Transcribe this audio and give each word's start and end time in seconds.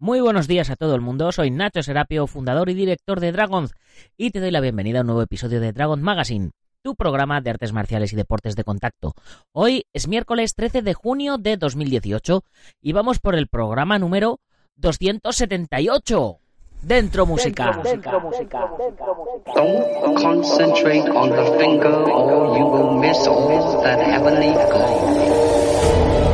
Muy 0.00 0.20
buenos 0.20 0.48
días 0.48 0.70
a 0.70 0.76
todo 0.76 0.96
el 0.96 1.00
mundo, 1.00 1.30
soy 1.30 1.52
Nacho 1.52 1.82
Serapio, 1.82 2.26
fundador 2.26 2.68
y 2.68 2.74
director 2.74 3.20
de 3.20 3.30
Dragons, 3.30 3.72
y 4.16 4.30
te 4.30 4.40
doy 4.40 4.50
la 4.50 4.60
bienvenida 4.60 4.98
a 4.98 5.00
un 5.02 5.06
nuevo 5.06 5.22
episodio 5.22 5.60
de 5.60 5.72
Dragon 5.72 6.02
Magazine, 6.02 6.50
tu 6.82 6.96
programa 6.96 7.40
de 7.40 7.50
artes 7.50 7.72
marciales 7.72 8.12
y 8.12 8.16
deportes 8.16 8.56
de 8.56 8.64
contacto. 8.64 9.14
Hoy 9.52 9.86
es 9.92 10.08
miércoles 10.08 10.56
13 10.56 10.82
de 10.82 10.94
junio 10.94 11.38
de 11.38 11.56
2018 11.56 12.42
y 12.82 12.92
vamos 12.92 13.20
por 13.20 13.36
el 13.36 13.46
programa 13.46 14.00
número 14.00 14.40
278. 14.76 16.38
Dentro 16.82 17.24
música. 17.24 17.80
Dentro 17.82 18.20
música. 18.20 18.68
Don't 19.54 20.20
concentrate 20.20 21.08
on 21.08 21.30
the 21.30 21.56
finger 21.56 21.94
or 22.10 22.58
you 22.58 22.66
will 22.66 22.98
miss 22.98 23.26
all 23.28 23.80
that 23.84 24.00
heavenly 24.00 24.52
glow. 24.52 26.33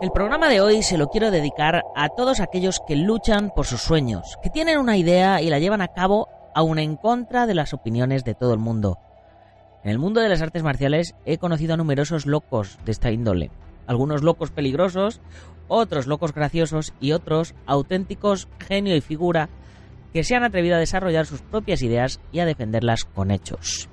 El 0.00 0.12
programa 0.12 0.48
de 0.48 0.62
hoy 0.62 0.82
se 0.82 0.96
lo 0.96 1.08
quiero 1.08 1.30
dedicar 1.30 1.84
a 1.94 2.08
todos 2.08 2.40
aquellos 2.40 2.80
que 2.88 2.96
luchan 2.96 3.50
por 3.54 3.66
sus 3.66 3.82
sueños, 3.82 4.38
que 4.42 4.48
tienen 4.48 4.78
una 4.78 4.96
idea 4.96 5.42
y 5.42 5.50
la 5.50 5.58
llevan 5.58 5.82
a 5.82 5.88
cabo 5.88 6.26
aún 6.54 6.78
en 6.78 6.96
contra 6.96 7.46
de 7.46 7.52
las 7.52 7.74
opiniones 7.74 8.24
de 8.24 8.34
todo 8.34 8.54
el 8.54 8.60
mundo. 8.60 8.98
En 9.84 9.90
el 9.90 9.98
mundo 9.98 10.22
de 10.22 10.30
las 10.30 10.40
artes 10.40 10.62
marciales 10.62 11.14
he 11.26 11.36
conocido 11.36 11.74
a 11.74 11.76
numerosos 11.76 12.24
locos 12.24 12.78
de 12.86 12.92
esta 12.92 13.10
índole. 13.10 13.50
Algunos 13.86 14.22
locos 14.22 14.50
peligrosos, 14.50 15.20
otros 15.68 16.06
locos 16.06 16.32
graciosos 16.32 16.94
y 16.98 17.12
otros 17.12 17.54
auténticos 17.66 18.48
genio 18.58 18.96
y 18.96 19.02
figura 19.02 19.50
que 20.14 20.24
se 20.24 20.34
han 20.34 20.44
atrevido 20.44 20.76
a 20.76 20.80
desarrollar 20.80 21.26
sus 21.26 21.42
propias 21.42 21.82
ideas 21.82 22.20
y 22.32 22.40
a 22.40 22.46
defenderlas 22.46 23.04
con 23.04 23.30
hechos. 23.30 23.90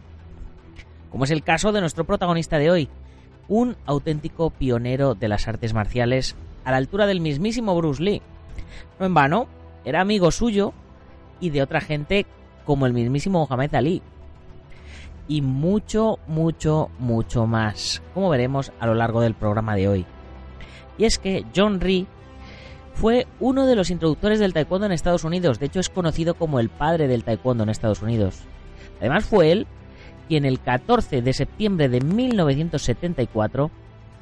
Como 1.12 1.26
es 1.26 1.32
el 1.32 1.44
caso 1.44 1.74
de 1.74 1.82
nuestro 1.82 2.06
protagonista 2.06 2.60
de 2.60 2.72
hoy, 2.72 2.90
un 3.48 3.76
auténtico 3.86 4.50
pionero 4.50 5.16
de 5.16 5.28
las 5.28 5.48
artes 5.48 5.74
marciales 5.74 6.36
a 6.66 6.72
la 6.72 6.78
altura 6.78 7.06
del 7.06 7.22
mismísimo 7.22 7.76
Bruce 7.76 8.04
Lee. 8.04 8.22
No 9.00 9.06
en 9.06 9.14
vano, 9.14 9.48
era 9.86 10.02
amigo 10.02 10.32
suyo 10.32 10.74
y 11.40 11.50
de 11.50 11.62
otra 11.62 11.82
gente 11.82 12.26
como 12.66 12.86
el 12.86 12.94
mismísimo 12.94 13.40
Mohamed 13.40 13.74
Ali. 13.76 14.02
Y 15.30 15.42
mucho, 15.42 16.20
mucho, 16.28 16.90
mucho 17.00 17.48
más, 17.48 18.02
como 18.14 18.30
veremos 18.30 18.72
a 18.80 18.88
lo 18.88 18.96
largo 18.96 19.22
del 19.22 19.34
programa 19.34 19.76
de 19.76 19.88
hoy. 19.88 20.06
Y 20.98 21.06
es 21.06 21.20
que 21.20 21.46
John 21.56 21.80
Ree 21.80 22.08
fue 22.94 23.28
uno 23.40 23.66
de 23.68 23.76
los 23.76 23.92
introductores 23.92 24.40
del 24.40 24.54
taekwondo 24.54 24.88
en 24.88 24.92
Estados 24.92 25.24
Unidos, 25.24 25.60
de 25.60 25.68
hecho 25.68 25.80
es 25.80 25.90
conocido 25.90 26.34
como 26.34 26.60
el 26.60 26.70
padre 26.70 27.08
del 27.08 27.24
taekwondo 27.24 27.64
en 27.64 27.70
Estados 27.70 28.02
Unidos. 28.02 28.40
Además 29.00 29.26
fue 29.26 29.52
él 29.52 29.68
quien 30.28 30.46
el 30.46 30.60
14 30.60 31.22
de 31.22 31.34
septiembre 31.34 31.90
de 31.90 32.02
1974, 32.02 33.72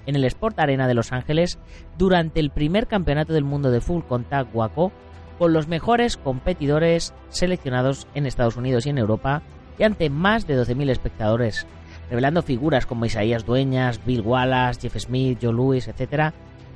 en 0.05 0.15
el 0.15 0.25
Sport 0.25 0.59
Arena 0.59 0.87
de 0.87 0.93
Los 0.93 1.11
Ángeles, 1.11 1.57
durante 1.97 2.39
el 2.39 2.51
primer 2.51 2.87
campeonato 2.87 3.33
del 3.33 3.43
mundo 3.43 3.71
de 3.71 3.81
full 3.81 4.03
contact 4.03 4.53
WACO, 4.53 4.91
con 5.37 5.53
los 5.53 5.67
mejores 5.67 6.17
competidores 6.17 7.13
seleccionados 7.29 8.07
en 8.15 8.25
Estados 8.25 8.55
Unidos 8.55 8.85
y 8.85 8.89
en 8.89 8.97
Europa, 8.97 9.41
y 9.77 9.83
ante 9.83 10.09
más 10.09 10.47
de 10.47 10.57
12.000 10.57 10.89
espectadores, 10.89 11.65
revelando 12.09 12.41
figuras 12.41 12.85
como 12.85 13.05
Isaías 13.05 13.45
Dueñas, 13.45 14.05
Bill 14.05 14.21
Wallace, 14.21 14.81
Jeff 14.81 14.97
Smith, 14.97 15.39
Joe 15.41 15.53
Louis, 15.53 15.87
etc., 15.87 16.33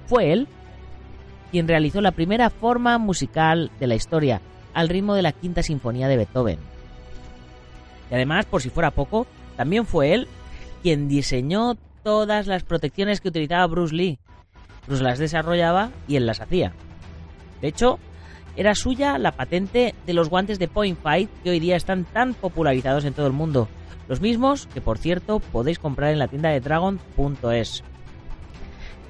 fue 0.08 0.33
él 0.33 0.47
quien 1.52 1.67
realizó 1.67 2.02
la 2.02 2.11
primera 2.11 2.49
forma 2.49 2.98
musical 2.98 3.71
de 3.80 3.87
la 3.87 3.95
historia, 3.95 4.42
al 4.73 4.89
ritmo 4.89 5.15
de 5.15 5.21
la 5.21 5.31
quinta 5.31 5.64
sinfonía 5.64 6.08
de 6.08 6.17
Beethoven. 6.17 6.59
Y 8.09 8.15
además, 8.15 8.45
por 8.45 8.61
si 8.61 8.70
fuera 8.70 8.92
poco, 8.92 9.27
también 9.58 9.86
fue 9.86 10.14
él 10.14 10.27
quien 10.81 11.08
diseñó 11.08 11.75
todas 12.03 12.47
las 12.47 12.64
protecciones 12.64 13.21
que 13.21 13.30
utilizaba 13.30 13.67
Bruce 13.67 13.95
Lee. 13.95 14.20
Bruce 14.87 15.03
las 15.03 15.20
desarrollaba 15.20 15.92
y 16.08 16.15
él 16.15 16.25
las 16.25 16.42
hacía. 16.42 16.73
De 17.61 17.67
hecho, 17.67 17.99
era 18.55 18.75
suya 18.75 19.17
la 19.17 19.33
patente 19.33 19.93
de 20.05 20.14
los 20.14 20.30
guantes 20.30 20.59
de 20.59 20.67
Point 20.67 20.99
Fight 21.02 21.30
que 21.43 21.49
hoy 21.49 21.59
día 21.59 21.75
están 21.75 22.05
tan 22.05 22.33
popularizados 22.33 23.05
en 23.05 23.14
todo 23.14 23.27
el 23.27 23.33
mundo. 23.33 23.67
Los 24.08 24.21
mismos 24.21 24.67
que, 24.73 24.81
por 24.81 24.98
cierto, 24.98 25.39
podéis 25.39 25.77
comprar 25.77 26.11
en 26.11 26.19
la 26.19 26.27
tienda 26.27 26.49
de 26.49 26.59
Dragon.es. 26.59 27.83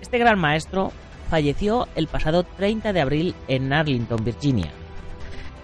Este 0.02 0.18
gran 0.18 0.40
maestro 0.40 0.92
falleció 1.30 1.88
el 1.96 2.08
pasado 2.08 2.44
30 2.44 2.92
de 2.92 3.02
abril 3.02 3.36
en 3.48 3.72
Arlington, 3.72 4.24
Virginia, 4.24 4.72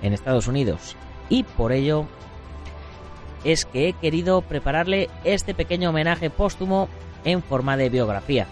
en 0.02 0.14
Estados 0.14 0.48
Unidos, 0.48 0.96
y 1.30 1.44
por 1.44 1.72
ello 1.72 2.06
es 3.46 3.64
que 3.66 3.88
he 3.88 3.94
querido 3.94 4.42
prepararle 4.42 5.10
este 5.24 5.54
pequeño 5.54 5.92
homenaje 5.92 6.30
póstumo 6.30 6.90
en 7.24 7.42
forma 7.42 7.78
de 7.78 7.90
biografía. 7.90 8.48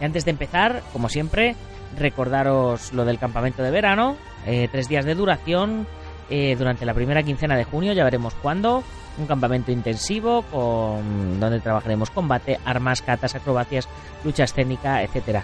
Y 0.00 0.04
antes 0.04 0.24
de 0.24 0.32
empezar, 0.32 0.82
como 0.92 1.08
siempre, 1.08 1.56
recordaros 1.96 2.92
lo 2.92 3.04
del 3.04 3.18
campamento 3.18 3.62
de 3.62 3.70
verano, 3.70 4.16
eh, 4.44 4.68
tres 4.70 4.88
días 4.88 5.04
de 5.04 5.14
duración 5.14 5.86
eh, 6.30 6.56
durante 6.58 6.84
la 6.84 6.94
primera 6.94 7.22
quincena 7.22 7.56
de 7.56 7.64
junio, 7.64 7.92
ya 7.92 8.04
veremos 8.04 8.34
cuándo, 8.34 8.82
un 9.18 9.26
campamento 9.26 9.72
intensivo 9.72 10.42
con 10.42 11.40
donde 11.40 11.60
trabajaremos 11.60 12.10
combate, 12.10 12.58
armas, 12.64 13.02
catas, 13.02 13.34
acrobacias, 13.34 13.88
lucha 14.24 14.44
escénica, 14.44 15.02
etcétera. 15.02 15.42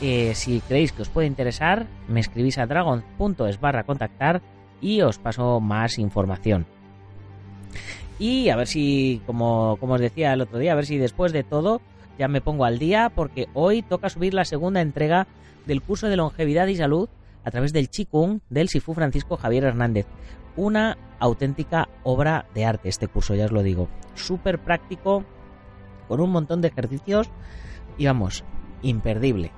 Eh, 0.00 0.34
si 0.34 0.60
creéis 0.60 0.92
que 0.92 1.02
os 1.02 1.08
puede 1.08 1.28
interesar, 1.28 1.86
me 2.08 2.20
escribís 2.20 2.58
a 2.58 2.66
dragon.es 2.66 3.60
barra 3.60 3.84
contactar 3.84 4.42
y 4.80 5.00
os 5.00 5.18
paso 5.18 5.60
más 5.60 5.98
información. 5.98 6.66
Y 8.18 8.48
a 8.50 8.56
ver 8.56 8.66
si, 8.66 9.20
como, 9.26 9.76
como 9.80 9.94
os 9.94 10.00
decía 10.00 10.32
el 10.32 10.40
otro 10.40 10.58
día, 10.58 10.72
a 10.72 10.76
ver 10.76 10.86
si 10.86 10.98
después 10.98 11.32
de 11.32 11.42
todo 11.42 11.80
ya 12.18 12.28
me 12.28 12.40
pongo 12.40 12.64
al 12.64 12.78
día 12.78 13.10
porque 13.14 13.48
hoy 13.54 13.82
toca 13.82 14.08
subir 14.08 14.34
la 14.34 14.44
segunda 14.44 14.80
entrega 14.80 15.26
del 15.66 15.82
curso 15.82 16.08
de 16.08 16.16
longevidad 16.16 16.66
y 16.66 16.76
salud 16.76 17.08
a 17.44 17.50
través 17.50 17.72
del 17.72 17.88
Chikung 17.88 18.40
del 18.50 18.68
Sifu 18.68 18.94
Francisco 18.94 19.36
Javier 19.36 19.64
Hernández. 19.64 20.06
Una 20.56 20.98
auténtica 21.18 21.88
obra 22.02 22.46
de 22.54 22.64
arte 22.64 22.88
este 22.88 23.08
curso, 23.08 23.34
ya 23.34 23.46
os 23.46 23.52
lo 23.52 23.62
digo. 23.62 23.88
Súper 24.14 24.58
práctico, 24.58 25.24
con 26.08 26.20
un 26.20 26.30
montón 26.30 26.60
de 26.60 26.68
ejercicios 26.68 27.30
y 27.96 28.06
vamos, 28.06 28.44
imperdible. 28.82 29.50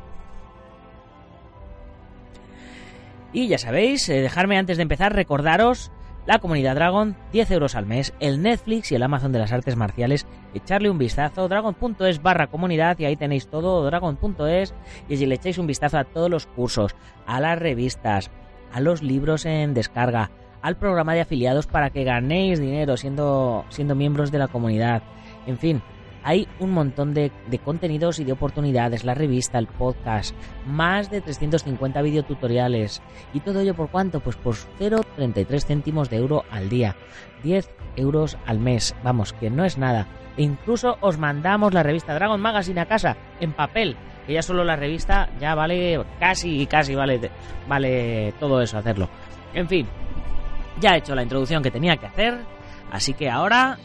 Y 3.33 3.49
ya 3.49 3.59
sabéis, 3.59 4.09
eh, 4.09 4.21
dejarme 4.21 4.57
antes 4.57 4.77
de 4.77 4.85
empezar 4.85 5.13
recordaros 5.13 5.91
la 6.27 6.39
comunidad 6.39 6.75
Dragon, 6.75 7.17
10 7.33 7.51
euros 7.51 7.75
al 7.75 7.87
mes, 7.87 8.15
el 8.21 8.41
Netflix 8.41 8.91
y 8.91 8.95
el 8.95 9.03
Amazon 9.03 9.33
de 9.33 9.39
las 9.39 9.53
artes 9.53 9.77
marciales. 9.77 10.27
Echarle 10.55 10.91
un 10.91 10.99
vistazo, 10.99 11.49
dragon.es 11.49 12.23
barra 12.23 12.47
comunidad 12.47 12.99
y 12.99 13.05
ahí 13.05 13.17
tenéis 13.17 13.49
todo, 13.49 13.85
dragon.es 13.85 14.75
y 15.09 15.17
si 15.17 15.27
le 15.27 15.35
echáis 15.35 15.59
un 15.59 15.67
vistazo 15.67 15.99
a 15.99 16.05
todos 16.05 16.31
los 16.31 16.47
cursos, 16.47 16.95
a 17.27 17.41
las 17.41 17.59
revistas, 17.59 18.31
a 18.73 18.81
los 18.81 19.03
libros 19.03 19.45
en 19.45 19.75
descarga, 19.75 20.31
al 20.63 20.77
programa 20.77 21.15
de 21.15 21.21
afiliados 21.21 21.67
para 21.67 21.91
que 21.91 22.05
ganéis 22.05 22.59
dinero 22.59 22.97
siendo, 22.97 23.65
siendo 23.69 23.95
miembros 23.95 24.33
de 24.33 24.39
la 24.39 24.49
comunidad. 24.49 25.03
En 25.47 25.59
fin, 25.59 25.83
hay 26.25 26.49
un 26.59 26.71
montón 26.71 27.13
de, 27.13 27.31
de, 27.49 27.59
contenidos 27.59 28.19
y 28.19 28.25
de 28.25 28.33
oportunidades, 28.33 29.05
la 29.05 29.15
revista, 29.15 29.59
el 29.59 29.67
podcast, 29.67 30.35
más 30.67 31.11
de 31.11 31.21
350 31.21 32.01
videotutoriales. 32.03 33.03
¿Y 33.35 33.41
todo 33.41 33.61
ello 33.61 33.75
por 33.75 33.91
cuánto? 33.91 34.21
Pues 34.21 34.37
por 34.37 34.55
0,33 34.55 35.65
céntimos 35.65 36.09
de 36.09 36.17
euro 36.17 36.45
al 36.51 36.71
día. 36.71 36.97
10 37.43 37.69
euros 37.97 38.39
al 38.47 38.59
mes. 38.59 38.97
Vamos, 39.05 39.35
que 39.35 39.51
no 39.51 39.65
es 39.65 39.77
nada. 39.77 40.09
E 40.37 40.43
incluso 40.43 40.97
os 41.01 41.19
mandamos 41.19 41.75
la 41.75 41.83
revista 41.83 42.15
Dragon 42.15 42.41
Magazine 42.41 42.81
a 42.81 42.87
casa, 42.87 43.17
en 43.41 43.53
papel. 43.53 43.97
Que 44.27 44.33
ya 44.33 44.43
solo 44.43 44.65
la 44.65 44.77
revista 44.77 45.29
ya 45.39 45.55
vale 45.55 46.03
casi, 46.19 46.67
casi 46.67 46.95
vale, 46.95 47.31
vale 47.69 48.33
todo 48.41 48.63
eso 48.63 48.79
hacerlo. 48.79 49.11
En 49.53 49.69
fin, 49.69 49.87
ya 50.81 50.95
he 50.95 50.99
hecho 50.99 51.15
la 51.15 51.23
introducción 51.23 51.63
que 51.63 51.71
tenía 51.71 51.99
que 51.99 52.07
hacer. 52.07 52.39
Así 52.91 53.13
que 53.13 53.29
ahora 53.29 53.79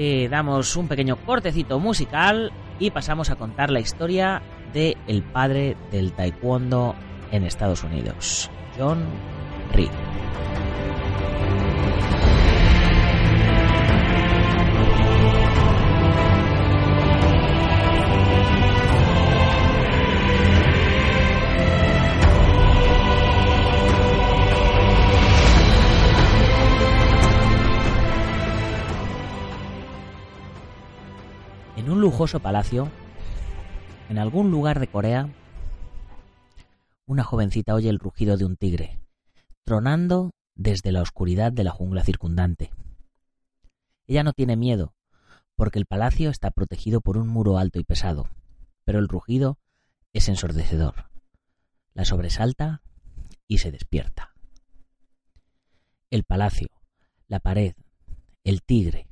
eh, 0.00 0.28
damos 0.28 0.76
un 0.76 0.86
pequeño 0.86 1.16
cortecito 1.16 1.80
musical 1.80 2.52
y 2.78 2.92
pasamos 2.92 3.30
a 3.30 3.36
contar 3.36 3.68
la 3.68 3.80
historia 3.80 4.40
de 4.72 4.96
el 5.08 5.24
padre 5.24 5.76
del 5.90 6.12
taekwondo 6.12 6.94
en 7.32 7.42
Estados 7.42 7.82
Unidos, 7.82 8.48
John 8.78 9.04
Reed. 9.72 9.90
En 31.88 31.92
un 31.92 32.02
lujoso 32.02 32.38
palacio, 32.40 32.90
en 34.10 34.18
algún 34.18 34.50
lugar 34.50 34.78
de 34.78 34.88
Corea, 34.88 35.30
una 37.06 37.24
jovencita 37.24 37.72
oye 37.72 37.88
el 37.88 37.98
rugido 37.98 38.36
de 38.36 38.44
un 38.44 38.56
tigre, 38.56 39.00
tronando 39.64 40.32
desde 40.54 40.92
la 40.92 41.00
oscuridad 41.00 41.50
de 41.50 41.64
la 41.64 41.70
jungla 41.70 42.04
circundante. 42.04 42.70
Ella 44.06 44.22
no 44.22 44.34
tiene 44.34 44.54
miedo, 44.54 44.92
porque 45.56 45.78
el 45.78 45.86
palacio 45.86 46.28
está 46.28 46.50
protegido 46.50 47.00
por 47.00 47.16
un 47.16 47.26
muro 47.26 47.56
alto 47.56 47.78
y 47.78 47.84
pesado, 47.84 48.28
pero 48.84 48.98
el 48.98 49.08
rugido 49.08 49.58
es 50.12 50.28
ensordecedor. 50.28 51.08
La 51.94 52.04
sobresalta 52.04 52.82
y 53.46 53.56
se 53.56 53.70
despierta. 53.70 54.34
El 56.10 56.24
palacio, 56.24 56.68
la 57.28 57.40
pared, 57.40 57.72
el 58.44 58.62
tigre, 58.62 59.08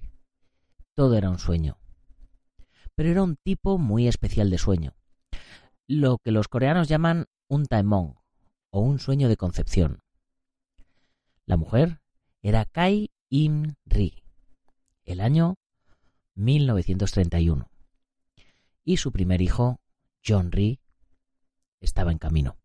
todo 0.95 1.17
era 1.17 1.31
un 1.31 1.39
sueño. 1.39 1.79
Pero 2.97 3.11
era 3.11 3.23
un 3.23 3.37
tipo 3.37 3.79
muy 3.79 4.09
especial 4.09 4.51
de 4.51 4.59
sueño, 4.59 4.97
lo 5.87 6.19
que 6.19 6.33
los 6.33 6.49
coreanos 6.49 6.89
llaman 6.89 7.27
un 7.47 7.67
taemong 7.67 8.15
o 8.71 8.81
un 8.81 8.99
sueño 8.99 9.29
de 9.29 9.37
concepción. 9.37 10.01
La 11.45 11.57
mujer 11.57 12.01
era 12.43 12.65
Kai 12.65 13.11
Im 13.29 13.75
Ri, 13.85 14.25
el 15.05 15.21
año 15.21 15.57
1931, 16.35 17.71
y 18.83 18.97
su 18.97 19.13
primer 19.13 19.43
hijo, 19.43 19.81
John 20.27 20.51
Ri, 20.51 20.81
estaba 21.81 22.13
en 22.13 22.19
camino. 22.19 22.57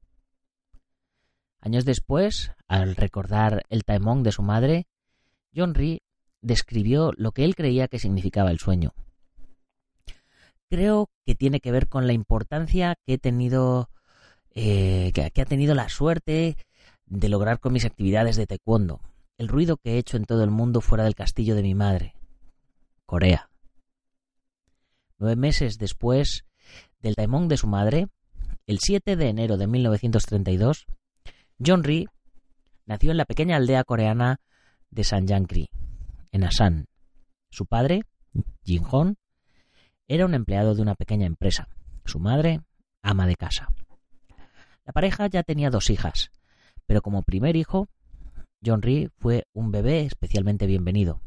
Años 1.60 1.86
después, 1.86 2.52
al 2.68 2.96
recordar 2.96 3.64
el 3.70 3.84
taemong 3.84 4.24
de 4.24 4.32
su 4.32 4.42
madre, 4.42 4.88
John 5.56 5.76
Ri 5.76 6.02
describió 6.42 7.12
lo 7.18 7.34
que 7.34 7.44
él 7.44 7.56
creía 7.56 7.88
que 7.88 8.00
significaba 8.00 8.50
el 8.50 8.60
sueño. 8.60 8.94
Creo 10.72 11.10
que 11.26 11.36
tiene 11.36 11.60
que 11.60 11.70
ver 11.70 11.90
con 11.90 12.08
la 12.08 12.14
importancia 12.14 12.96
que 13.06 13.16
he 13.16 13.18
tenido, 13.18 13.90
eh, 14.56 15.12
que, 15.14 15.42
ha 15.42 15.46
tenido 15.46 15.76
la 15.76 15.90
suerte 15.90 16.56
de 17.08 17.28
lograr 17.28 17.60
con 17.60 17.74
mis 17.74 17.84
actividades 17.84 18.38
de 18.38 18.48
taekwondo, 18.48 19.02
el 19.38 19.50
ruido 19.50 19.76
que 19.76 19.96
he 19.96 19.98
hecho 19.98 20.16
en 20.16 20.24
todo 20.24 20.46
el 20.46 20.50
mundo 20.50 20.80
fuera 20.80 21.04
del 21.04 21.14
castillo 21.14 21.56
de 21.56 21.64
mi 21.64 21.76
madre, 21.76 22.16
Corea. 23.06 23.50
Nueve 25.20 25.36
meses 25.36 25.78
después 25.78 26.46
del 27.02 27.18
taemong 27.18 27.50
de 27.50 27.58
su 27.58 27.68
madre, 27.68 28.08
el 28.66 28.80
7 28.80 29.18
de 29.18 29.28
enero 29.28 29.58
de 29.58 29.68
1932, 29.68 30.86
John 31.60 31.84
Rhee 31.84 32.08
nació 32.86 33.12
en 33.12 33.18
la 33.18 33.26
pequeña 33.26 33.58
aldea 33.58 33.84
coreana 33.84 34.40
de 34.90 35.04
Sanjankri, 35.04 35.70
en 36.32 36.46
Asan. 36.46 36.86
Su 37.50 37.66
padre, 37.66 38.04
Jin 38.64 38.86
Hon, 38.90 39.18
era 40.08 40.26
un 40.26 40.34
empleado 40.34 40.76
de 40.76 40.82
una 40.82 40.96
pequeña 40.96 41.26
empresa. 41.26 41.70
Su 42.06 42.20
madre, 42.20 42.62
ama 43.02 43.28
de 43.28 43.36
casa. 43.36 43.68
La 44.86 44.94
pareja 44.94 45.28
ya 45.28 45.44
tenía 45.44 45.70
dos 45.70 45.90
hijas, 45.90 46.32
pero 46.86 47.02
como 47.02 47.24
primer 47.24 47.56
hijo, 47.56 47.88
John 48.66 48.82
Rhee 48.82 49.10
fue 49.18 49.46
un 49.54 49.72
bebé 49.72 50.02
especialmente 50.02 50.68
bienvenido. 50.68 51.22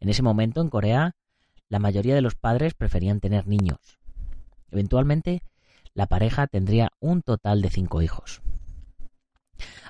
En 0.00 0.08
ese 0.08 0.22
momento, 0.22 0.60
en 0.60 0.70
Corea, 0.70 1.14
la 1.68 1.78
mayoría 1.78 2.14
de 2.14 2.22
los 2.22 2.34
padres 2.34 2.74
preferían 2.74 3.20
tener 3.20 3.46
niños. 3.46 3.98
Eventualmente, 4.70 5.42
la 5.94 6.06
pareja 6.06 6.46
tendría 6.46 6.92
un 7.00 7.22
total 7.22 7.62
de 7.62 7.70
cinco 7.70 8.02
hijos. 8.02 8.42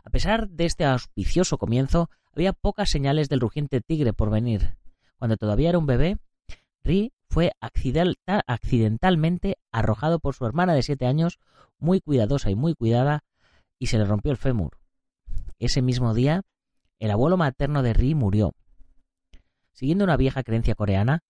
A 0.04 0.10
pesar 0.10 0.48
de 0.48 0.66
este 0.66 0.84
auspicioso 0.84 1.58
comienzo, 1.58 2.10
había 2.34 2.52
pocas 2.52 2.90
señales 2.90 3.28
del 3.28 3.40
rugiente 3.40 3.80
tigre 3.80 4.12
por 4.12 4.30
venir. 4.30 4.76
Cuando 5.16 5.36
todavía 5.36 5.68
era 5.70 5.78
un 5.78 5.86
bebé, 5.86 6.18
Ri 6.82 7.12
fue 7.30 7.52
accidentalmente 7.60 9.56
arrojado 9.70 10.18
por 10.18 10.34
su 10.34 10.44
hermana 10.46 10.74
de 10.74 10.82
siete 10.82 11.06
años, 11.06 11.38
muy 11.78 12.00
cuidadosa 12.00 12.50
y 12.50 12.56
muy 12.56 12.74
cuidada, 12.74 13.22
y 13.78 13.86
se 13.86 13.98
le 13.98 14.04
rompió 14.04 14.32
el 14.32 14.36
fémur. 14.36 14.78
Ese 15.60 15.80
mismo 15.80 16.12
día, 16.12 16.42
el 16.98 17.12
abuelo 17.12 17.36
materno 17.36 17.84
de 17.84 17.92
Ri 17.92 18.16
murió. 18.16 18.54
Siguiendo 19.72 20.04
una 20.04 20.16
vieja 20.16 20.42
creencia 20.42 20.74
coreana, 20.74 21.22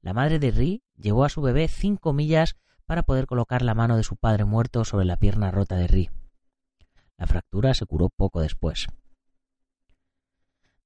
la 0.00 0.14
madre 0.14 0.38
de 0.38 0.50
Ri 0.52 0.82
llevó 0.96 1.24
a 1.24 1.28
su 1.28 1.42
bebé 1.42 1.68
cinco 1.68 2.14
millas 2.14 2.56
para 2.86 3.02
poder 3.02 3.26
colocar 3.26 3.60
la 3.60 3.74
mano 3.74 3.98
de 3.98 4.04
su 4.04 4.16
padre 4.16 4.46
muerto 4.46 4.86
sobre 4.86 5.04
la 5.04 5.18
pierna 5.18 5.50
rota 5.50 5.76
de 5.76 5.86
Ri. 5.86 6.10
La 7.18 7.26
fractura 7.26 7.74
se 7.74 7.84
curó 7.84 8.08
poco 8.08 8.40
después. 8.40 8.86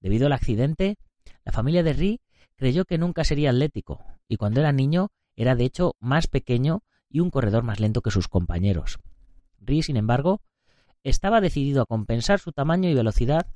Debido 0.01 0.27
al 0.27 0.33
accidente, 0.33 0.99
la 1.45 1.53
familia 1.53 1.85
de 1.85 1.93
Ri 1.93 2.21
creyó 2.57 2.85
que 2.85 2.99
nunca 2.99 3.25
sería 3.25 3.51
atlético, 3.51 4.05
y 4.29 4.37
cuando 4.37 4.61
era 4.61 4.73
niño 4.73 5.09
era 5.37 5.55
de 5.55 5.65
hecho 5.65 5.95
más 6.01 6.27
pequeño 6.27 6.83
y 7.09 7.21
un 7.21 7.31
corredor 7.31 7.63
más 7.63 7.81
lento 7.81 8.01
que 8.03 8.11
sus 8.11 8.29
compañeros. 8.29 8.99
Ri, 9.61 9.83
sin 9.83 9.97
embargo, 9.97 10.41
estaba 11.05 11.41
decidido 11.41 11.83
a 11.83 11.87
compensar 11.87 12.41
su 12.41 12.53
tamaño 12.53 12.89
y 12.89 12.95
velocidad, 12.95 13.47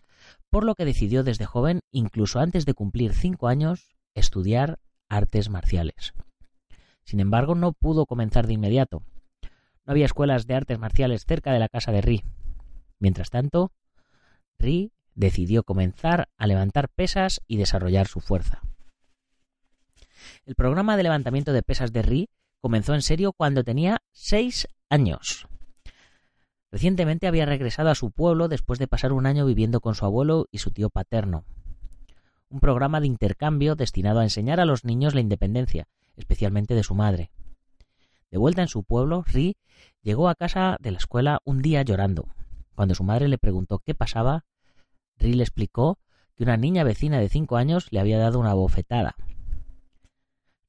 por 0.50 0.64
lo 0.64 0.74
que 0.74 0.84
decidió 0.84 1.24
desde 1.24 1.46
joven, 1.46 1.80
incluso 1.90 2.38
antes 2.38 2.64
de 2.66 2.74
cumplir 2.74 3.12
cinco 3.12 3.48
años, 3.48 3.96
estudiar 4.14 4.78
artes 5.08 5.50
marciales. 5.50 6.14
Sin 7.04 7.18
embargo, 7.18 7.54
no 7.54 7.72
pudo 7.72 8.06
comenzar 8.06 8.46
de 8.46 8.52
inmediato. 8.52 9.02
No 9.84 9.92
había 9.92 10.04
escuelas 10.04 10.46
de 10.46 10.54
artes 10.54 10.78
marciales 10.78 11.24
cerca 11.24 11.52
de 11.52 11.58
la 11.58 11.68
casa 11.68 11.90
de 11.90 12.02
Ri. 12.02 12.22
Mientras 13.00 13.30
tanto, 13.30 13.72
Ri 14.58 14.92
decidió 15.14 15.64
comenzar 15.64 16.28
a 16.36 16.46
levantar 16.46 16.88
pesas 16.88 17.40
y 17.48 17.56
desarrollar 17.56 18.06
su 18.06 18.20
fuerza. 18.20 18.62
El 20.44 20.54
programa 20.54 20.96
de 20.96 21.02
levantamiento 21.02 21.52
de 21.52 21.62
pesas 21.62 21.92
de 21.92 22.02
Ri 22.02 22.28
comenzó 22.60 22.94
en 22.94 23.02
serio 23.02 23.32
cuando 23.32 23.64
tenía 23.64 24.02
seis 24.12 24.68
años. 24.88 25.46
Recientemente 26.70 27.26
había 27.26 27.46
regresado 27.46 27.90
a 27.90 27.94
su 27.94 28.12
pueblo 28.12 28.48
después 28.48 28.78
de 28.78 28.86
pasar 28.86 29.12
un 29.12 29.26
año 29.26 29.44
viviendo 29.44 29.80
con 29.80 29.94
su 29.94 30.04
abuelo 30.04 30.46
y 30.50 30.58
su 30.58 30.70
tío 30.70 30.88
paterno. 30.90 31.44
Un 32.48 32.60
programa 32.60 33.00
de 33.00 33.06
intercambio 33.06 33.74
destinado 33.74 34.20
a 34.20 34.24
enseñar 34.24 34.60
a 34.60 34.64
los 34.64 34.84
niños 34.84 35.14
la 35.14 35.20
independencia, 35.20 35.88
especialmente 36.16 36.74
de 36.74 36.82
su 36.82 36.94
madre. 36.94 37.30
De 38.30 38.38
vuelta 38.38 38.62
en 38.62 38.68
su 38.68 38.84
pueblo, 38.84 39.24
Ri 39.26 39.56
llegó 40.02 40.28
a 40.28 40.36
casa 40.36 40.76
de 40.80 40.92
la 40.92 40.98
escuela 40.98 41.40
un 41.44 41.62
día 41.62 41.82
llorando. 41.82 42.28
Cuando 42.74 42.94
su 42.94 43.02
madre 43.02 43.28
le 43.28 43.38
preguntó 43.38 43.80
qué 43.80 43.94
pasaba, 43.94 44.44
Ri 45.16 45.34
le 45.34 45.42
explicó 45.42 45.98
que 46.36 46.44
una 46.44 46.56
niña 46.56 46.84
vecina 46.84 47.18
de 47.18 47.28
cinco 47.28 47.56
años 47.56 47.88
le 47.90 47.98
había 47.98 48.18
dado 48.18 48.38
una 48.38 48.54
bofetada. 48.54 49.16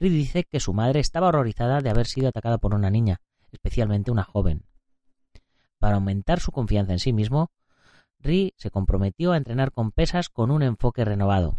Ri 0.01 0.09
dice 0.09 0.45
que 0.45 0.59
su 0.59 0.73
madre 0.73 0.99
estaba 0.99 1.27
horrorizada 1.27 1.79
de 1.79 1.91
haber 1.91 2.07
sido 2.07 2.29
atacada 2.29 2.57
por 2.57 2.73
una 2.73 2.89
niña, 2.89 3.21
especialmente 3.51 4.09
una 4.09 4.23
joven. 4.23 4.65
Para 5.77 5.97
aumentar 5.97 6.39
su 6.39 6.51
confianza 6.51 6.93
en 6.93 6.97
sí 6.97 7.13
mismo, 7.13 7.51
Ri 8.17 8.55
se 8.57 8.71
comprometió 8.71 9.31
a 9.31 9.37
entrenar 9.37 9.71
con 9.71 9.91
pesas 9.91 10.29
con 10.29 10.49
un 10.49 10.63
enfoque 10.63 11.05
renovado 11.05 11.55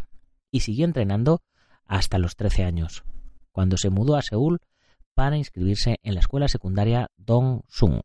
y 0.51 0.59
siguió 0.59 0.83
entrenando 0.83 1.41
hasta 1.85 2.17
los 2.17 2.35
13 2.35 2.65
años, 2.65 3.05
cuando 3.53 3.77
se 3.77 3.89
mudó 3.89 4.17
a 4.17 4.21
Seúl 4.21 4.59
para 5.13 5.37
inscribirse 5.37 5.99
en 6.03 6.13
la 6.13 6.19
escuela 6.19 6.49
secundaria 6.49 7.11
Dong-sung. 7.15 8.01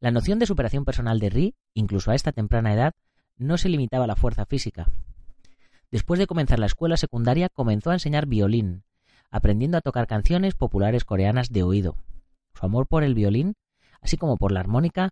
La 0.00 0.10
noción 0.10 0.38
de 0.38 0.46
superación 0.46 0.86
personal 0.86 1.18
de 1.18 1.28
Ri, 1.28 1.54
incluso 1.74 2.10
a 2.10 2.14
esta 2.14 2.32
temprana 2.32 2.72
edad, 2.72 2.94
no 3.36 3.58
se 3.58 3.68
limitaba 3.68 4.04
a 4.04 4.08
la 4.08 4.16
fuerza 4.16 4.46
física. 4.46 4.86
Después 5.90 6.18
de 6.18 6.26
comenzar 6.26 6.58
la 6.58 6.66
escuela 6.66 6.96
secundaria, 6.96 7.48
comenzó 7.48 7.90
a 7.90 7.94
enseñar 7.94 8.26
violín, 8.26 8.84
aprendiendo 9.30 9.78
a 9.78 9.80
tocar 9.80 10.06
canciones 10.06 10.54
populares 10.54 11.04
coreanas 11.04 11.50
de 11.50 11.62
oído. 11.62 11.96
Su 12.54 12.66
amor 12.66 12.86
por 12.86 13.04
el 13.04 13.14
violín, 13.14 13.54
así 14.00 14.16
como 14.16 14.36
por 14.36 14.52
la 14.52 14.60
armónica, 14.60 15.10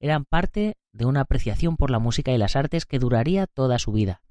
eran 0.00 0.24
parte 0.24 0.76
de 0.92 1.06
una 1.06 1.22
apreciación 1.22 1.76
por 1.76 1.90
la 1.90 1.98
música 1.98 2.32
y 2.32 2.38
las 2.38 2.56
artes 2.56 2.86
que 2.86 2.98
duraría 2.98 3.46
toda 3.46 3.78
su 3.78 3.92
vida, 3.92 4.22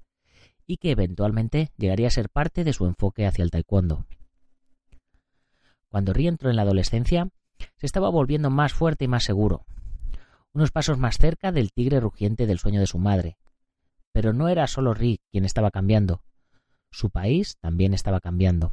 y 0.66 0.76
que 0.76 0.90
eventualmente 0.92 1.72
llegaría 1.76 2.08
a 2.08 2.12
ser 2.12 2.30
parte 2.30 2.64
de 2.64 2.72
su 2.72 2.86
enfoque 2.86 3.26
hacia 3.26 3.42
el 3.42 3.50
taekwondo. 3.50 4.06
Cuando 5.88 6.12
Ri 6.12 6.28
entró 6.28 6.50
en 6.50 6.56
la 6.56 6.62
adolescencia, 6.62 7.28
se 7.76 7.86
estaba 7.86 8.08
volviendo 8.08 8.50
más 8.50 8.72
fuerte 8.72 9.04
y 9.04 9.08
más 9.08 9.24
seguro, 9.24 9.64
unos 10.52 10.70
pasos 10.70 10.98
más 10.98 11.18
cerca 11.18 11.52
del 11.52 11.72
tigre 11.72 12.00
rugiente 12.00 12.46
del 12.46 12.58
sueño 12.58 12.80
de 12.80 12.86
su 12.86 12.98
madre. 12.98 13.36
Pero 14.12 14.32
no 14.32 14.48
era 14.48 14.66
solo 14.66 14.94
Rick 14.94 15.20
quien 15.30 15.44
estaba 15.44 15.70
cambiando. 15.70 16.22
Su 16.90 17.10
país 17.10 17.56
también 17.60 17.94
estaba 17.94 18.20
cambiando. 18.20 18.72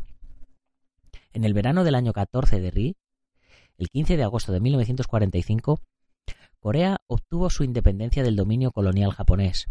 En 1.33 1.43
el 1.43 1.53
verano 1.53 1.83
del 1.83 1.95
año 1.95 2.13
14 2.13 2.61
de 2.61 2.71
Ri, 2.71 2.97
el 3.77 3.89
15 3.89 4.15
de 4.15 4.23
agosto 4.23 4.51
de 4.51 4.61
1945, 4.61 5.81
Corea 6.59 6.97
obtuvo 7.07 7.49
su 7.49 7.63
independencia 7.63 8.23
del 8.23 8.35
dominio 8.35 8.71
colonial 8.71 9.11
japonés. 9.11 9.67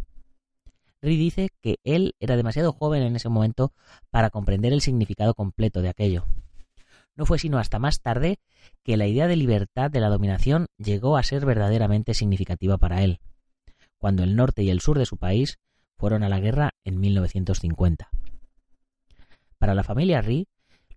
Ri 1.01 1.17
dice 1.17 1.51
que 1.61 1.79
él 1.85 2.15
era 2.21 2.37
demasiado 2.37 2.73
joven 2.73 3.03
en 3.03 3.17
ese 3.17 3.29
momento 3.29 3.73
para 4.11 4.31
comprender 4.31 4.73
el 4.73 4.81
significado 4.81 5.35
completo 5.35 5.83
de 5.83 5.89
aquello. 5.89 6.27
No 7.17 7.27
fue 7.27 7.39
sino 7.39 7.59
hasta 7.59 7.79
más 7.79 8.01
tarde 8.01 8.39
que 8.83 8.97
la 8.97 9.07
idea 9.07 9.27
de 9.27 9.37
libertad 9.37 9.91
de 9.91 10.01
la 10.01 10.09
dominación 10.09 10.67
llegó 10.79 11.17
a 11.17 11.23
ser 11.23 11.47
verdaderamente 11.47 12.15
significativa 12.15 12.77
para 12.77 13.03
él, 13.03 13.21
cuando 14.05 14.23
el 14.23 14.37
norte 14.37 14.63
y 14.63 14.69
el 14.69 14.83
sur 14.83 14.99
de 14.99 15.07
su 15.07 15.17
país 15.17 15.59
fueron 15.97 16.25
a 16.25 16.29
la 16.29 16.39
guerra 16.39 16.75
en 16.85 17.01
1950. 17.01 18.11
Para 19.57 19.75
la 19.75 19.83
familia 19.83 20.21
Ri, 20.21 20.47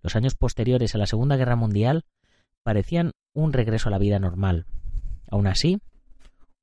Los 0.02 0.14
años 0.14 0.34
posteriores 0.34 0.94
a 0.94 0.98
la 0.98 1.06
Segunda 1.06 1.38
Guerra 1.38 1.56
Mundial 1.56 2.04
parecían 2.62 3.12
un 3.32 3.54
regreso 3.54 3.88
a 3.88 3.92
la 3.92 3.98
vida 3.98 4.18
normal. 4.18 4.66
Aún 5.30 5.46
así, 5.46 5.80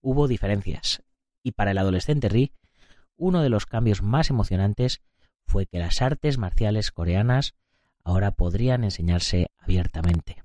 hubo 0.02 0.28
diferencias, 0.28 1.02
y 1.42 1.54
para 1.54 1.72
el 1.72 1.80
adolescente 1.80 2.30
Ri, 2.30 2.52
uno 3.18 3.42
de 3.42 3.50
los 3.50 3.66
cambios 3.66 4.04
más 4.04 4.30
emocionantes 4.30 5.02
fue 5.48 5.66
que 5.66 5.80
las 5.80 6.00
artes 6.04 6.38
marciales 6.38 6.92
coreanas 6.92 7.56
ahora 8.04 8.30
podrían 8.30 8.84
enseñarse 8.84 9.48
abiertamente. 9.58 10.44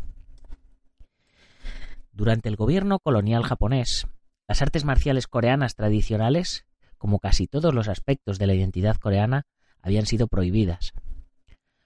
Durante 2.10 2.48
el 2.48 2.56
gobierno 2.56 3.00
colonial 3.00 3.42
japonés, 3.42 4.06
las 4.50 4.62
artes 4.62 4.84
marciales 4.84 5.28
coreanas 5.28 5.76
tradicionales, 5.76 6.66
como 6.98 7.20
casi 7.20 7.46
todos 7.46 7.72
los 7.72 7.86
aspectos 7.86 8.36
de 8.40 8.48
la 8.48 8.54
identidad 8.54 8.96
coreana, 8.96 9.46
habían 9.80 10.06
sido 10.06 10.26
prohibidas. 10.26 10.92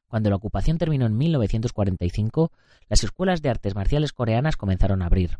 Cuando 0.07 0.31
la 0.31 0.37
ocupación 0.37 0.79
terminó 0.79 1.05
en 1.05 1.15
1945, 1.15 2.53
las 2.89 3.05
escuelas 3.05 3.43
de 3.43 3.51
artes 3.51 3.75
marciales 3.75 4.15
coreanas 4.15 4.57
comenzaron 4.57 5.03
a 5.03 5.07
abrir. 5.07 5.39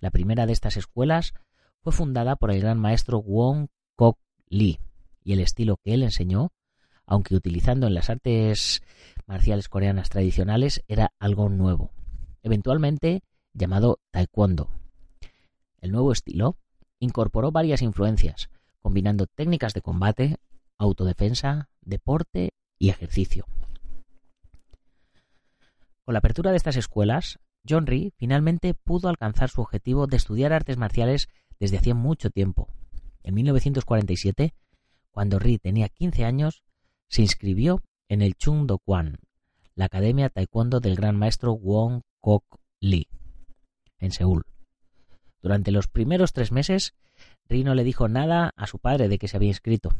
La 0.00 0.10
primera 0.10 0.46
de 0.46 0.54
estas 0.54 0.78
escuelas 0.78 1.34
fue 1.82 1.92
fundada 1.92 2.36
por 2.36 2.50
el 2.50 2.62
gran 2.62 2.78
maestro 2.78 3.20
Wong 3.20 3.66
Kok 3.94 4.18
Lee, 4.48 4.80
y 5.22 5.34
el 5.34 5.40
estilo 5.40 5.76
que 5.76 5.92
él 5.92 6.02
enseñó, 6.02 6.52
aunque 7.04 7.34
utilizando 7.34 7.86
en 7.86 7.92
las 7.92 8.08
artes 8.08 8.82
marciales 9.26 9.68
coreanas 9.68 10.08
tradicionales, 10.08 10.82
era 10.88 11.12
algo 11.18 11.50
nuevo, 11.50 11.92
eventualmente 12.42 13.20
llamado 13.52 14.00
Taekwondo. 14.10 14.70
El 15.82 15.90
nuevo 15.90 16.12
estilo 16.12 16.56
incorporó 17.02 17.50
varias 17.50 17.82
influencias, 17.82 18.48
combinando 18.80 19.26
técnicas 19.26 19.74
de 19.74 19.82
combate, 19.82 20.36
autodefensa, 20.78 21.68
deporte 21.80 22.54
y 22.78 22.90
ejercicio. 22.90 23.46
Con 26.04 26.14
la 26.14 26.18
apertura 26.18 26.52
de 26.52 26.56
estas 26.56 26.76
escuelas, 26.76 27.40
John 27.68 27.86
Rhee 27.86 28.12
finalmente 28.16 28.74
pudo 28.74 29.08
alcanzar 29.08 29.50
su 29.50 29.60
objetivo 29.60 30.06
de 30.06 30.16
estudiar 30.16 30.52
artes 30.52 30.76
marciales 30.76 31.28
desde 31.58 31.78
hacía 31.78 31.94
mucho 31.94 32.30
tiempo. 32.30 32.68
En 33.24 33.34
1947, 33.34 34.54
cuando 35.10 35.40
Rhee 35.40 35.58
tenía 35.58 35.88
15 35.88 36.24
años, 36.24 36.62
se 37.08 37.22
inscribió 37.22 37.82
en 38.08 38.22
el 38.22 38.34
Chung 38.36 38.66
Do 38.66 38.78
Kwan, 38.78 39.18
la 39.74 39.86
Academia 39.86 40.28
Taekwondo 40.28 40.78
del 40.78 40.94
gran 40.94 41.16
maestro 41.16 41.54
Wong 41.54 42.02
Kok 42.20 42.44
Lee, 42.80 43.08
en 43.98 44.12
Seúl. 44.12 44.44
Durante 45.42 45.72
los 45.72 45.88
primeros 45.88 46.32
tres 46.32 46.52
meses, 46.52 46.94
Ri 47.48 47.64
no 47.64 47.74
le 47.74 47.84
dijo 47.84 48.08
nada 48.08 48.52
a 48.56 48.66
su 48.66 48.78
padre 48.78 49.08
de 49.08 49.18
que 49.18 49.28
se 49.28 49.36
había 49.36 49.48
inscrito. 49.48 49.92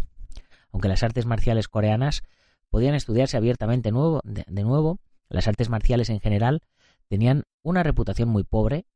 Aunque 0.70 0.88
las 0.88 1.02
artes 1.02 1.26
marciales 1.26 1.68
coreanas 1.68 2.22
podían 2.70 2.94
estudiarse 2.94 3.36
abiertamente 3.36 3.90
de 3.90 4.62
nuevo, 4.62 5.00
las 5.28 5.48
artes 5.48 5.68
marciales 5.68 6.08
en 6.10 6.20
general 6.20 6.62
tenían 7.08 7.42
una 7.62 7.82
reputación 7.82 8.28
muy 8.28 8.44
pobre 8.44 8.86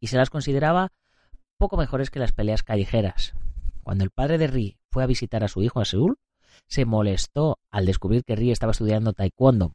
y 0.00 0.06
se 0.06 0.16
las 0.16 0.30
consideraba 0.30 0.92
poco 1.58 1.76
mejores 1.76 2.10
que 2.10 2.18
las 2.18 2.32
peleas 2.32 2.62
callejeras. 2.62 3.34
Cuando 3.82 4.04
el 4.04 4.10
padre 4.10 4.38
de 4.38 4.46
Ri 4.46 4.78
fue 4.90 5.02
a 5.02 5.06
visitar 5.06 5.44
a 5.44 5.48
su 5.48 5.62
hijo 5.62 5.80
a 5.80 5.84
Seúl, 5.84 6.18
se 6.66 6.84
molestó 6.84 7.58
al 7.70 7.84
descubrir 7.84 8.24
que 8.24 8.36
Ri 8.36 8.50
estaba 8.50 8.72
estudiando 8.72 9.12
taekwondo, 9.12 9.74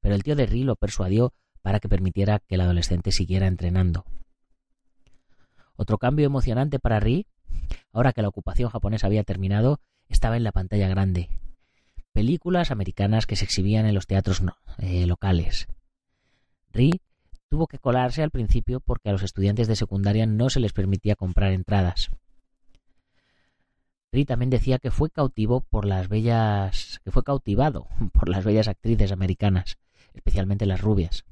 pero 0.00 0.14
el 0.14 0.22
tío 0.22 0.36
de 0.36 0.46
Ri 0.46 0.64
lo 0.64 0.76
persuadió 0.76 1.32
para 1.62 1.80
que 1.80 1.88
permitiera 1.88 2.40
que 2.40 2.54
el 2.54 2.62
adolescente 2.62 3.12
siguiera 3.12 3.46
entrenando. 3.46 4.04
Otro 5.80 5.96
cambio 5.96 6.26
emocionante 6.26 6.80
para 6.80 6.98
Ri, 6.98 7.28
ahora 7.92 8.12
que 8.12 8.20
la 8.20 8.28
ocupación 8.28 8.68
japonesa 8.68 9.06
había 9.06 9.22
terminado, 9.22 9.80
estaba 10.08 10.36
en 10.36 10.42
la 10.42 10.50
pantalla 10.50 10.88
grande. 10.88 11.30
Películas 12.12 12.72
americanas 12.72 13.26
que 13.26 13.36
se 13.36 13.44
exhibían 13.44 13.86
en 13.86 13.94
los 13.94 14.08
teatros 14.08 14.42
eh, 14.78 15.06
locales. 15.06 15.68
Ri 16.72 17.00
tuvo 17.48 17.68
que 17.68 17.78
colarse 17.78 18.24
al 18.24 18.32
principio 18.32 18.80
porque 18.80 19.08
a 19.08 19.12
los 19.12 19.22
estudiantes 19.22 19.68
de 19.68 19.76
secundaria 19.76 20.26
no 20.26 20.50
se 20.50 20.58
les 20.58 20.72
permitía 20.72 21.14
comprar 21.14 21.52
entradas. 21.52 22.10
Ri 24.10 24.24
también 24.24 24.50
decía 24.50 24.80
que 24.80 24.90
fue 24.90 25.10
cautivo 25.10 25.60
por 25.60 25.84
las 25.84 26.08
bellas, 26.08 26.98
que 27.04 27.12
fue 27.12 27.22
cautivado 27.22 27.86
por 28.12 28.28
las 28.28 28.44
bellas 28.44 28.66
actrices 28.66 29.12
americanas, 29.12 29.78
especialmente 30.12 30.66
las 30.66 30.80
rubias. 30.80 31.24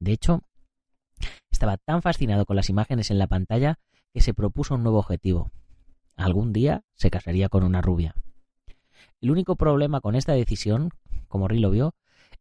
De 0.00 0.12
hecho, 0.12 0.42
estaba 1.50 1.76
tan 1.76 2.02
fascinado 2.02 2.46
con 2.46 2.56
las 2.56 2.68
imágenes 2.68 3.10
en 3.10 3.18
la 3.18 3.26
pantalla 3.26 3.78
que 4.12 4.20
se 4.20 4.34
propuso 4.34 4.74
un 4.74 4.82
nuevo 4.82 4.98
objetivo. 4.98 5.50
Algún 6.16 6.52
día 6.52 6.82
se 6.94 7.10
casaría 7.10 7.48
con 7.48 7.64
una 7.64 7.82
rubia. 7.82 8.14
El 9.20 9.30
único 9.30 9.56
problema 9.56 10.00
con 10.00 10.14
esta 10.14 10.32
decisión, 10.32 10.90
como 11.28 11.48
Ri 11.48 11.58
lo 11.58 11.70
vio, 11.70 11.94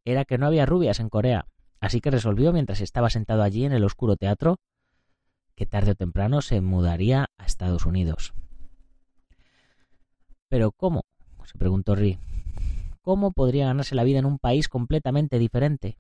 era 0.06 0.26
que 0.26 0.38
no 0.38 0.46
había 0.46 0.66
rubias 0.66 1.00
en 1.00 1.10
Corea, 1.10 1.48
así 1.80 2.02
que 2.02 2.12
resolvió 2.12 2.54
mientras 2.54 2.82
estaba 2.82 3.10
sentado 3.10 3.44
allí 3.44 3.66
en 3.66 3.72
el 3.72 3.84
oscuro 3.84 4.16
teatro 4.16 4.60
que 5.56 5.66
tarde 5.66 5.92
o 5.92 5.96
temprano 5.96 6.42
se 6.42 6.62
mudaría 6.62 7.30
a 7.38 7.46
Estados 7.46 7.86
Unidos. 7.86 8.34
Pero 10.50 10.72
¿cómo? 10.72 11.06
se 11.46 11.58
preguntó 11.58 11.96
Ri. 11.96 12.20
¿Cómo 13.02 13.32
podría 13.32 13.68
ganarse 13.68 13.96
la 13.96 14.04
vida 14.04 14.20
en 14.20 14.26
un 14.26 14.40
país 14.40 14.70
completamente 14.70 15.38
diferente? 15.40 15.98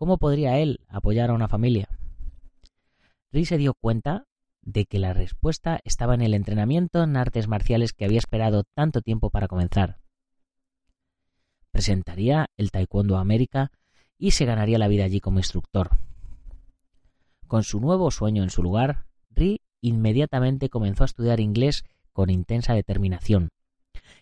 ¿Cómo 0.00 0.16
podría 0.16 0.56
él 0.56 0.80
apoyar 0.88 1.28
a 1.28 1.34
una 1.34 1.46
familia? 1.46 1.86
Ri 3.32 3.44
se 3.44 3.58
dio 3.58 3.74
cuenta 3.74 4.24
de 4.62 4.86
que 4.86 4.98
la 4.98 5.12
respuesta 5.12 5.78
estaba 5.84 6.14
en 6.14 6.22
el 6.22 6.32
entrenamiento 6.32 7.02
en 7.02 7.18
artes 7.18 7.48
marciales 7.48 7.92
que 7.92 8.06
había 8.06 8.16
esperado 8.16 8.64
tanto 8.64 9.02
tiempo 9.02 9.28
para 9.28 9.46
comenzar. 9.46 9.98
Presentaría 11.70 12.48
el 12.56 12.70
Taekwondo 12.70 13.18
a 13.18 13.20
América 13.20 13.72
y 14.16 14.30
se 14.30 14.46
ganaría 14.46 14.78
la 14.78 14.88
vida 14.88 15.04
allí 15.04 15.20
como 15.20 15.38
instructor. 15.38 15.90
Con 17.46 17.62
su 17.62 17.78
nuevo 17.78 18.10
sueño 18.10 18.42
en 18.42 18.48
su 18.48 18.62
lugar, 18.62 19.04
Ri 19.28 19.60
inmediatamente 19.82 20.70
comenzó 20.70 21.04
a 21.04 21.12
estudiar 21.12 21.40
inglés 21.40 21.84
con 22.14 22.30
intensa 22.30 22.72
determinación, 22.72 23.50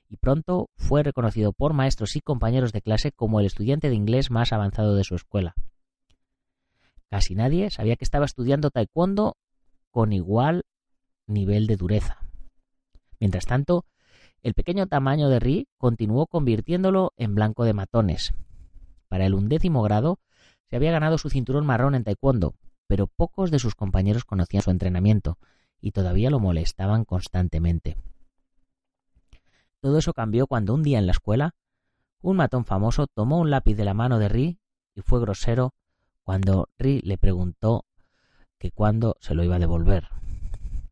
y 0.09 0.16
pronto 0.16 0.68
fue 0.76 1.02
reconocido 1.02 1.52
por 1.52 1.73
maestros 1.73 2.16
y 2.16 2.21
compañeros 2.21 2.73
de 2.73 2.83
clase 2.83 3.12
como 3.12 3.40
el 3.40 3.47
estudiante 3.47 3.88
de 3.88 3.95
inglés 3.95 4.30
más 4.30 4.52
avanzado 4.52 4.95
de 4.95 5.04
su 5.04 5.14
escuela. 5.14 5.54
Casi 7.11 7.35
nadie 7.35 7.71
sabía 7.71 7.97
que 7.97 8.04
estaba 8.04 8.26
estudiando 8.26 8.71
taekwondo 8.71 9.37
con 9.90 10.12
igual 10.12 10.64
nivel 11.26 11.66
de 11.66 11.76
dureza. 11.76 12.18
Mientras 13.21 13.47
tanto, 13.47 13.87
el 14.42 14.54
pequeño 14.54 14.87
tamaño 14.87 15.28
de 15.28 15.40
Ri 15.40 15.68
continuó 15.78 16.26
convirtiéndolo 16.26 17.12
en 17.16 17.35
blanco 17.35 17.64
de 17.64 17.75
matones. 17.75 18.35
Para 19.09 19.26
el 19.26 19.35
undécimo 19.35 19.83
grado 19.83 20.21
se 20.71 20.76
había 20.76 20.92
ganado 20.92 21.18
su 21.18 21.30
cinturón 21.30 21.66
marrón 21.66 21.95
en 21.95 22.04
taekwondo, 22.04 22.54
pero 22.87 23.07
pocos 23.07 23.50
de 23.50 23.59
sus 23.59 23.75
compañeros 23.75 24.25
conocían 24.25 24.62
su 24.62 24.71
entrenamiento 24.71 25.38
y 25.80 25.92
todavía 25.92 26.30
lo 26.30 26.40
molestaban 26.40 27.04
constantemente. 27.04 27.97
Todo 29.88 29.97
eso 29.97 30.12
cambió 30.12 30.47
cuando 30.47 30.75
un 30.75 30.83
día 30.83 30.99
en 30.99 31.07
la 31.07 31.12
escuela, 31.12 31.54
un 32.21 32.37
matón 32.37 32.66
famoso 32.66 33.07
tomó 33.07 33.38
un 33.38 33.49
lápiz 33.49 33.75
de 33.75 33.87
la 33.87 33.95
mano 33.95 34.18
de 34.18 34.28
Ri 34.28 34.59
y 34.95 35.00
fue 35.00 35.18
grosero 35.18 35.73
cuando 36.25 36.68
Ri 36.78 37.00
le 37.04 37.16
preguntó 37.16 37.87
que 38.59 38.71
cuándo 38.71 39.16
se 39.21 39.35
lo 39.35 39.45
iba 39.45 39.57
a 39.57 39.59
devolver. 39.59 40.11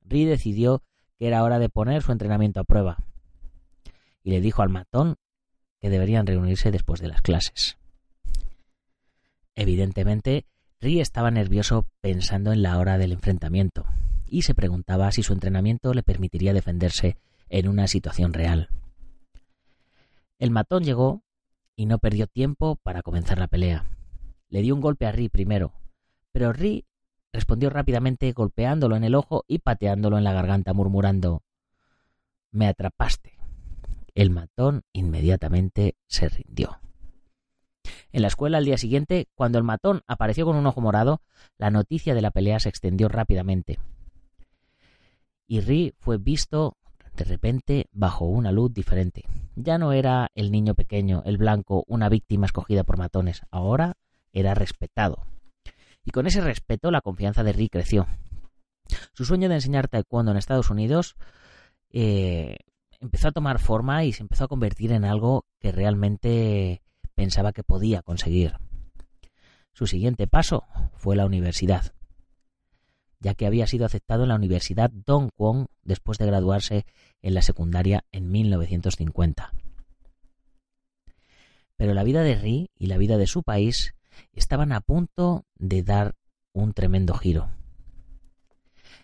Ri 0.03 0.25
decidió 0.25 0.83
que 1.19 1.27
era 1.27 1.45
hora 1.45 1.59
de 1.59 1.69
poner 1.69 2.01
su 2.01 2.11
entrenamiento 2.11 2.61
a 2.61 2.65
prueba 2.65 2.97
y 4.23 4.31
le 4.31 4.41
dijo 4.41 4.63
al 4.63 4.71
matón 4.71 5.17
que 5.79 5.91
deberían 5.91 6.27
reunirse 6.27 6.71
después 6.71 6.99
de 7.03 7.09
las 7.09 7.21
clases. 7.21 7.77
Evidentemente, 9.55 10.47
Ri 10.81 11.01
estaba 11.03 11.31
nervioso 11.31 11.87
pensando 12.01 12.51
en 12.51 12.63
la 12.63 12.79
hora 12.79 12.97
del 12.97 13.13
enfrentamiento 13.13 13.85
y 14.25 14.41
se 14.41 14.55
preguntaba 14.55 15.13
si 15.13 15.23
su 15.23 15.35
entrenamiento 15.35 15.93
le 15.93 16.03
permitiría 16.03 16.55
defenderse 16.55 17.19
en 17.51 17.69
una 17.69 17.89
situación 17.89 18.33
real. 18.33 18.71
El 20.39 20.51
matón 20.51 20.85
llegó 20.85 21.23
y 21.77 21.87
no 21.87 21.99
perdió 21.99 22.27
tiempo 22.27 22.77
para 22.77 23.03
comenzar 23.03 23.39
la 23.39 23.49
pelea. 23.49 23.87
Le 24.49 24.63
dio 24.63 24.75
un 24.75 24.81
golpe 24.81 25.07
a 25.07 25.13
Ri 25.13 25.29
primero, 25.29 25.73
pero 26.33 26.53
Ri 26.53 26.85
respondió 27.33 27.71
rápidamente 27.71 28.31
golpeándolo 28.33 28.97
en 28.97 29.05
el 29.05 29.15
ojo 29.15 29.45
y 29.47 29.59
pateándolo 29.59 30.19
en 30.19 30.25
la 30.25 30.33
garganta, 30.33 30.73
murmurando 30.73 31.43
Me 32.51 32.67
atrapaste. 32.67 33.39
El 34.15 34.31
matón 34.31 34.85
inmediatamente 34.93 35.97
se 36.07 36.29
rindió. 36.29 36.81
En 38.13 38.23
la 38.23 38.29
escuela 38.29 38.59
al 38.59 38.65
día 38.65 38.79
siguiente, 38.79 39.29
cuando 39.35 39.59
el 39.59 39.65
matón 39.65 40.03
apareció 40.07 40.47
con 40.47 40.57
un 40.57 40.67
ojo 40.67 40.81
morado, 40.81 41.21
la 41.59 41.71
noticia 41.71 42.15
de 42.15 42.23
la 42.23 42.31
pelea 42.31 42.61
se 42.61 42.69
extendió 42.69 43.09
rápidamente. 43.09 43.79
Y 45.47 45.61
Ri 45.61 45.95
fue 45.99 46.19
visto 46.19 46.77
de 47.17 47.25
repente 47.25 47.89
bajo 47.93 48.27
una 48.27 48.53
luz 48.53 48.73
diferente. 48.73 49.25
Ya 49.57 49.79
no 49.79 49.93
era 49.93 50.31
el 50.35 50.53
niño 50.53 50.75
pequeño, 50.75 51.23
el 51.25 51.39
blanco, 51.39 51.85
una 51.89 52.09
víctima 52.09 52.47
escogida 52.47 52.85
por 52.85 52.99
matones, 52.99 53.43
ahora 53.51 53.97
era 54.33 54.55
respetado. 54.55 55.27
Y 56.05 56.11
con 56.11 56.27
ese 56.27 56.41
respeto 56.41 56.91
la 56.91 57.01
confianza 57.01 57.43
de 57.43 57.53
Rick 57.53 57.73
creció. 57.73 58.07
Su 59.15 59.25
sueño 59.25 59.49
de 59.49 59.57
enseñar 59.57 59.89
taekwondo 59.89 60.31
en 60.31 60.37
Estados 60.37 60.71
Unidos 60.71 61.17
eh, 61.91 62.59
empezó 63.01 63.29
a 63.29 63.33
tomar 63.33 63.59
forma 63.59 64.05
y 64.05 64.13
se 64.13 64.23
empezó 64.23 64.45
a 64.45 64.49
convertir 64.49 64.93
en 64.93 65.05
algo 65.05 65.47
que 65.59 65.73
realmente 65.73 66.83
pensaba 67.15 67.53
que 67.53 67.65
podía 67.65 68.03
conseguir. 68.03 68.55
Su 69.73 69.87
siguiente 69.87 70.27
paso 70.27 70.65
fue 70.95 71.17
la 71.17 71.27
universidad, 71.27 71.93
ya 73.21 73.35
que 73.35 73.47
había 73.47 73.67
sido 73.67 73.87
aceptado 73.87 74.23
en 74.23 74.29
la 74.29 74.35
Universidad 74.35 74.91
Don 74.91 75.31
Kwon 75.31 75.67
después 75.83 76.19
de 76.19 76.27
graduarse 76.27 76.87
en 77.23 77.35
la 77.35 77.43
secundaria 77.43 78.05
en 78.13 78.31
1950. 78.31 79.53
Pero 81.77 81.95
la 81.95 82.05
vida 82.05 82.23
de 82.23 82.35
Ri 82.37 82.71
y 82.77 82.87
la 82.87 82.99
vida 82.99 83.17
de 83.19 83.27
su 83.27 83.43
país 83.43 83.95
estaban 84.33 84.73
a 84.73 84.81
punto 84.81 85.45
de 85.57 85.83
dar 85.83 86.15
un 86.53 86.73
tremendo 86.73 87.15
giro. 87.15 87.51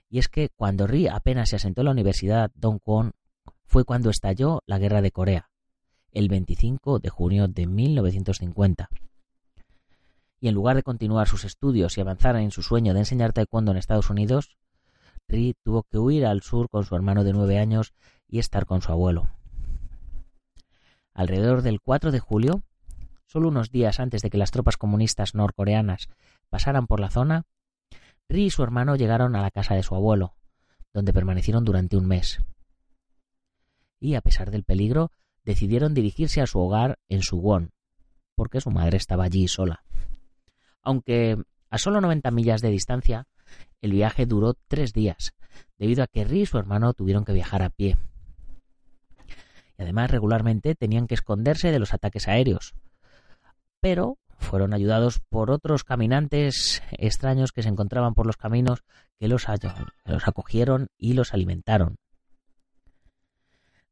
Y 0.08 0.18
es 0.18 0.28
que 0.28 0.48
cuando 0.50 0.86
Ri 0.86 1.08
apenas 1.08 1.50
se 1.50 1.56
asentó 1.56 1.80
en 1.80 1.86
la 1.86 1.90
Universidad 1.90 2.50
Don 2.54 2.78
Kwon 2.78 3.12
fue 3.64 3.84
cuando 3.84 4.10
estalló 4.10 4.62
la 4.66 4.78
Guerra 4.78 5.00
de 5.00 5.10
Corea, 5.10 5.50
el 6.10 6.28
25 6.28 6.98
de 6.98 7.08
junio 7.08 7.48
de 7.48 7.66
1950. 7.66 8.90
Y 10.42 10.48
en 10.48 10.54
lugar 10.56 10.74
de 10.74 10.82
continuar 10.82 11.28
sus 11.28 11.44
estudios 11.44 11.96
y 11.96 12.00
avanzar 12.00 12.34
en 12.34 12.50
su 12.50 12.64
sueño 12.64 12.94
de 12.94 12.98
enseñar 12.98 13.32
taekwondo 13.32 13.70
en 13.70 13.76
Estados 13.76 14.10
Unidos, 14.10 14.56
Ri 15.28 15.54
tuvo 15.62 15.84
que 15.84 15.98
huir 15.98 16.26
al 16.26 16.42
sur 16.42 16.68
con 16.68 16.84
su 16.84 16.96
hermano 16.96 17.22
de 17.22 17.32
nueve 17.32 17.60
años 17.60 17.94
y 18.26 18.40
estar 18.40 18.66
con 18.66 18.82
su 18.82 18.90
abuelo. 18.90 19.30
Alrededor 21.14 21.62
del 21.62 21.80
4 21.80 22.10
de 22.10 22.18
julio, 22.18 22.64
solo 23.24 23.46
unos 23.46 23.70
días 23.70 24.00
antes 24.00 24.20
de 24.20 24.30
que 24.30 24.36
las 24.36 24.50
tropas 24.50 24.76
comunistas 24.76 25.36
norcoreanas 25.36 26.08
pasaran 26.50 26.88
por 26.88 26.98
la 26.98 27.10
zona, 27.10 27.44
Ri 28.28 28.46
y 28.46 28.50
su 28.50 28.64
hermano 28.64 28.96
llegaron 28.96 29.36
a 29.36 29.42
la 29.42 29.52
casa 29.52 29.76
de 29.76 29.84
su 29.84 29.94
abuelo, 29.94 30.34
donde 30.92 31.12
permanecieron 31.12 31.64
durante 31.64 31.96
un 31.96 32.06
mes. 32.06 32.40
Y 34.00 34.16
a 34.16 34.20
pesar 34.20 34.50
del 34.50 34.64
peligro, 34.64 35.12
decidieron 35.44 35.94
dirigirse 35.94 36.40
a 36.40 36.48
su 36.48 36.58
hogar 36.58 36.98
en 37.08 37.22
Suwon, 37.22 37.70
porque 38.34 38.60
su 38.60 38.72
madre 38.72 38.96
estaba 38.96 39.22
allí 39.22 39.46
sola. 39.46 39.84
Aunque 40.82 41.36
a 41.70 41.78
solo 41.78 42.00
90 42.00 42.30
millas 42.30 42.60
de 42.60 42.70
distancia, 42.70 43.26
el 43.80 43.92
viaje 43.92 44.26
duró 44.26 44.54
tres 44.68 44.92
días, 44.92 45.34
debido 45.78 46.02
a 46.02 46.06
que 46.06 46.24
Ri 46.24 46.42
y 46.42 46.46
su 46.46 46.58
hermano 46.58 46.94
tuvieron 46.94 47.24
que 47.24 47.32
viajar 47.32 47.62
a 47.62 47.70
pie. 47.70 47.96
Y 49.78 49.82
además 49.82 50.10
regularmente 50.10 50.74
tenían 50.74 51.06
que 51.06 51.14
esconderse 51.14 51.72
de 51.72 51.78
los 51.78 51.94
ataques 51.94 52.28
aéreos. 52.28 52.74
Pero 53.80 54.18
fueron 54.38 54.74
ayudados 54.74 55.20
por 55.28 55.50
otros 55.50 55.84
caminantes 55.84 56.82
extraños 56.92 57.52
que 57.52 57.62
se 57.62 57.68
encontraban 57.68 58.14
por 58.14 58.26
los 58.26 58.36
caminos 58.36 58.82
que 59.18 59.28
los, 59.28 59.46
los 60.04 60.28
acogieron 60.28 60.88
y 60.98 61.14
los 61.14 61.32
alimentaron. 61.32 61.96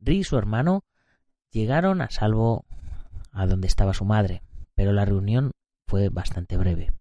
Ri 0.00 0.18
y 0.18 0.24
su 0.24 0.36
hermano 0.36 0.84
llegaron 1.50 2.00
a 2.02 2.10
salvo 2.10 2.64
a 3.32 3.46
donde 3.46 3.68
estaba 3.68 3.94
su 3.94 4.04
madre, 4.04 4.42
pero 4.74 4.92
la 4.92 5.04
reunión 5.04 5.52
fue 5.90 6.08
bastante 6.08 6.56
breve. 6.56 6.92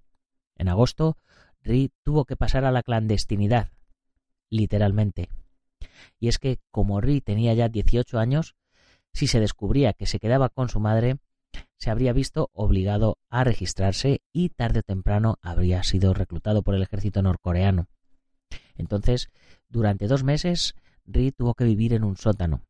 En 0.55 0.67
agosto, 0.67 1.15
Ri 1.61 1.91
tuvo 2.01 2.25
que 2.25 2.35
pasar 2.35 2.65
a 2.65 2.71
la 2.71 2.81
clandestinidad, 2.81 3.69
literalmente. 4.49 5.29
Y 6.19 6.27
es 6.27 6.39
que, 6.39 6.57
como 6.71 6.99
Ri 6.99 7.21
tenía 7.21 7.53
ya 7.53 7.69
18 7.69 8.17
años, 8.17 8.55
si 9.13 9.27
se 9.27 9.39
descubría 9.39 9.93
que 9.93 10.07
se 10.07 10.17
quedaba 10.19 10.49
con 10.49 10.69
su 10.69 10.79
madre, 10.79 11.19
se 11.77 11.91
habría 11.91 12.13
visto 12.13 12.49
obligado 12.51 13.19
a 13.29 13.43
registrarse 13.43 14.23
y 14.33 14.49
tarde 14.49 14.79
o 14.79 14.83
temprano 14.83 15.37
habría 15.43 15.83
sido 15.83 16.15
reclutado 16.15 16.63
por 16.63 16.73
el 16.73 16.81
ejército 16.81 17.21
norcoreano. 17.21 17.89
Entonces, 18.75 19.29
durante 19.67 20.07
dos 20.07 20.23
meses, 20.23 20.73
Ri 21.05 21.31
tuvo 21.31 21.53
que 21.53 21.65
vivir 21.65 21.93
en 21.93 22.03
un 22.03 22.17
sótano, 22.17 22.63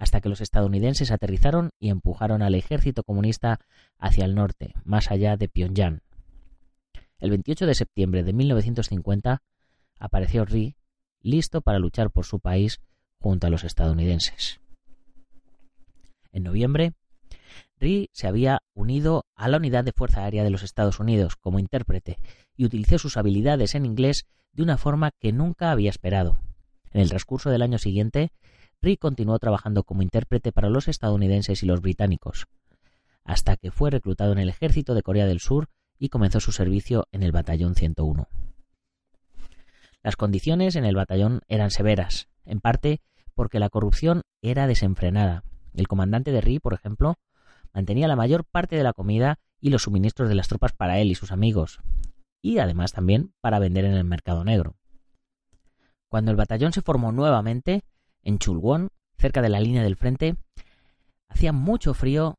hasta 0.00 0.22
que 0.22 0.30
los 0.30 0.40
estadounidenses 0.40 1.12
aterrizaron 1.12 1.70
y 1.78 1.90
empujaron 1.90 2.40
al 2.40 2.54
ejército 2.54 3.04
comunista 3.04 3.60
hacia 3.98 4.24
el 4.24 4.34
norte, 4.34 4.72
más 4.82 5.10
allá 5.10 5.36
de 5.36 5.46
Pyongyang. 5.46 6.00
El 7.18 7.30
28 7.30 7.66
de 7.66 7.74
septiembre 7.74 8.24
de 8.24 8.32
1950 8.32 9.42
apareció 9.98 10.46
Ri 10.46 10.74
listo 11.20 11.60
para 11.60 11.78
luchar 11.78 12.10
por 12.10 12.24
su 12.24 12.40
país 12.40 12.80
junto 13.18 13.46
a 13.46 13.50
los 13.50 13.62
estadounidenses. 13.62 14.58
En 16.32 16.44
noviembre, 16.44 16.94
Ri 17.78 18.08
se 18.14 18.26
había 18.26 18.62
unido 18.72 19.26
a 19.36 19.48
la 19.48 19.58
Unidad 19.58 19.84
de 19.84 19.92
Fuerza 19.92 20.24
Aérea 20.24 20.44
de 20.44 20.50
los 20.50 20.62
Estados 20.62 20.98
Unidos 20.98 21.36
como 21.36 21.58
intérprete 21.58 22.18
y 22.56 22.64
utilizó 22.64 22.98
sus 22.98 23.18
habilidades 23.18 23.74
en 23.74 23.84
inglés 23.84 24.24
de 24.54 24.62
una 24.62 24.78
forma 24.78 25.10
que 25.20 25.32
nunca 25.32 25.70
había 25.70 25.90
esperado. 25.90 26.38
En 26.90 27.02
el 27.02 27.10
transcurso 27.10 27.50
del 27.50 27.60
año 27.60 27.76
siguiente, 27.76 28.32
Ri 28.82 28.96
continuó 28.96 29.38
trabajando 29.38 29.84
como 29.84 30.02
intérprete 30.02 30.52
para 30.52 30.70
los 30.70 30.88
estadounidenses 30.88 31.62
y 31.62 31.66
los 31.66 31.82
británicos, 31.82 32.46
hasta 33.24 33.56
que 33.56 33.70
fue 33.70 33.90
reclutado 33.90 34.32
en 34.32 34.38
el 34.38 34.48
ejército 34.48 34.94
de 34.94 35.02
Corea 35.02 35.26
del 35.26 35.40
Sur 35.40 35.68
y 35.98 36.08
comenzó 36.08 36.40
su 36.40 36.52
servicio 36.52 37.06
en 37.12 37.22
el 37.22 37.32
Batallón 37.32 37.74
101. 37.74 38.28
Las 40.02 40.16
condiciones 40.16 40.76
en 40.76 40.86
el 40.86 40.96
batallón 40.96 41.42
eran 41.46 41.70
severas, 41.70 42.28
en 42.46 42.60
parte 42.60 43.02
porque 43.34 43.58
la 43.58 43.68
corrupción 43.68 44.22
era 44.40 44.66
desenfrenada. 44.66 45.44
El 45.74 45.86
comandante 45.86 46.32
de 46.32 46.40
Ri, 46.40 46.58
por 46.58 46.72
ejemplo, 46.72 47.16
mantenía 47.74 48.08
la 48.08 48.16
mayor 48.16 48.46
parte 48.46 48.76
de 48.76 48.82
la 48.82 48.94
comida 48.94 49.38
y 49.60 49.68
los 49.68 49.82
suministros 49.82 50.30
de 50.30 50.34
las 50.34 50.48
tropas 50.48 50.72
para 50.72 50.98
él 50.98 51.10
y 51.10 51.14
sus 51.14 51.32
amigos, 51.32 51.80
y 52.40 52.58
además 52.58 52.92
también 52.92 53.34
para 53.42 53.58
vender 53.58 53.84
en 53.84 53.92
el 53.92 54.04
mercado 54.04 54.42
negro. 54.42 54.76
Cuando 56.08 56.30
el 56.30 56.38
batallón 56.38 56.72
se 56.72 56.80
formó 56.80 57.12
nuevamente, 57.12 57.84
en 58.22 58.38
Chulwon, 58.38 58.90
cerca 59.18 59.42
de 59.42 59.48
la 59.48 59.60
línea 59.60 59.82
del 59.82 59.96
frente, 59.96 60.36
hacía 61.28 61.52
mucho 61.52 61.94
frío 61.94 62.38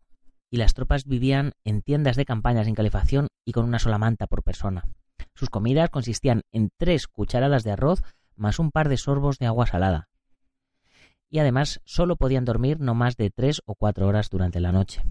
y 0.49 0.57
las 0.57 0.73
tropas 0.73 1.05
vivían 1.05 1.53
en 1.63 1.81
tiendas 1.81 2.17
de 2.17 2.25
campaña 2.25 2.63
sin 2.65 2.75
calefacción 2.75 3.27
y 3.45 3.53
con 3.53 3.65
una 3.65 3.79
sola 3.79 3.97
manta 3.97 4.27
por 4.27 4.43
persona. 4.43 4.83
Sus 5.33 5.49
comidas 5.49 5.89
consistían 5.89 6.41
en 6.51 6.69
tres 6.77 7.07
cucharadas 7.07 7.63
de 7.63 7.71
arroz 7.71 8.03
más 8.35 8.59
un 8.59 8.71
par 8.71 8.89
de 8.89 8.97
sorbos 8.97 9.39
de 9.39 9.45
agua 9.45 9.65
salada. 9.65 10.09
Y 11.29 11.39
además 11.39 11.79
solo 11.85 12.17
podían 12.17 12.43
dormir 12.43 12.79
no 12.81 12.93
más 12.93 13.15
de 13.15 13.29
tres 13.29 13.61
o 13.65 13.75
cuatro 13.75 14.07
horas 14.07 14.29
durante 14.29 14.59
la 14.59 14.73
noche. 14.73 15.01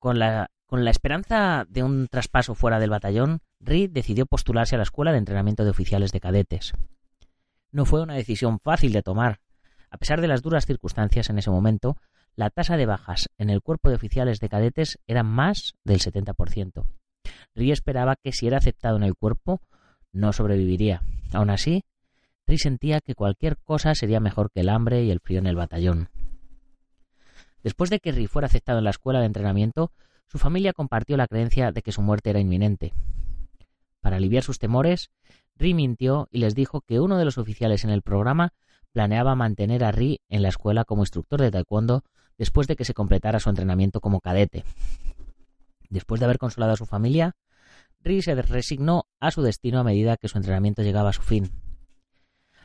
Con 0.00 0.18
la, 0.18 0.50
con 0.66 0.84
la 0.84 0.90
esperanza 0.90 1.66
de 1.68 1.84
un 1.84 2.08
traspaso 2.08 2.56
fuera 2.56 2.80
del 2.80 2.90
batallón, 2.90 3.40
Reed 3.60 3.90
decidió 3.90 4.26
postularse 4.26 4.74
a 4.74 4.78
la 4.78 4.82
escuela 4.82 5.12
de 5.12 5.18
entrenamiento 5.18 5.64
de 5.64 5.70
oficiales 5.70 6.10
de 6.10 6.20
cadetes 6.20 6.74
no 7.74 7.84
fue 7.84 8.02
una 8.02 8.14
decisión 8.14 8.60
fácil 8.60 8.92
de 8.92 9.02
tomar. 9.02 9.40
A 9.90 9.98
pesar 9.98 10.20
de 10.20 10.28
las 10.28 10.42
duras 10.42 10.64
circunstancias 10.64 11.28
en 11.28 11.38
ese 11.38 11.50
momento, 11.50 11.96
la 12.36 12.48
tasa 12.50 12.76
de 12.76 12.86
bajas 12.86 13.28
en 13.36 13.50
el 13.50 13.62
cuerpo 13.62 13.88
de 13.88 13.96
oficiales 13.96 14.38
de 14.38 14.48
cadetes 14.48 15.00
era 15.08 15.24
más 15.24 15.74
del 15.82 15.98
70%. 15.98 16.86
Ri 17.56 17.72
esperaba 17.72 18.14
que 18.14 18.30
si 18.30 18.46
era 18.46 18.58
aceptado 18.58 18.96
en 18.96 19.02
el 19.02 19.16
cuerpo, 19.16 19.60
no 20.12 20.32
sobreviviría. 20.32 21.02
Aún 21.32 21.50
así, 21.50 21.84
Ri 22.46 22.58
sentía 22.58 23.00
que 23.00 23.16
cualquier 23.16 23.58
cosa 23.58 23.96
sería 23.96 24.20
mejor 24.20 24.52
que 24.52 24.60
el 24.60 24.68
hambre 24.68 25.02
y 25.02 25.10
el 25.10 25.18
frío 25.18 25.40
en 25.40 25.48
el 25.48 25.56
batallón. 25.56 26.10
Después 27.64 27.90
de 27.90 27.98
que 27.98 28.12
Ri 28.12 28.28
fuera 28.28 28.46
aceptado 28.46 28.78
en 28.78 28.84
la 28.84 28.90
escuela 28.90 29.18
de 29.18 29.26
entrenamiento, 29.26 29.90
su 30.28 30.38
familia 30.38 30.72
compartió 30.72 31.16
la 31.16 31.26
creencia 31.26 31.72
de 31.72 31.82
que 31.82 31.90
su 31.90 32.02
muerte 32.02 32.30
era 32.30 32.38
inminente. 32.38 32.92
Para 34.04 34.18
aliviar 34.18 34.42
sus 34.42 34.58
temores, 34.58 35.10
Ri 35.56 35.72
mintió 35.72 36.28
y 36.30 36.36
les 36.36 36.54
dijo 36.54 36.82
que 36.82 37.00
uno 37.00 37.16
de 37.16 37.24
los 37.24 37.38
oficiales 37.38 37.84
en 37.84 37.90
el 37.90 38.02
programa 38.02 38.52
planeaba 38.92 39.34
mantener 39.34 39.82
a 39.82 39.92
Ri 39.92 40.20
en 40.28 40.42
la 40.42 40.50
escuela 40.50 40.84
como 40.84 41.00
instructor 41.00 41.40
de 41.40 41.50
taekwondo 41.50 42.04
después 42.36 42.66
de 42.66 42.76
que 42.76 42.84
se 42.84 42.92
completara 42.92 43.40
su 43.40 43.48
entrenamiento 43.48 44.02
como 44.02 44.20
cadete. 44.20 44.62
Después 45.88 46.20
de 46.20 46.26
haber 46.26 46.36
consolado 46.36 46.74
a 46.74 46.76
su 46.76 46.84
familia, 46.84 47.34
Ri 48.02 48.20
se 48.20 48.34
resignó 48.34 49.06
a 49.20 49.30
su 49.30 49.40
destino 49.40 49.80
a 49.80 49.84
medida 49.84 50.18
que 50.18 50.28
su 50.28 50.36
entrenamiento 50.36 50.82
llegaba 50.82 51.08
a 51.08 51.14
su 51.14 51.22
fin. 51.22 51.50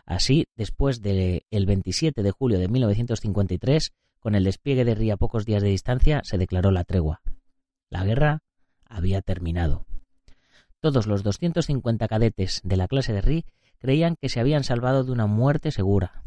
Así, 0.06 0.46
después 0.58 1.02
del 1.02 1.42
27 1.50 2.22
de 2.22 2.32
julio 2.32 2.60
de 2.60 2.68
1953, 2.68 3.94
con 4.20 4.36
el 4.36 4.44
despliegue 4.44 4.84
de 4.84 4.94
Ri 4.94 5.12
a 5.12 5.16
pocos 5.16 5.46
días 5.46 5.64
de 5.64 5.70
distancia, 5.70 6.20
se 6.26 6.38
declaró 6.38 6.70
la 6.72 6.84
tregua. 6.84 7.22
La 7.90 8.04
guerra 8.04 8.44
había 8.84 9.22
terminado. 9.22 9.86
Todos 10.82 11.08
los 11.08 11.24
250 11.24 12.08
cadetes 12.08 12.62
de 12.64 12.78
la 12.78 12.88
clase 12.88 13.12
de 13.12 13.22
Ri 13.22 13.46
creían 13.80 14.16
que 14.16 14.30
se 14.30 14.40
habían 14.40 14.64
salvado 14.64 15.04
de 15.04 15.12
una 15.12 15.26
muerte 15.26 15.72
segura. 15.72 16.24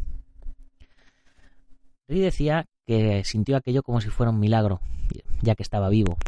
Ri 2.07 2.21
decía 2.21 2.67
que 2.87 3.25
sintió 3.25 3.57
aquello 3.57 3.83
como 3.83 4.03
si 4.03 4.11
fuera 4.11 4.31
un 4.31 4.41
milagro, 4.41 4.81
ya 5.41 5.55
que 5.55 5.63
estaba 5.63 5.89
vivo. 5.89 6.19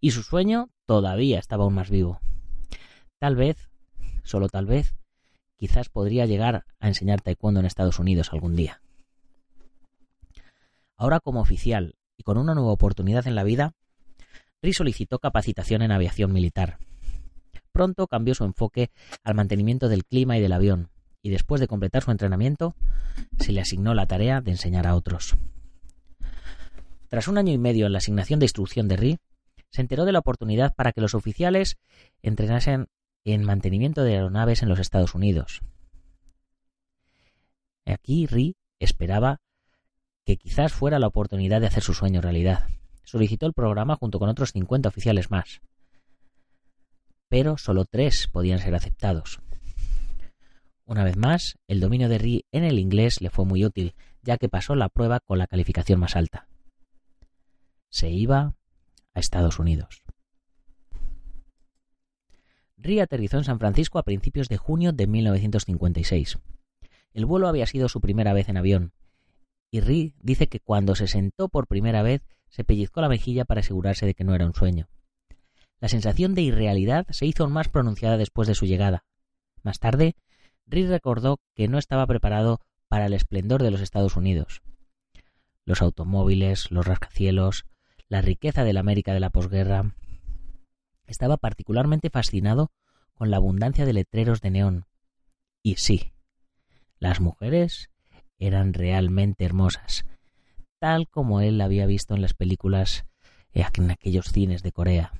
Y 0.00 0.10
su 0.10 0.24
sueño 0.24 0.68
todavía 0.84 1.38
estaba 1.38 1.62
aún 1.62 1.74
más 1.74 1.90
vivo. 1.90 2.20
Tal 3.20 3.36
vez, 3.36 3.70
solo 4.24 4.48
tal 4.48 4.66
vez, 4.66 4.96
quizás 5.56 5.88
podría 5.88 6.26
llegar 6.26 6.64
a 6.80 6.88
enseñar 6.88 7.20
taekwondo 7.20 7.60
en 7.60 7.66
Estados 7.66 8.00
Unidos 8.00 8.32
algún 8.32 8.56
día. 8.56 8.82
Ahora 10.96 11.20
como 11.20 11.40
oficial 11.40 11.94
y 12.16 12.24
con 12.24 12.36
una 12.36 12.54
nueva 12.54 12.72
oportunidad 12.72 13.28
en 13.28 13.36
la 13.36 13.44
vida, 13.44 13.74
Ri 14.60 14.72
solicitó 14.72 15.20
capacitación 15.20 15.82
en 15.82 15.92
aviación 15.92 16.32
militar 16.32 16.78
pronto 17.74 18.06
cambió 18.06 18.34
su 18.34 18.44
enfoque 18.44 18.90
al 19.24 19.34
mantenimiento 19.34 19.88
del 19.88 20.04
clima 20.04 20.38
y 20.38 20.40
del 20.40 20.52
avión, 20.52 20.90
y 21.22 21.30
después 21.30 21.60
de 21.60 21.66
completar 21.66 22.02
su 22.02 22.12
entrenamiento, 22.12 22.76
se 23.38 23.52
le 23.52 23.60
asignó 23.60 23.94
la 23.94 24.06
tarea 24.06 24.40
de 24.40 24.52
enseñar 24.52 24.86
a 24.86 24.94
otros. 24.94 25.36
Tras 27.08 27.28
un 27.28 27.36
año 27.36 27.52
y 27.52 27.58
medio 27.58 27.86
en 27.86 27.92
la 27.92 27.98
asignación 27.98 28.38
de 28.38 28.46
instrucción 28.46 28.86
de 28.88 28.96
Ri, 28.96 29.18
se 29.70 29.80
enteró 29.80 30.04
de 30.04 30.12
la 30.12 30.20
oportunidad 30.20 30.74
para 30.74 30.92
que 30.92 31.00
los 31.00 31.14
oficiales 31.14 31.76
entrenasen 32.22 32.86
en 33.24 33.42
mantenimiento 33.42 34.04
de 34.04 34.14
aeronaves 34.14 34.62
en 34.62 34.68
los 34.68 34.78
Estados 34.78 35.14
Unidos. 35.14 35.60
Aquí 37.84 38.26
Ri 38.26 38.56
esperaba 38.78 39.40
que 40.24 40.36
quizás 40.36 40.72
fuera 40.72 41.00
la 41.00 41.08
oportunidad 41.08 41.60
de 41.60 41.66
hacer 41.66 41.82
su 41.82 41.92
sueño 41.92 42.20
realidad. 42.20 42.68
Solicitó 43.02 43.46
el 43.46 43.52
programa 43.52 43.96
junto 43.96 44.18
con 44.18 44.28
otros 44.28 44.52
50 44.52 44.88
oficiales 44.88 45.30
más. 45.30 45.60
Pero 47.34 47.58
solo 47.58 47.84
tres 47.84 48.28
podían 48.30 48.60
ser 48.60 48.76
aceptados. 48.76 49.40
Una 50.84 51.02
vez 51.02 51.16
más, 51.16 51.58
el 51.66 51.80
dominio 51.80 52.08
de 52.08 52.18
Ri 52.18 52.44
en 52.52 52.62
el 52.62 52.78
inglés 52.78 53.20
le 53.20 53.28
fue 53.28 53.44
muy 53.44 53.64
útil, 53.64 53.96
ya 54.22 54.38
que 54.38 54.48
pasó 54.48 54.76
la 54.76 54.88
prueba 54.88 55.18
con 55.18 55.38
la 55.38 55.48
calificación 55.48 55.98
más 55.98 56.14
alta. 56.14 56.46
Se 57.90 58.08
iba 58.08 58.54
a 59.14 59.18
Estados 59.18 59.58
Unidos. 59.58 60.04
Ri 62.76 63.00
aterrizó 63.00 63.38
en 63.38 63.44
San 63.44 63.58
Francisco 63.58 63.98
a 63.98 64.04
principios 64.04 64.48
de 64.48 64.56
junio 64.56 64.92
de 64.92 65.08
1956. 65.08 66.38
El 67.14 67.26
vuelo 67.26 67.48
había 67.48 67.66
sido 67.66 67.88
su 67.88 68.00
primera 68.00 68.32
vez 68.32 68.48
en 68.48 68.58
avión, 68.58 68.92
y 69.72 69.80
Ri 69.80 70.14
dice 70.22 70.46
que 70.46 70.60
cuando 70.60 70.94
se 70.94 71.08
sentó 71.08 71.48
por 71.48 71.66
primera 71.66 72.04
vez 72.04 72.22
se 72.48 72.62
pellizcó 72.62 73.00
la 73.00 73.08
mejilla 73.08 73.44
para 73.44 73.58
asegurarse 73.58 74.06
de 74.06 74.14
que 74.14 74.22
no 74.22 74.36
era 74.36 74.46
un 74.46 74.54
sueño. 74.54 74.86
La 75.80 75.88
sensación 75.88 76.34
de 76.34 76.42
irrealidad 76.42 77.06
se 77.10 77.26
hizo 77.26 77.48
más 77.48 77.68
pronunciada 77.68 78.16
después 78.16 78.48
de 78.48 78.54
su 78.54 78.66
llegada. 78.66 79.04
Más 79.62 79.78
tarde, 79.78 80.16
Ri 80.66 80.86
recordó 80.86 81.40
que 81.54 81.68
no 81.68 81.78
estaba 81.78 82.06
preparado 82.06 82.60
para 82.88 83.06
el 83.06 83.12
esplendor 83.12 83.62
de 83.62 83.70
los 83.70 83.80
Estados 83.80 84.16
Unidos. 84.16 84.62
Los 85.64 85.82
automóviles, 85.82 86.70
los 86.70 86.86
rascacielos, 86.86 87.64
la 88.08 88.20
riqueza 88.20 88.64
de 88.64 88.72
la 88.72 88.80
América 88.80 89.12
de 89.14 89.20
la 89.20 89.30
posguerra. 89.30 89.94
Estaba 91.06 91.36
particularmente 91.36 92.10
fascinado 92.10 92.70
con 93.14 93.30
la 93.30 93.36
abundancia 93.38 93.84
de 93.86 93.92
letreros 93.92 94.40
de 94.40 94.50
neón. 94.50 94.86
Y 95.62 95.76
sí, 95.76 96.12
las 96.98 97.20
mujeres 97.20 97.90
eran 98.38 98.74
realmente 98.74 99.44
hermosas, 99.44 100.04
tal 100.78 101.08
como 101.08 101.40
él 101.40 101.60
había 101.60 101.86
visto 101.86 102.14
en 102.14 102.22
las 102.22 102.34
películas 102.34 103.06
en 103.52 103.90
aquellos 103.90 104.26
cines 104.26 104.62
de 104.62 104.72
Corea. 104.72 105.12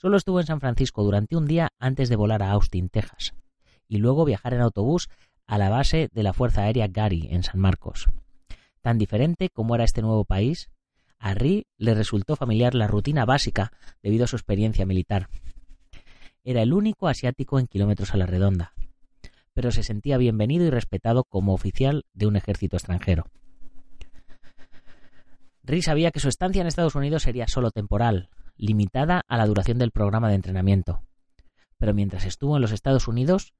Solo 0.00 0.16
estuvo 0.16 0.40
en 0.40 0.46
San 0.46 0.60
Francisco 0.60 1.02
durante 1.02 1.36
un 1.36 1.46
día 1.46 1.72
antes 1.78 2.08
de 2.08 2.16
volar 2.16 2.42
a 2.42 2.52
Austin, 2.52 2.88
Texas, 2.88 3.34
y 3.86 3.98
luego 3.98 4.24
viajar 4.24 4.54
en 4.54 4.62
autobús 4.62 5.10
a 5.46 5.58
la 5.58 5.68
base 5.68 6.08
de 6.14 6.22
la 6.22 6.32
Fuerza 6.32 6.62
Aérea 6.62 6.88
Gary 6.88 7.28
en 7.30 7.42
San 7.42 7.60
Marcos. 7.60 8.06
Tan 8.80 8.96
diferente 8.96 9.50
como 9.50 9.74
era 9.74 9.84
este 9.84 10.00
nuevo 10.00 10.24
país, 10.24 10.70
a 11.18 11.34
Ri 11.34 11.66
le 11.76 11.94
resultó 11.94 12.34
familiar 12.34 12.74
la 12.74 12.86
rutina 12.86 13.26
básica 13.26 13.72
debido 14.02 14.24
a 14.24 14.26
su 14.26 14.36
experiencia 14.36 14.86
militar. 14.86 15.28
Era 16.44 16.62
el 16.62 16.72
único 16.72 17.06
asiático 17.06 17.58
en 17.58 17.66
kilómetros 17.66 18.14
a 18.14 18.16
la 18.16 18.24
redonda, 18.24 18.72
pero 19.52 19.70
se 19.70 19.82
sentía 19.82 20.16
bienvenido 20.16 20.64
y 20.64 20.70
respetado 20.70 21.24
como 21.24 21.52
oficial 21.52 22.06
de 22.14 22.26
un 22.26 22.36
ejército 22.36 22.76
extranjero. 22.76 23.26
Ri 25.62 25.82
sabía 25.82 26.10
que 26.10 26.20
su 26.20 26.30
estancia 26.30 26.62
en 26.62 26.68
Estados 26.68 26.94
Unidos 26.94 27.24
sería 27.24 27.48
solo 27.48 27.70
temporal, 27.70 28.30
limitada 28.66 29.22
a 29.26 29.36
la 29.36 29.46
duración 29.46 29.78
del 29.78 29.90
programa 29.90 30.28
de 30.28 30.34
entrenamiento. 30.34 31.02
Pero 31.78 31.94
mientras 31.94 32.24
estuvo 32.24 32.56
en 32.56 32.62
los 32.62 32.72
Estados 32.72 33.08
Unidos, 33.08 33.54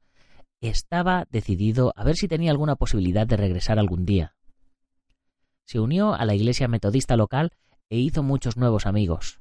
estaba 0.61 1.27
decidido 1.31 1.93
a 1.97 2.05
ver 2.05 2.17
si 2.17 2.29
tenía 2.29 2.51
alguna 2.51 2.77
posibilidad 2.77 3.27
de 3.27 3.37
regresar 3.37 3.79
algún 3.79 4.05
día. 4.05 4.35
Se 5.65 5.81
unió 5.81 6.15
a 6.15 6.25
la 6.25 6.35
iglesia 6.35 6.69
metodista 6.69 7.17
local 7.17 7.53
e 7.89 7.99
hizo 7.99 8.23
muchos 8.23 8.57
nuevos 8.57 8.87
amigos. 8.87 9.41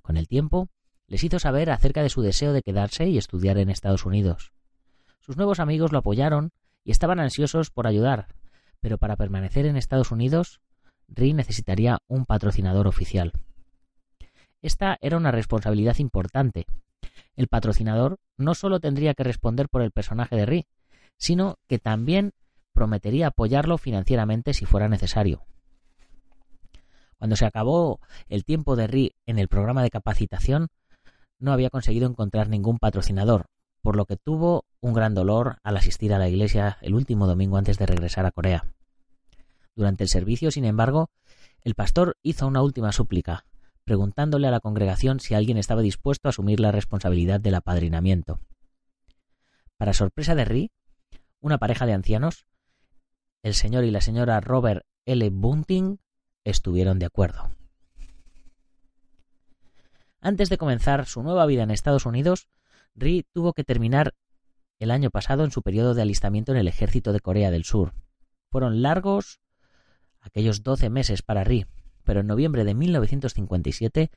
Con 0.00 0.16
el 0.16 0.28
tiempo, 0.28 0.68
les 1.08 1.22
hizo 1.24 1.38
saber 1.38 1.70
acerca 1.70 2.02
de 2.02 2.08
su 2.08 2.22
deseo 2.22 2.52
de 2.52 2.62
quedarse 2.62 3.06
y 3.06 3.18
estudiar 3.18 3.58
en 3.58 3.70
Estados 3.70 4.06
Unidos. 4.06 4.52
Sus 5.20 5.36
nuevos 5.36 5.60
amigos 5.60 5.92
lo 5.92 5.98
apoyaron 5.98 6.52
y 6.84 6.90
estaban 6.90 7.20
ansiosos 7.20 7.70
por 7.70 7.86
ayudar, 7.86 8.28
pero 8.80 8.98
para 8.98 9.16
permanecer 9.16 9.66
en 9.66 9.76
Estados 9.76 10.10
Unidos, 10.10 10.60
Ri 11.08 11.34
necesitaría 11.34 11.98
un 12.06 12.24
patrocinador 12.26 12.86
oficial. 12.86 13.32
Esta 14.62 14.98
era 15.00 15.16
una 15.16 15.30
responsabilidad 15.30 15.98
importante. 15.98 16.66
El 17.34 17.48
patrocinador 17.48 18.18
no 18.36 18.54
solo 18.54 18.80
tendría 18.80 19.14
que 19.14 19.24
responder 19.24 19.68
por 19.68 19.82
el 19.82 19.90
personaje 19.90 20.36
de 20.36 20.46
Ri, 20.46 20.66
sino 21.18 21.58
que 21.66 21.78
también 21.78 22.32
prometería 22.72 23.28
apoyarlo 23.28 23.78
financieramente 23.78 24.54
si 24.54 24.66
fuera 24.66 24.88
necesario. 24.88 25.44
Cuando 27.18 27.36
se 27.36 27.46
acabó 27.46 28.00
el 28.28 28.44
tiempo 28.44 28.76
de 28.76 28.86
Ri 28.86 29.12
en 29.24 29.38
el 29.38 29.48
programa 29.48 29.82
de 29.82 29.90
capacitación, 29.90 30.68
no 31.38 31.52
había 31.52 31.70
conseguido 31.70 32.08
encontrar 32.08 32.48
ningún 32.48 32.78
patrocinador, 32.78 33.46
por 33.82 33.96
lo 33.96 34.04
que 34.04 34.16
tuvo 34.16 34.64
un 34.80 34.94
gran 34.94 35.14
dolor 35.14 35.58
al 35.62 35.76
asistir 35.76 36.12
a 36.12 36.18
la 36.18 36.28
iglesia 36.28 36.78
el 36.80 36.94
último 36.94 37.26
domingo 37.26 37.56
antes 37.56 37.78
de 37.78 37.86
regresar 37.86 38.26
a 38.26 38.32
Corea. 38.32 38.64
Durante 39.74 40.04
el 40.04 40.08
servicio, 40.08 40.50
sin 40.50 40.64
embargo, 40.64 41.10
el 41.62 41.74
pastor 41.74 42.16
hizo 42.22 42.46
una 42.46 42.62
última 42.62 42.92
súplica, 42.92 43.44
preguntándole 43.86 44.48
a 44.48 44.50
la 44.50 44.60
congregación 44.60 45.20
si 45.20 45.34
alguien 45.34 45.56
estaba 45.56 45.80
dispuesto 45.80 46.28
a 46.28 46.30
asumir 46.30 46.58
la 46.58 46.72
responsabilidad 46.72 47.40
del 47.40 47.54
apadrinamiento. 47.54 48.40
Para 49.78 49.94
sorpresa 49.94 50.34
de 50.34 50.44
Ri, 50.44 50.70
una 51.40 51.58
pareja 51.58 51.86
de 51.86 51.92
ancianos, 51.92 52.46
el 53.42 53.54
señor 53.54 53.84
y 53.84 53.92
la 53.92 54.00
señora 54.00 54.40
Robert 54.40 54.84
L. 55.04 55.30
Bunting, 55.30 56.00
estuvieron 56.44 56.98
de 56.98 57.06
acuerdo. 57.06 57.50
Antes 60.20 60.48
de 60.48 60.58
comenzar 60.58 61.06
su 61.06 61.22
nueva 61.22 61.46
vida 61.46 61.62
en 61.62 61.70
Estados 61.70 62.06
Unidos, 62.06 62.48
Ri 62.96 63.24
tuvo 63.32 63.52
que 63.52 63.62
terminar 63.62 64.14
el 64.80 64.90
año 64.90 65.10
pasado 65.10 65.44
en 65.44 65.52
su 65.52 65.62
periodo 65.62 65.94
de 65.94 66.02
alistamiento 66.02 66.50
en 66.50 66.58
el 66.58 66.66
ejército 66.66 67.12
de 67.12 67.20
Corea 67.20 67.52
del 67.52 67.64
Sur. 67.64 67.94
Fueron 68.50 68.82
largos 68.82 69.38
aquellos 70.20 70.64
doce 70.64 70.90
meses 70.90 71.22
para 71.22 71.44
Ri, 71.44 71.66
pero 72.06 72.20
en 72.20 72.26
noviembre 72.26 72.64
de 72.64 72.74
1957 72.74 74.10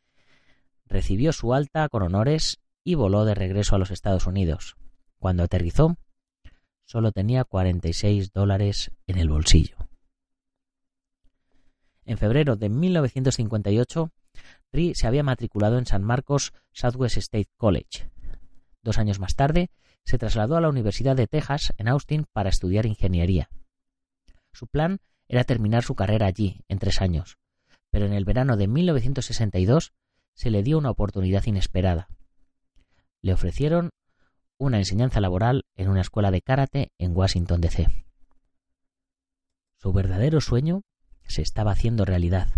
recibió 0.86 1.34
su 1.34 1.54
alta 1.54 1.90
con 1.90 2.04
honores 2.04 2.60
y 2.86 2.96
voló 2.96 3.26
de 3.26 3.36
regreso 3.36 3.76
a 3.76 3.80
los 3.80 3.92
Estados 3.92 4.28
Unidos. 4.28 4.78
Cuando 5.18 5.44
aterrizó, 5.44 5.98
solo 6.86 7.12
tenía 7.12 7.44
46 7.44 8.32
dólares 8.32 8.92
en 9.08 9.18
el 9.18 9.28
bolsillo. 9.28 9.76
En 12.06 12.18
febrero 12.18 12.56
de 12.56 12.70
1958, 12.70 14.12
Ri 14.72 14.96
se 14.96 15.08
había 15.08 15.24
matriculado 15.24 15.78
en 15.78 15.86
San 15.86 16.04
Marcos 16.04 16.54
Southwest 16.72 17.18
State 17.18 17.50
College, 17.58 18.10
Dos 18.82 18.98
años 18.98 19.20
más 19.20 19.36
tarde, 19.36 19.70
se 20.06 20.18
trasladó 20.18 20.56
a 20.56 20.62
la 20.62 20.70
Universidad 20.70 21.16
de 21.16 21.28
Texas 21.28 21.74
en 21.78 21.88
Austin 21.90 22.26
para 22.32 22.50
estudiar 22.50 22.86
ingeniería. 22.86 23.50
Su 24.54 24.68
plan 24.68 25.00
era 25.28 25.44
terminar 25.44 25.84
su 25.84 25.96
carrera 25.96 26.26
allí 26.26 26.62
en 26.70 26.80
tres 26.80 27.02
años, 27.02 27.38
pero 27.92 28.06
en 28.06 28.14
el 28.14 28.26
verano 28.26 28.58
de 28.58 28.68
1962 28.68 29.94
se 30.34 30.52
le 30.52 30.64
dio 30.64 30.78
una 30.78 30.92
oportunidad 30.92 31.46
inesperada. 31.46 32.08
Le 33.22 33.34
ofrecieron 33.34 33.90
una 34.58 34.78
enseñanza 34.78 35.22
laboral 35.22 35.66
en 35.76 35.90
una 35.90 36.02
escuela 36.02 36.32
de 36.32 36.42
karate 36.42 36.92
en 36.98 37.16
Washington, 37.16 37.62
D.C. 37.62 37.88
Su 39.78 39.94
verdadero 39.94 40.42
sueño 40.42 40.84
se 41.28 41.42
estaba 41.42 41.72
haciendo 41.72 42.06
realidad. 42.06 42.50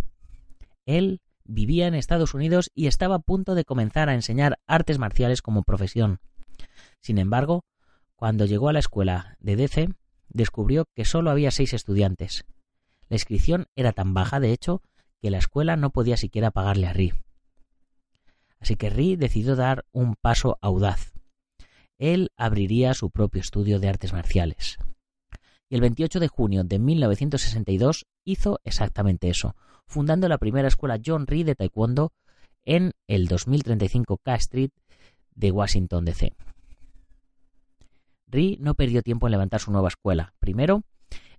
Él 0.86 1.22
vivía 1.44 1.88
en 1.88 1.94
Estados 1.94 2.34
Unidos 2.34 2.72
y 2.74 2.88
estaba 2.88 3.16
a 3.16 3.20
punto 3.20 3.56
de 3.56 3.66
comenzar 3.66 4.10
a 4.10 4.16
enseñar 4.16 4.60
artes 4.66 4.98
marciales 4.98 5.42
como 5.42 5.64
profesión. 5.64 6.20
Sin 7.00 7.18
embargo, 7.18 7.64
cuando 8.16 8.46
llegó 8.46 8.70
a 8.70 8.74
la 8.74 8.80
escuela 8.80 9.38
de 9.40 9.56
DC, 9.56 9.90
descubrió 10.30 10.86
que 10.96 11.06
solo 11.06 11.30
había 11.30 11.52
seis 11.52 11.74
estudiantes. 11.74 12.46
La 13.10 13.16
inscripción 13.16 13.68
era 13.76 13.92
tan 13.92 14.14
baja, 14.14 14.40
de 14.40 14.54
hecho, 14.54 14.82
que 15.22 15.32
la 15.32 15.38
escuela 15.38 15.76
no 15.76 15.92
podía 15.92 16.18
siquiera 16.18 16.52
pagarle 16.52 16.88
a 16.88 16.94
Ri. 16.94 17.14
Así 18.60 18.76
que 18.76 18.90
Ri 18.90 19.16
decidió 19.16 19.56
dar 19.56 19.86
un 19.92 20.16
paso 20.16 20.58
audaz. 20.62 21.14
Él 21.98 22.32
abriría 22.38 22.94
su 22.94 23.12
propio 23.12 23.42
estudio 23.42 23.80
de 23.80 23.90
artes 23.90 24.14
marciales. 24.14 24.78
Y 25.70 25.76
el 25.76 25.82
28 25.82 26.20
de 26.20 26.28
junio 26.28 26.64
de 26.64 26.80
1962 26.80 28.06
hizo 28.26 28.60
exactamente 28.64 29.30
eso, 29.30 29.56
fundando 29.86 30.28
la 30.28 30.38
primera 30.38 30.68
escuela 30.68 31.00
John 31.04 31.28
Reed 31.28 31.46
de 31.46 31.56
Taekwondo 31.56 32.12
en 32.66 32.92
el 33.08 33.28
2035 33.28 34.18
K 34.18 34.36
Street 34.36 34.72
de 35.34 35.52
Washington, 35.52 36.06
D.C. 36.06 36.34
Ri 38.28 38.58
no 38.60 38.76
perdió 38.76 39.02
tiempo 39.02 39.28
en 39.28 39.32
levantar 39.32 39.60
su 39.60 39.72
nueva 39.72 39.90
escuela. 39.90 40.34
Primero, 40.40 40.84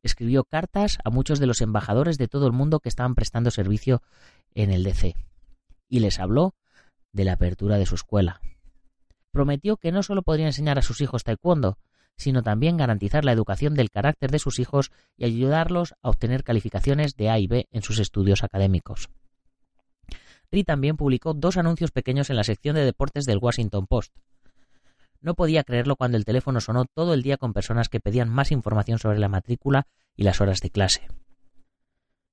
escribió 0.02 0.44
cartas 0.44 0.98
a 1.04 1.10
muchos 1.10 1.38
de 1.38 1.46
los 1.46 1.60
embajadores 1.60 2.18
de 2.18 2.28
todo 2.28 2.46
el 2.46 2.52
mundo 2.52 2.80
que 2.80 2.88
estaban 2.88 3.14
prestando 3.14 3.50
servicio 3.50 4.02
en 4.54 4.70
el 4.70 4.82
DC 4.82 5.14
y 5.88 6.00
les 6.00 6.18
habló 6.18 6.54
de 7.12 7.24
la 7.24 7.34
apertura 7.34 7.78
de 7.78 7.86
su 7.86 7.94
escuela. 7.94 8.40
Prometió 9.30 9.76
que 9.76 9.92
no 9.92 10.02
solo 10.02 10.22
podría 10.22 10.46
enseñar 10.46 10.78
a 10.78 10.82
sus 10.82 11.00
hijos 11.00 11.24
taekwondo, 11.24 11.78
sino 12.16 12.42
también 12.42 12.76
garantizar 12.76 13.24
la 13.24 13.32
educación 13.32 13.74
del 13.74 13.90
carácter 13.90 14.30
de 14.30 14.38
sus 14.38 14.58
hijos 14.58 14.90
y 15.16 15.24
ayudarlos 15.24 15.94
a 16.02 16.10
obtener 16.10 16.44
calificaciones 16.44 17.16
de 17.16 17.30
A 17.30 17.38
y 17.38 17.46
B 17.46 17.68
en 17.70 17.82
sus 17.82 17.98
estudios 17.98 18.44
académicos. 18.44 19.08
Ri 20.50 20.64
también 20.64 20.96
publicó 20.96 21.32
dos 21.32 21.56
anuncios 21.56 21.90
pequeños 21.90 22.28
en 22.28 22.36
la 22.36 22.44
sección 22.44 22.76
de 22.76 22.84
deportes 22.84 23.24
del 23.24 23.38
Washington 23.38 23.86
Post. 23.86 24.14
No 25.22 25.34
podía 25.34 25.62
creerlo 25.62 25.94
cuando 25.94 26.18
el 26.18 26.24
teléfono 26.24 26.60
sonó 26.60 26.84
todo 26.84 27.14
el 27.14 27.22
día 27.22 27.36
con 27.36 27.52
personas 27.52 27.88
que 27.88 28.00
pedían 28.00 28.28
más 28.28 28.50
información 28.50 28.98
sobre 28.98 29.20
la 29.20 29.28
matrícula 29.28 29.86
y 30.16 30.24
las 30.24 30.40
horas 30.40 30.58
de 30.60 30.70
clase. 30.70 31.06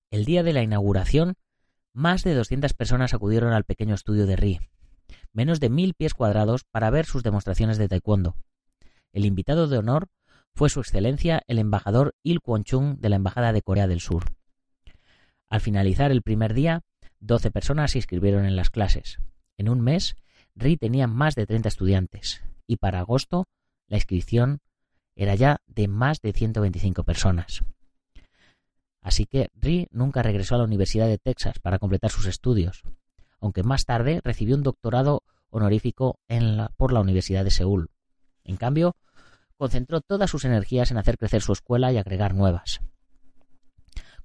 El 0.10 0.26
día 0.26 0.42
de 0.42 0.54
la 0.54 0.64
inauguración, 0.64 1.36
más 1.94 2.24
de 2.24 2.34
200 2.34 2.74
personas 2.74 3.14
acudieron 3.14 3.54
al 3.54 3.64
pequeño 3.64 3.94
estudio 3.94 4.26
de 4.26 4.36
Ri, 4.36 4.60
menos 5.34 5.60
de 5.60 5.70
mil 5.70 5.94
pies 5.94 6.16
cuadrados, 6.16 6.64
para 6.64 6.90
ver 6.90 7.06
sus 7.06 7.22
demostraciones 7.22 7.78
de 7.78 7.88
taekwondo. 7.88 8.36
El 9.14 9.26
invitado 9.26 9.68
de 9.68 9.78
honor 9.78 10.08
fue 10.56 10.70
su 10.70 10.80
excelencia 10.80 11.44
el 11.46 11.60
embajador 11.60 12.16
Il 12.24 12.42
Kwon-chung 12.42 12.98
de 12.98 13.10
la 13.10 13.18
Embajada 13.18 13.54
de 13.54 13.62
Corea 13.62 13.86
del 13.86 14.02
Sur. 14.02 14.26
Al 15.48 15.62
finalizar 15.62 16.10
el 16.12 16.24
primer 16.24 16.56
día, 16.56 16.82
12 17.20 17.52
personas 17.52 17.92
se 17.92 18.00
inscribieron 18.00 18.46
en 18.46 18.56
las 18.56 18.72
clases. 18.72 19.20
En 19.58 19.70
un 19.70 19.80
mes, 19.80 20.16
Ri 20.56 20.76
tenía 20.76 21.06
más 21.06 21.36
de 21.36 21.46
30 21.46 21.70
estudiantes 21.70 22.49
y 22.70 22.78
para 22.78 23.00
agosto 23.00 23.48
la 23.88 23.98
inscripción 23.98 24.62
era 25.16 25.34
ya 25.34 25.60
de 25.66 25.88
más 25.88 26.22
de 26.22 26.32
125 26.32 27.04
personas. 27.04 27.64
Así 29.02 29.26
que 29.26 29.50
Ri 29.56 29.88
nunca 29.92 30.22
regresó 30.22 30.54
a 30.54 30.60
la 30.60 30.66
Universidad 30.66 31.08
de 31.08 31.18
Texas 31.18 31.58
para 31.60 31.80
completar 31.80 32.12
sus 32.12 32.28
estudios, 32.28 32.84
aunque 33.40 33.64
más 33.64 33.86
tarde 33.86 34.22
recibió 34.24 34.56
un 34.56 34.62
doctorado 34.62 35.24
honorífico 35.50 36.20
por 36.78 36.94
la 36.94 37.02
Universidad 37.02 37.44
de 37.44 37.50
Seúl. 37.50 37.90
En 38.44 38.56
cambio, 38.56 38.96
concentró 39.58 40.02
todas 40.02 40.30
sus 40.30 40.46
energías 40.46 40.92
en 40.92 40.98
hacer 40.98 41.18
crecer 41.18 41.42
su 41.42 41.54
escuela 41.54 41.92
y 41.92 41.98
agregar 41.98 42.36
nuevas. 42.36 42.82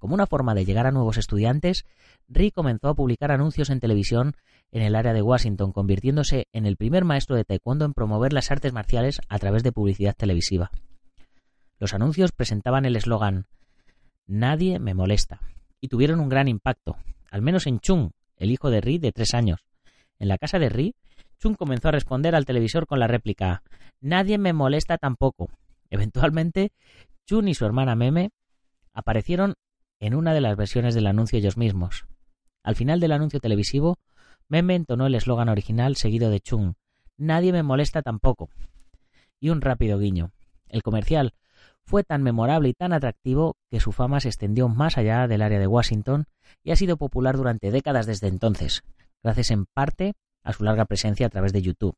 Como 0.05 0.17
una 0.17 0.27
forma 0.27 0.55
de 0.55 0.67
llegar 0.67 0.87
a 0.87 0.91
nuevos 0.91 1.17
estudiantes, 1.17 1.87
Ri 2.29 2.51
comenzó 2.51 2.91
a 2.91 2.95
publicar 2.95 3.33
anuncios 3.33 3.71
en 3.71 3.81
televisión 3.81 4.37
en 4.71 4.83
el 4.83 4.97
área 4.97 5.15
de 5.15 5.23
Washington, 5.23 5.73
convirtiéndose 5.73 6.47
en 6.53 6.67
el 6.67 6.77
primer 6.77 7.07
maestro 7.07 7.37
de 7.37 7.45
taekwondo 7.47 7.87
en 7.87 7.95
promover 7.95 8.35
las 8.35 8.51
artes 8.51 8.75
marciales 8.75 9.23
a 9.31 9.39
través 9.39 9.63
de 9.63 9.73
publicidad 9.73 10.15
televisiva. 10.15 10.71
Los 11.79 11.95
anuncios 11.95 12.33
presentaban 12.33 12.85
el 12.85 12.97
eslogan 12.97 13.47
Nadie 14.27 14.79
me 14.79 14.93
molesta 14.93 15.41
y 15.81 15.89
tuvieron 15.89 16.21
un 16.21 16.29
gran 16.29 16.49
impacto, 16.49 16.99
al 17.31 17.41
menos 17.41 17.67
en 17.67 17.81
Chung, 17.81 18.11
el 18.37 18.51
hijo 18.51 18.69
de 18.69 18.83
Ri 18.83 18.99
de 18.99 19.11
tres 19.11 19.33
años. 19.33 19.65
En 20.19 20.29
la 20.29 20.37
casa 20.37 20.59
de 20.59 20.69
Ri, 20.69 20.95
Chung 21.39 21.57
comenzó 21.57 21.89
a 21.89 21.93
responder 21.93 22.35
al 22.35 22.45
televisor 22.45 22.87
con 22.87 23.01
la 23.01 23.07
réplica 23.07 23.63
Nadie 24.03 24.37
me 24.37 24.53
molesta 24.53 24.99
tampoco. 24.99 25.49
Eventualmente, 25.89 26.73
Chung 27.25 27.49
y 27.49 27.55
su 27.55 27.65
hermana 27.65 27.97
Meme 27.97 28.33
aparecieron 28.93 29.55
en 30.07 30.15
una 30.15 30.35
de 30.35 30.41
las 30.41 30.57
versiones 30.57 30.95
del 30.95 31.07
anuncio 31.07 31.39
ellos 31.39 31.57
mismos. 31.57 32.07
Al 32.63 32.77
final 32.77 33.01
del 33.01 33.13
anuncio 33.13 33.41
televisivo, 33.41 33.99
Meme 34.49 34.75
entonó 34.75 35.07
el 35.07 35.15
eslogan 35.15 35.49
original 35.49 35.97
seguido 35.97 36.31
de 36.31 36.41
Chung 36.41 36.75
Nadie 37.17 37.53
me 37.53 37.63
molesta 37.63 38.03
tampoco. 38.03 38.51
Y 39.41 39.51
un 39.51 39.61
rápido 39.61 39.99
guiño. 39.99 40.33
El 40.69 40.83
comercial 40.83 41.33
fue 41.85 42.03
tan 42.03 42.23
memorable 42.23 42.69
y 42.69 42.75
tan 42.75 42.93
atractivo 42.93 43.57
que 43.71 43.81
su 43.81 43.93
fama 43.93 44.21
se 44.21 44.29
extendió 44.29 44.69
más 44.69 44.99
allá 44.99 45.27
del 45.29 45.43
área 45.43 45.59
de 45.59 45.67
Washington 45.67 46.27
y 46.63 46.73
ha 46.73 46.77
sido 46.77 46.97
popular 46.97 47.37
durante 47.37 47.71
décadas 47.71 48.07
desde 48.07 48.29
entonces, 48.29 48.83
gracias 49.23 49.51
en 49.51 49.67
parte 49.67 50.15
a 50.43 50.53
su 50.53 50.65
larga 50.65 50.87
presencia 50.87 51.27
a 51.27 51.31
través 51.31 51.53
de 51.53 51.63
YouTube. 51.63 51.97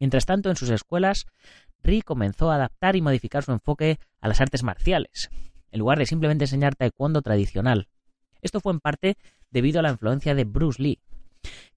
Mientras 0.00 0.26
tanto, 0.26 0.50
en 0.50 0.56
sus 0.56 0.70
escuelas, 0.70 1.26
Ri 1.82 2.02
comenzó 2.02 2.50
a 2.50 2.56
adaptar 2.56 2.96
y 2.96 3.02
modificar 3.02 3.44
su 3.44 3.52
enfoque 3.52 3.98
a 4.20 4.28
las 4.28 4.40
artes 4.40 4.64
marciales, 4.64 5.30
en 5.70 5.80
lugar 5.80 5.98
de 5.98 6.06
simplemente 6.06 6.44
enseñar 6.44 6.74
taekwondo 6.74 7.22
tradicional. 7.22 7.88
Esto 8.42 8.60
fue 8.60 8.72
en 8.72 8.80
parte 8.80 9.16
debido 9.50 9.80
a 9.80 9.82
la 9.82 9.90
influencia 9.90 10.34
de 10.34 10.44
Bruce 10.44 10.82
Lee, 10.82 11.00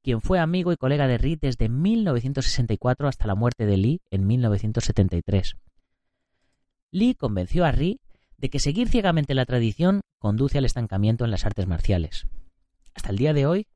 quien 0.01 0.21
fue 0.21 0.39
amigo 0.39 0.71
y 0.71 0.77
colega 0.77 1.07
de 1.07 1.17
Ri 1.17 1.35
desde 1.35 1.69
1964 1.69 3.07
hasta 3.07 3.27
la 3.27 3.35
muerte 3.35 3.65
de 3.65 3.77
Lee 3.77 4.01
en 4.09 4.27
1973. 4.27 5.55
Lee 6.91 7.15
convenció 7.15 7.65
a 7.65 7.71
Ri 7.71 7.99
de 8.37 8.49
que 8.49 8.59
seguir 8.59 8.89
ciegamente 8.89 9.35
la 9.35 9.45
tradición 9.45 10.01
conduce 10.19 10.57
al 10.57 10.65
estancamiento 10.65 11.25
en 11.25 11.31
las 11.31 11.45
artes 11.45 11.67
marciales. 11.67 12.27
Hasta 12.93 13.09
el 13.11 13.17
día 13.17 13.33
de 13.33 13.45
hoy, 13.45 13.67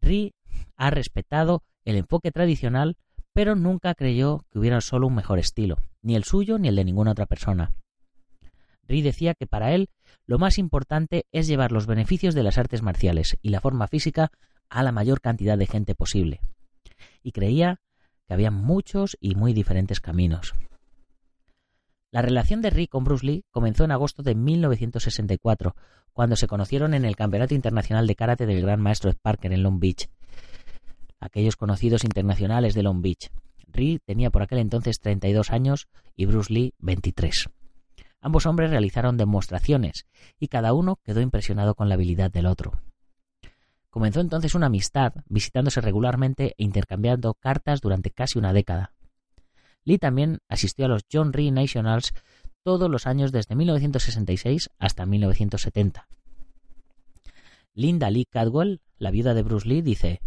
Ri 0.00 0.34
ha 0.76 0.90
respetado 0.90 1.62
el 1.84 1.96
enfoque 1.96 2.30
tradicional, 2.30 2.96
pero 3.32 3.56
nunca 3.56 3.94
creyó 3.94 4.44
que 4.50 4.58
hubiera 4.58 4.80
solo 4.80 5.06
un 5.06 5.14
mejor 5.14 5.38
estilo, 5.38 5.78
ni 6.02 6.14
el 6.14 6.24
suyo 6.24 6.58
ni 6.58 6.68
el 6.68 6.76
de 6.76 6.84
ninguna 6.84 7.12
otra 7.12 7.26
persona. 7.26 7.72
Ri 8.88 9.02
decía 9.02 9.34
que 9.34 9.46
para 9.46 9.74
él 9.74 9.90
lo 10.26 10.38
más 10.38 10.58
importante 10.58 11.26
es 11.30 11.46
llevar 11.46 11.72
los 11.72 11.86
beneficios 11.86 12.34
de 12.34 12.42
las 12.42 12.58
artes 12.58 12.82
marciales 12.82 13.36
y 13.42 13.50
la 13.50 13.60
forma 13.60 13.86
física 13.86 14.32
a 14.70 14.82
la 14.82 14.92
mayor 14.92 15.20
cantidad 15.20 15.58
de 15.58 15.66
gente 15.66 15.94
posible. 15.94 16.40
Y 17.22 17.32
creía 17.32 17.80
que 18.26 18.34
había 18.34 18.50
muchos 18.50 19.16
y 19.20 19.34
muy 19.34 19.52
diferentes 19.52 20.00
caminos. 20.00 20.54
La 22.10 22.22
relación 22.22 22.62
de 22.62 22.70
Ri 22.70 22.86
con 22.86 23.04
Bruce 23.04 23.26
Lee 23.26 23.44
comenzó 23.50 23.84
en 23.84 23.92
agosto 23.92 24.22
de 24.22 24.34
1964, 24.34 25.76
cuando 26.14 26.36
se 26.36 26.46
conocieron 26.46 26.94
en 26.94 27.04
el 27.04 27.16
Campeonato 27.16 27.54
Internacional 27.54 28.06
de 28.06 28.16
Karate 28.16 28.46
del 28.46 28.62
Gran 28.62 28.80
Maestro 28.80 29.12
Parker 29.20 29.52
en 29.52 29.62
Long 29.62 29.78
Beach. 29.78 30.08
Aquellos 31.20 31.56
conocidos 31.56 32.04
internacionales 32.04 32.74
de 32.74 32.82
Long 32.82 33.02
Beach. 33.02 33.30
Ri 33.66 34.00
tenía 34.04 34.30
por 34.30 34.42
aquel 34.42 34.58
entonces 34.58 35.00
32 35.00 35.50
años 35.50 35.88
y 36.16 36.24
Bruce 36.24 36.52
Lee 36.52 36.74
23. 36.78 37.50
Ambos 38.28 38.44
hombres 38.44 38.68
realizaron 38.68 39.16
demostraciones 39.16 40.06
y 40.38 40.48
cada 40.48 40.74
uno 40.74 40.96
quedó 41.02 41.22
impresionado 41.22 41.74
con 41.74 41.88
la 41.88 41.94
habilidad 41.94 42.30
del 42.30 42.44
otro. 42.44 42.82
Comenzó 43.88 44.20
entonces 44.20 44.54
una 44.54 44.66
amistad, 44.66 45.14
visitándose 45.30 45.80
regularmente 45.80 46.54
e 46.58 46.62
intercambiando 46.62 47.32
cartas 47.32 47.80
durante 47.80 48.10
casi 48.10 48.38
una 48.38 48.52
década. 48.52 48.92
Lee 49.82 49.96
también 49.96 50.40
asistió 50.46 50.84
a 50.84 50.88
los 50.88 51.06
John 51.10 51.32
Ree 51.32 51.50
Nationals 51.50 52.12
todos 52.62 52.90
los 52.90 53.06
años 53.06 53.32
desde 53.32 53.54
1966 53.54 54.68
hasta 54.78 55.06
1970. 55.06 56.06
Linda 57.72 58.10
Lee 58.10 58.26
Cadwell, 58.30 58.82
la 58.98 59.10
viuda 59.10 59.32
de 59.32 59.42
Bruce 59.42 59.66
Lee, 59.66 59.80
dice, 59.80 60.20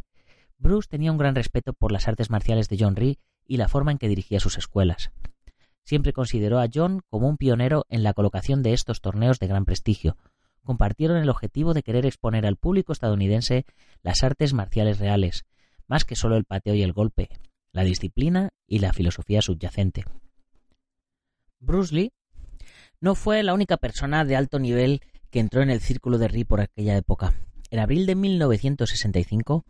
Bruce 0.57 0.87
tenía 0.89 1.11
un 1.11 1.19
gran 1.19 1.35
respeto 1.35 1.73
por 1.73 1.91
las 1.91 2.07
artes 2.07 2.31
marciales 2.31 2.67
de 2.67 2.77
John 2.79 2.95
Ree 2.95 3.19
y 3.45 3.57
la 3.57 3.67
forma 3.67 3.91
en 3.91 3.99
que 3.99 4.07
dirigía 4.07 4.39
sus 4.39 4.57
escuelas. 4.57 5.11
Siempre 5.83 6.13
consideró 6.13 6.59
a 6.59 6.67
John 6.73 7.01
como 7.09 7.27
un 7.27 7.37
pionero 7.37 7.85
en 7.89 8.03
la 8.03 8.13
colocación 8.13 8.63
de 8.63 8.73
estos 8.73 9.01
torneos 9.01 9.39
de 9.39 9.47
gran 9.47 9.65
prestigio. 9.65 10.17
Compartieron 10.63 11.17
el 11.17 11.29
objetivo 11.29 11.73
de 11.73 11.83
querer 11.83 12.05
exponer 12.05 12.45
al 12.45 12.57
público 12.57 12.93
estadounidense 12.93 13.65
las 14.03 14.23
artes 14.23 14.53
marciales 14.53 14.99
reales, 14.99 15.45
más 15.87 16.05
que 16.05 16.15
solo 16.15 16.37
el 16.37 16.45
pateo 16.45 16.75
y 16.75 16.83
el 16.83 16.93
golpe, 16.93 17.29
la 17.71 17.83
disciplina 17.83 18.49
y 18.67 18.79
la 18.79 18.93
filosofía 18.93 19.41
subyacente. 19.41 20.05
Bruce 21.59 21.93
Lee 21.93 22.13
no 22.99 23.15
fue 23.15 23.41
la 23.43 23.53
única 23.53 23.77
persona 23.77 24.25
de 24.25 24.35
alto 24.35 24.59
nivel 24.59 25.01
que 25.29 25.39
entró 25.39 25.61
en 25.61 25.69
el 25.69 25.81
círculo 25.81 26.17
de 26.17 26.27
Ri 26.27 26.43
por 26.43 26.61
aquella 26.61 26.95
época. 26.95 27.33
En 27.71 27.79
abril 27.79 28.05
de 28.05 28.15
1965, 28.15 29.65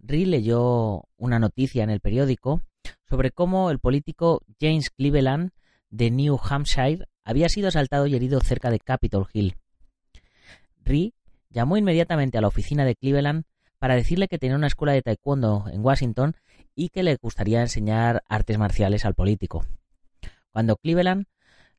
Ri 0.00 0.24
leyó 0.24 1.04
una 1.16 1.38
noticia 1.38 1.82
en 1.82 1.90
el 1.90 2.00
periódico 2.00 2.62
sobre 3.08 3.30
cómo 3.30 3.70
el 3.70 3.78
político 3.78 4.42
James 4.60 4.90
Cleveland 4.90 5.50
de 5.90 6.10
New 6.10 6.38
Hampshire 6.42 7.06
había 7.24 7.48
sido 7.48 7.68
asaltado 7.68 8.06
y 8.06 8.14
herido 8.14 8.40
cerca 8.40 8.70
de 8.70 8.80
Capitol 8.80 9.28
Hill. 9.32 9.56
Ri 10.84 11.14
llamó 11.50 11.76
inmediatamente 11.76 12.38
a 12.38 12.40
la 12.40 12.48
oficina 12.48 12.84
de 12.84 12.96
Cleveland 12.96 13.44
para 13.78 13.96
decirle 13.96 14.28
que 14.28 14.38
tenía 14.38 14.56
una 14.56 14.66
escuela 14.66 14.92
de 14.92 15.02
taekwondo 15.02 15.66
en 15.70 15.84
Washington 15.84 16.36
y 16.74 16.88
que 16.88 17.02
le 17.02 17.16
gustaría 17.16 17.60
enseñar 17.60 18.22
artes 18.28 18.58
marciales 18.58 19.04
al 19.04 19.14
político. 19.14 19.64
Cuando 20.50 20.76
Cleveland 20.76 21.26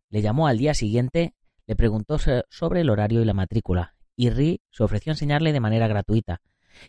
le 0.09 0.21
llamó 0.21 0.47
al 0.47 0.57
día 0.57 0.73
siguiente, 0.73 1.33
le 1.67 1.75
preguntó 1.75 2.17
sobre 2.49 2.81
el 2.81 2.89
horario 2.89 3.21
y 3.21 3.25
la 3.25 3.33
matrícula, 3.33 3.95
y 4.15 4.29
Ri 4.29 4.61
se 4.71 4.83
ofreció 4.83 5.11
a 5.11 5.15
enseñarle 5.15 5.51
de 5.51 5.59
manera 5.59 5.88
gratuita, 5.88 6.41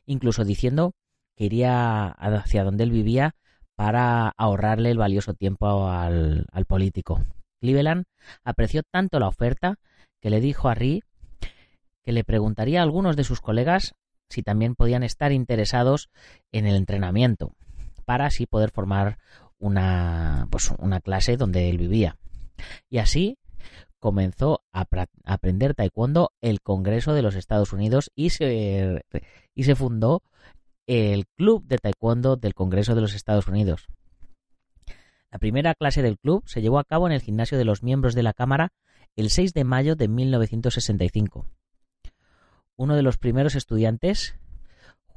incluso 0.05 0.44
diciendo 0.44 0.94
que 1.35 1.44
iría 1.44 2.09
hacia 2.09 2.64
donde 2.64 2.85
él 2.85 2.90
vivía 2.90 3.35
para 3.77 4.33
ahorrarle 4.37 4.91
el 4.91 4.99
valioso 4.99 5.35
tiempo 5.35 5.89
al, 5.89 6.47
político. 6.67 7.25
Cleveland 7.61 8.05
apreció 8.43 8.83
tanto 8.83 9.21
la 9.21 9.29
oferta 9.29 9.79
que 10.21 10.31
le 10.31 10.41
dijo 10.41 10.69
a 10.69 10.75
Ri 10.75 11.03
que 12.03 12.12
le 12.12 12.25
preguntaría 12.25 12.81
a 12.81 12.83
algunos 12.83 13.17
de 13.17 13.25
sus 13.25 13.41
colegas 13.41 13.95
si 14.29 14.43
también 14.43 14.75
podían 14.75 15.03
estar 15.03 15.31
interesados 15.31 16.09
en 16.53 16.67
el 16.67 16.77
entrenamiento 16.77 17.53
para 18.05 18.27
así 18.27 18.47
poder 18.47 18.71
formar 18.71 19.19
una, 19.59 20.49
pues, 20.51 20.73
una 20.79 21.01
clase 21.01 21.37
donde 21.37 21.69
él 21.69 21.79
vivía. 21.79 22.17
Y 22.89 22.99
así 22.99 23.39
comenzó 23.99 24.62
a, 24.73 24.87
aprender 25.25 25.75
taekwondo 25.75 26.33
el 26.41 26.61
Congreso 26.61 27.12
de 27.12 27.23
los 27.23 27.35
Estados 27.35 27.73
Unidos 27.73 28.11
y 28.15 28.31
se, 28.31 29.05
y 29.55 29.65
se 29.65 29.75
fundó 29.75 30.23
el 30.87 31.27
Club 31.37 31.64
de 31.66 31.79
Taekwondo 31.79 32.37
del 32.37 32.55
Congreso 32.55 32.94
de 32.94 33.01
los 33.01 33.14
Estados 33.14 33.49
Unidos. 33.49 33.87
La 35.31 35.38
primera 35.38 35.75
clase 35.75 36.03
del 36.03 36.18
club 36.18 36.44
se 36.46 36.62
llevó 36.62 36.79
a 36.79 36.85
cabo 36.85 37.07
en 37.07 37.12
el 37.12 37.20
gimnasio 37.20 37.59
de 37.59 37.64
los 37.64 37.83
miembros 37.83 38.14
de 38.14 38.22
la 38.22 38.33
Cámara 38.33 38.72
el 39.16 39.31
6 39.31 39.53
de 39.53 39.64
mayo 39.64 39.96
de 39.96 40.09
1965. 40.09 41.46
Uno 42.77 42.94
de 42.94 43.03
los 43.03 43.18
primeros 43.18 43.55
estudiantes 43.55 44.38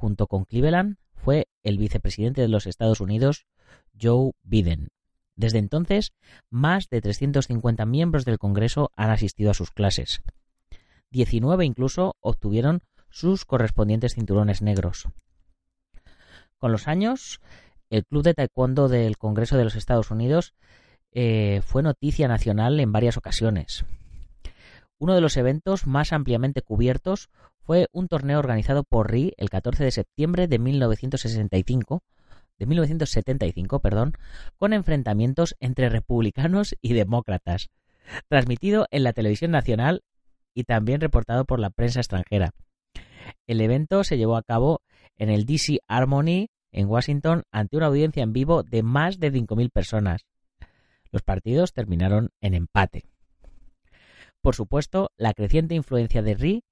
junto 0.00 0.26
con 0.26 0.44
Cleveland, 0.46 0.96
fue 1.14 1.46
el 1.62 1.76
vicepresidente 1.76 2.40
de 2.40 2.48
los 2.48 2.66
Estados 2.66 3.00
Unidos, 3.00 3.46
Joe 4.00 4.32
Biden. 4.42 4.88
Desde 5.36 5.58
entonces, 5.58 6.12
más 6.48 6.88
de 6.88 7.02
350 7.02 7.84
miembros 7.84 8.24
del 8.24 8.38
Congreso 8.38 8.90
han 8.96 9.10
asistido 9.10 9.50
a 9.50 9.54
sus 9.54 9.70
clases. 9.70 10.22
19 11.10 11.66
incluso 11.66 12.16
obtuvieron 12.20 12.80
sus 13.10 13.44
correspondientes 13.44 14.14
cinturones 14.14 14.62
negros. 14.62 15.08
Con 16.60 16.72
los 16.72 16.88
años, 16.88 17.40
el 17.88 18.04
Club 18.04 18.22
de 18.22 18.34
Taekwondo 18.34 18.88
del 18.88 19.16
Congreso 19.16 19.56
de 19.56 19.64
los 19.64 19.76
Estados 19.76 20.10
Unidos 20.10 20.54
eh, 21.10 21.62
fue 21.64 21.82
noticia 21.82 22.28
nacional 22.28 22.78
en 22.80 22.92
varias 22.92 23.16
ocasiones. 23.16 23.86
Uno 24.98 25.14
de 25.14 25.22
los 25.22 25.38
eventos 25.38 25.86
más 25.86 26.12
ampliamente 26.12 26.60
cubiertos 26.60 27.30
fue 27.62 27.88
un 27.92 28.08
torneo 28.08 28.38
organizado 28.38 28.84
por 28.84 29.10
Ri 29.10 29.32
el 29.38 29.48
14 29.48 29.82
de 29.82 29.90
septiembre 29.90 30.48
de 30.48 30.58
1965, 30.58 32.02
de 32.58 32.66
1975, 32.66 33.80
perdón, 33.80 34.12
con 34.58 34.74
enfrentamientos 34.74 35.56
entre 35.60 35.88
republicanos 35.88 36.76
y 36.82 36.92
demócratas, 36.92 37.70
transmitido 38.28 38.86
en 38.90 39.04
la 39.04 39.14
televisión 39.14 39.50
nacional 39.50 40.02
y 40.52 40.64
también 40.64 41.00
reportado 41.00 41.46
por 41.46 41.58
la 41.58 41.70
prensa 41.70 42.00
extranjera. 42.00 42.52
El 43.46 43.62
evento 43.62 44.04
se 44.04 44.18
llevó 44.18 44.36
a 44.36 44.42
cabo 44.42 44.82
en 45.20 45.28
el 45.28 45.44
DC 45.44 45.80
Harmony 45.86 46.48
en 46.72 46.88
Washington 46.88 47.42
ante 47.52 47.76
una 47.76 47.86
audiencia 47.86 48.22
en 48.22 48.32
vivo 48.32 48.62
de 48.62 48.82
más 48.82 49.20
de 49.20 49.30
5.000 49.30 49.70
personas. 49.70 50.22
Los 51.12 51.22
partidos 51.22 51.74
terminaron 51.74 52.30
en 52.40 52.54
empate. 52.54 53.04
Por 54.40 54.54
supuesto, 54.54 55.10
la 55.18 55.34
creciente 55.34 55.74
influencia 55.74 56.22
de 56.22 56.34
Ri 56.34 56.64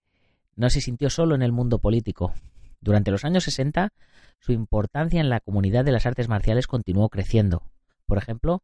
no 0.57 0.71
se 0.71 0.81
sintió 0.81 1.11
solo 1.11 1.35
en 1.35 1.43
el 1.43 1.53
mundo 1.53 1.79
político. 1.79 2.33
Durante 2.81 3.11
los 3.11 3.27
años 3.27 3.45
60, 3.45 3.93
su 4.41 4.53
importancia 4.53 5.21
en 5.21 5.29
la 5.29 5.41
comunidad 5.41 5.85
de 5.85 5.93
las 5.93 6.07
artes 6.07 6.29
marciales 6.29 6.67
continuó 6.67 7.11
creciendo. 7.11 7.63
Por 8.07 8.17
ejemplo, 8.17 8.63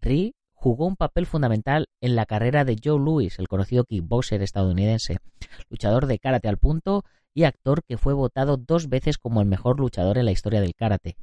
Ri 0.00 0.36
jugó 0.52 0.86
un 0.86 0.94
papel 0.94 1.26
fundamental 1.26 1.88
en 2.00 2.14
la 2.14 2.26
carrera 2.26 2.64
de 2.64 2.76
Joe 2.82 3.00
Louis, 3.00 3.40
el 3.40 3.48
conocido 3.48 3.84
kickboxer 3.84 4.40
estadounidense, 4.42 5.18
luchador 5.68 6.06
de 6.06 6.20
karate 6.20 6.48
al 6.48 6.58
punto 6.58 7.04
y 7.34 7.44
actor 7.44 7.82
que 7.84 7.96
fue 7.96 8.14
votado 8.14 8.56
dos 8.56 8.88
veces 8.88 9.18
como 9.18 9.40
el 9.40 9.46
mejor 9.46 9.78
luchador 9.78 10.18
en 10.18 10.24
la 10.24 10.32
historia 10.32 10.60
del 10.60 10.74
karate. 10.74 11.16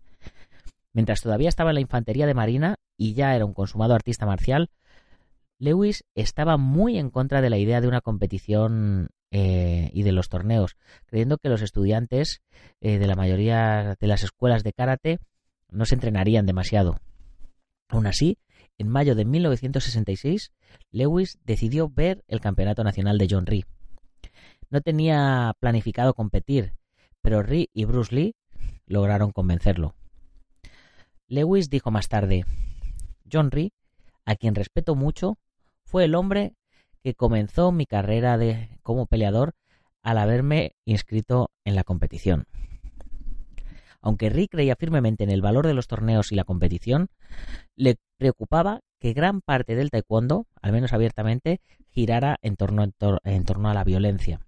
Mientras 0.93 1.21
todavía 1.21 1.49
estaba 1.49 1.71
en 1.71 1.75
la 1.75 1.81
infantería 1.81 2.25
de 2.25 2.33
marina 2.33 2.77
y 2.97 3.13
ya 3.13 3.35
era 3.35 3.45
un 3.45 3.53
consumado 3.53 3.93
artista 3.93 4.25
marcial, 4.25 4.69
Lewis 5.59 6.03
estaba 6.15 6.57
muy 6.57 6.97
en 6.97 7.09
contra 7.09 7.41
de 7.41 7.49
la 7.49 7.57
idea 7.57 7.81
de 7.81 7.87
una 7.87 8.01
competición 8.01 9.09
eh, 9.31 9.89
y 9.93 10.03
de 10.03 10.11
los 10.11 10.29
torneos, 10.29 10.77
creyendo 11.05 11.37
que 11.37 11.49
los 11.49 11.61
estudiantes 11.61 12.41
eh, 12.79 12.97
de 12.97 13.07
la 13.07 13.15
mayoría 13.15 13.95
de 13.99 14.07
las 14.07 14.23
escuelas 14.23 14.63
de 14.63 14.73
karate 14.73 15.19
no 15.69 15.85
se 15.85 15.95
entrenarían 15.95 16.45
demasiado. 16.45 16.99
Aún 17.89 18.07
así, 18.07 18.37
en 18.77 18.87
mayo 18.87 19.15
de 19.15 19.25
1966, 19.25 20.51
Lewis 20.91 21.39
decidió 21.43 21.89
ver 21.89 22.23
el 22.27 22.39
Campeonato 22.39 22.83
Nacional 22.83 23.17
de 23.17 23.27
John 23.29 23.45
Ree. 23.45 23.65
No 24.69 24.81
tenía 24.81 25.53
planificado 25.59 26.13
competir, 26.13 26.73
pero 27.21 27.43
Ree 27.43 27.69
y 27.73 27.85
Bruce 27.85 28.13
Lee 28.13 28.35
lograron 28.85 29.31
convencerlo. 29.31 29.95
Lewis 31.27 31.69
dijo 31.69 31.91
más 31.91 32.07
tarde, 32.07 32.45
John 33.31 33.51
Ree, 33.51 33.73
a 34.25 34.35
quien 34.35 34.55
respeto 34.55 34.95
mucho, 34.95 35.37
fue 35.83 36.05
el 36.05 36.15
hombre 36.15 36.53
que 37.01 37.15
comenzó 37.15 37.71
mi 37.71 37.85
carrera 37.85 38.37
de, 38.37 38.69
como 38.83 39.05
peleador 39.05 39.55
al 40.03 40.17
haberme 40.17 40.75
inscrito 40.85 41.51
en 41.65 41.75
la 41.75 41.83
competición. 41.83 42.45
Aunque 44.01 44.29
Rick 44.29 44.51
creía 44.51 44.75
firmemente 44.75 45.23
en 45.23 45.31
el 45.31 45.41
valor 45.41 45.67
de 45.67 45.73
los 45.73 45.87
torneos 45.87 46.31
y 46.31 46.35
la 46.35 46.43
competición, 46.43 47.09
le 47.75 47.97
preocupaba 48.17 48.81
que 48.99 49.13
gran 49.13 49.41
parte 49.41 49.75
del 49.75 49.89
taekwondo, 49.89 50.47
al 50.61 50.71
menos 50.71 50.93
abiertamente, 50.93 51.61
girara 51.89 52.37
en 52.41 52.55
torno 52.55 52.83
a 53.69 53.73
la 53.73 53.83
violencia. 53.83 54.46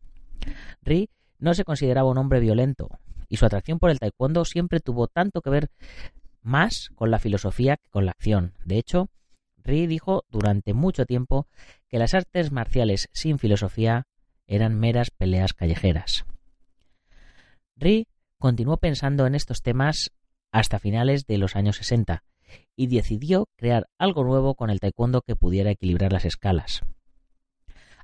Ri 0.82 1.10
no 1.40 1.54
se 1.54 1.64
consideraba 1.64 2.10
un 2.10 2.18
hombre 2.18 2.40
violento, 2.40 2.90
y 3.28 3.38
su 3.38 3.46
atracción 3.46 3.80
por 3.80 3.90
el 3.90 4.00
taekwondo 4.00 4.46
siempre 4.46 4.80
tuvo 4.80 5.08
tanto 5.08 5.42
que 5.42 5.50
ver 5.50 5.70
más 6.42 6.90
con 6.96 7.12
la 7.12 7.20
filosofía 7.20 7.78
que 7.78 7.90
con 7.90 8.06
la 8.06 8.12
acción. 8.12 8.54
De 8.66 8.78
hecho, 8.78 9.10
Ri 9.58 9.88
dijo 9.88 10.26
durante 10.30 10.74
mucho 10.74 11.06
tiempo 11.06 11.48
que 11.88 12.00
las 12.00 12.14
artes 12.14 12.52
marciales 12.52 13.10
sin 13.14 13.40
filosofía 13.40 14.08
eran 14.48 14.80
meras 14.80 15.12
peleas 15.12 15.54
callejeras. 15.54 16.26
Ri 17.76 18.08
continuó 18.38 18.78
pensando 18.78 19.28
en 19.28 19.36
estos 19.36 19.62
temas 19.62 20.12
hasta 20.52 20.80
finales 20.80 21.28
de 21.28 21.38
los 21.38 21.56
años 21.56 21.78
60 21.78 22.24
y 22.76 22.88
decidió 22.88 23.48
crear 23.56 23.88
algo 23.98 24.24
nuevo 24.24 24.56
con 24.56 24.70
el 24.70 24.80
taekwondo 24.80 25.22
que 25.22 25.36
pudiera 25.36 25.70
equilibrar 25.70 26.12
las 26.12 26.26
escalas. 26.26 26.82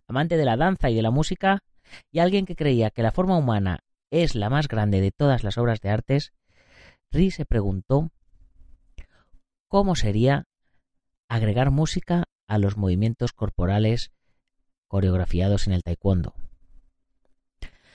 Amante 0.08 0.38
de 0.38 0.46
la 0.46 0.56
danza 0.56 0.90
y 0.90 0.96
de 0.96 1.02
la 1.02 1.10
música, 1.10 1.64
y 2.12 2.20
alguien 2.20 2.46
que 2.46 2.56
creía 2.56 2.92
que 2.92 3.04
la 3.04 3.12
forma 3.12 3.38
humana 3.38 3.80
es 4.12 4.36
la 4.36 4.50
más 4.50 4.68
grande 4.68 5.02
de 5.02 5.12
todas 5.12 5.44
las 5.44 5.58
obras 5.58 5.82
de 5.82 5.90
artes, 5.90 6.34
Ri 7.12 7.32
se 7.32 7.46
preguntó 7.46 8.12
cómo 9.68 9.96
sería 9.96 10.48
agregar 11.28 11.72
música 11.72 12.26
a 12.48 12.58
los 12.58 12.78
movimientos 12.78 13.34
corporales 13.34 14.12
coreografiados 14.88 15.68
en 15.68 15.74
el 15.74 15.84
taekwondo. 15.84 16.36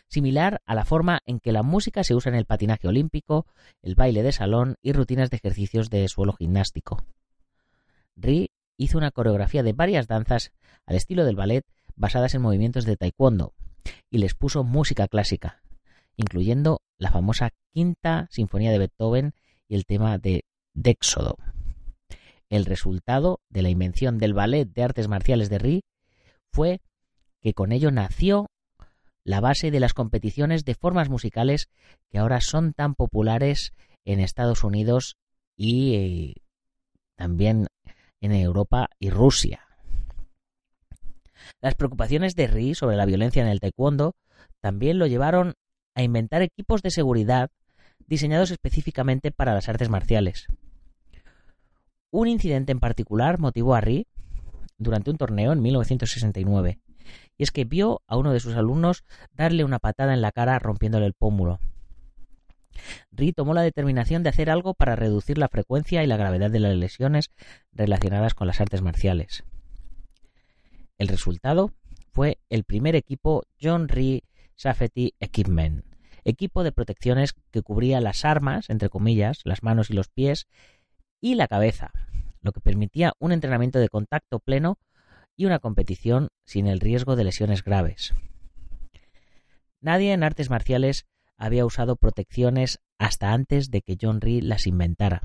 Similar 0.09 0.61
a 0.67 0.75
la 0.75 0.85
forma 0.85 1.21
en 1.25 1.39
que 1.39 1.53
la 1.53 1.63
música 1.63 2.03
se 2.03 2.15
usa 2.15 2.31
en 2.31 2.37
el 2.37 2.45
patinaje 2.45 2.89
olímpico, 2.89 3.47
el 3.81 3.95
baile 3.95 4.23
de 4.23 4.33
salón 4.33 4.77
y 4.83 4.93
rutinas 4.93 5.31
de 5.31 5.37
ejercicios 5.37 5.89
de 5.89 6.09
suelo 6.09 6.33
gimnástico. 6.33 7.05
Ri 8.17 8.51
hizo 8.77 8.99
una 8.99 9.13
coreografía 9.13 9.63
de 9.63 9.73
varias 9.73 10.09
danzas 10.09 10.53
al 10.85 10.97
estilo 10.97 11.25
del 11.25 11.37
ballet 11.37 11.65
basadas 11.95 12.35
en 12.35 12.43
movimientos 12.43 12.85
de 12.85 12.97
taekwondo 12.97 13.55
y 14.11 14.19
les 14.19 14.35
puso 14.35 14.65
música 14.65 15.09
clásica, 15.09 15.63
incluyendo 16.17 16.83
la 16.99 17.11
famosa 17.11 17.51
Quinta 17.73 18.29
Sinfonía 18.31 18.71
de 18.71 18.79
Beethoven 18.79 19.33
y 19.69 19.75
el 19.75 19.87
tema 19.87 20.19
de 20.19 20.45
Déxodo. 20.75 21.37
El 22.49 22.65
resultado 22.65 23.41
de 23.49 23.63
la 23.63 23.71
invención 23.71 24.19
del 24.19 24.35
ballet 24.35 24.67
de 24.67 24.83
artes 24.83 25.09
marciales 25.09 25.49
de 25.49 25.59
Ri 25.59 25.85
fue 26.53 26.81
que 27.41 27.55
con 27.55 27.73
ello 27.73 27.91
nació 27.91 28.47
la 29.25 29.41
base 29.41 29.71
de 29.71 29.81
las 29.81 29.95
competiciones 29.95 30.65
de 30.65 30.75
formas 30.75 31.09
musicales 31.09 31.69
que 32.11 32.19
ahora 32.19 32.41
son 32.41 32.73
tan 32.73 32.95
populares 32.95 33.73
en 34.05 34.19
Estados 34.19 34.65
Unidos 34.65 35.17
y 35.57 35.95
eh, 35.95 36.35
también 37.17 37.69
en 38.21 38.33
Europa 38.33 38.89
y 38.99 39.11
Rusia. 39.11 39.70
Las 41.61 41.75
preocupaciones 41.75 42.35
de 42.35 42.47
Ri 42.47 42.75
sobre 42.75 42.97
la 42.97 43.07
violencia 43.07 43.43
en 43.43 43.49
el 43.49 43.61
taekwondo 43.61 44.15
también 44.61 44.99
lo 44.99 45.07
llevaron 45.07 45.55
a 45.95 46.03
inventar 46.03 46.43
equipos 46.43 46.83
de 46.83 46.91
seguridad 46.91 47.51
diseñados 48.07 48.51
específicamente 48.51 49.31
para 49.31 49.55
las 49.55 49.69
artes 49.69 49.89
marciales. 49.89 50.47
Un 52.11 52.29
incidente 52.29 52.73
en 52.73 52.81
particular 52.81 53.39
motivó 53.39 53.75
a 53.75 53.81
Ri 53.81 54.07
durante 54.79 55.11
un 55.11 55.17
torneo 55.17 55.53
en 55.53 55.63
1969, 55.63 56.81
y 57.37 57.43
es 57.43 57.51
que 57.51 57.65
vio 57.65 58.03
a 58.07 58.17
uno 58.17 58.33
de 58.33 58.41
sus 58.41 58.57
alumnos 58.57 59.05
darle 59.33 59.65
una 59.65 59.79
patada 59.79 60.15
en 60.15 60.23
la 60.23 60.33
cara 60.33 60.59
rompiéndole 60.59 61.07
el 61.07 61.15
pómulo. 61.15 61.61
Ri 63.13 63.33
tomó 63.33 63.55
la 63.55 63.63
determinación 63.63 64.23
de 64.23 64.31
hacer 64.31 64.51
algo 64.51 64.75
para 64.75 64.97
reducir 64.97 65.39
la 65.39 65.49
frecuencia 65.49 66.03
y 66.03 66.07
la 66.07 66.17
gravedad 66.17 66.51
de 66.51 66.61
las 66.61 66.75
lesiones 66.75 67.31
relacionadas 67.73 68.35
con 68.35 68.47
las 68.47 68.61
artes 68.61 68.83
marciales. 68.83 69.45
El 71.01 71.09
resultado 71.09 71.73
fue 72.13 72.39
el 72.51 72.65
primer 72.65 72.95
equipo 72.95 73.45
John 73.59 73.89
Ree 73.89 74.23
Safety 74.55 75.15
Equipment, 75.19 75.83
equipo 76.25 76.63
de 76.63 76.73
protecciones 76.73 77.33
que 77.51 77.63
cubría 77.63 78.03
las 78.03 78.27
armas, 78.27 78.69
entre 78.69 78.91
comillas, 78.91 79.41
las 79.45 79.63
manos 79.63 79.89
y 79.89 79.95
los 79.95 80.11
pies, 80.11 80.47
y 81.19 81.37
la 81.37 81.49
cabeza, 81.49 81.91
lo 82.43 82.53
que 82.53 82.61
permitía 82.61 83.15
un 83.19 83.33
entrenamiento 83.33 83.79
de 83.79 83.89
contacto 83.89 84.41
pleno 84.41 84.79
y 85.37 85.47
una 85.47 85.59
competición 85.59 86.29
sin 86.45 86.67
el 86.67 86.81
riesgo 86.81 87.17
de 87.17 87.25
lesiones 87.25 87.65
graves. 87.65 88.13
Nadie 89.81 90.13
en 90.13 90.23
artes 90.23 90.51
marciales 90.51 91.07
había 91.39 91.65
usado 91.65 91.97
protecciones 91.97 92.79
hasta 92.99 93.33
antes 93.33 93.71
de 93.71 93.81
que 93.81 93.97
John 93.99 94.21
Ree 94.21 94.43
las 94.43 94.67
inventara. 94.67 95.23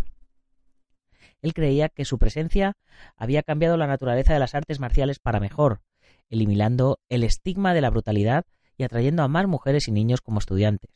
Él 1.45 1.53
creía 1.53 1.89
que 1.89 2.05
su 2.05 2.17
presencia 2.17 2.75
había 3.15 3.43
cambiado 3.43 3.77
la 3.77 3.85
naturaleza 3.85 4.33
de 4.33 4.39
las 4.39 4.55
artes 4.55 4.79
marciales 4.79 5.19
para 5.19 5.39
mejor, 5.39 5.81
eliminando 6.27 6.97
el 7.07 7.23
estigma 7.23 7.75
de 7.75 7.81
la 7.81 7.91
brutalidad 7.91 8.45
y 8.77 8.83
atrayendo 8.83 9.21
a 9.21 9.27
más 9.27 9.47
mujeres 9.47 9.87
y 9.87 9.91
niños 9.91 10.21
como 10.21 10.39
estudiantes. 10.39 10.89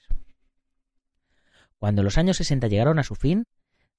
Cuando 1.78 2.02
los 2.02 2.18
años 2.18 2.38
60 2.38 2.68
llegaron 2.68 2.98
a 2.98 3.04
su 3.04 3.14
fin, 3.14 3.46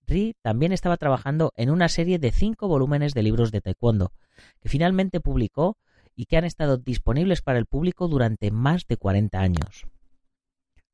Ri 0.08 0.34
también 0.42 0.72
estaba 0.72 0.96
trabajando 0.96 1.52
en 1.54 1.70
una 1.70 1.88
serie 1.88 2.18
de 2.18 2.32
cinco 2.32 2.66
volúmenes 2.66 3.14
de 3.14 3.22
libros 3.22 3.52
de 3.52 3.60
taekwondo, 3.60 4.12
que 4.58 4.68
finalmente 4.68 5.20
publicó 5.20 5.76
y 6.16 6.24
que 6.24 6.36
han 6.36 6.44
estado 6.44 6.78
disponibles 6.78 7.42
para 7.42 7.60
el 7.60 7.66
público 7.66 8.08
durante 8.08 8.50
más 8.50 8.88
de 8.88 8.96
40 8.96 9.38
años. 9.38 9.86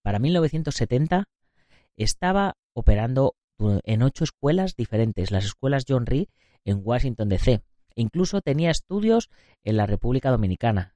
Para 0.02 0.18
1970 0.18 1.30
estaba 1.96 2.58
operando 2.74 3.36
en 3.58 4.02
ocho 4.02 4.24
escuelas 4.24 4.76
diferentes, 4.76 5.30
las 5.30 5.44
escuelas 5.44 5.84
John 5.88 6.06
Rhee 6.06 6.28
en 6.64 6.80
Washington 6.82 7.28
DC. 7.28 7.62
Incluso 7.94 8.42
tenía 8.42 8.70
estudios 8.70 9.30
en 9.64 9.76
la 9.76 9.86
República 9.86 10.30
Dominicana. 10.30 10.94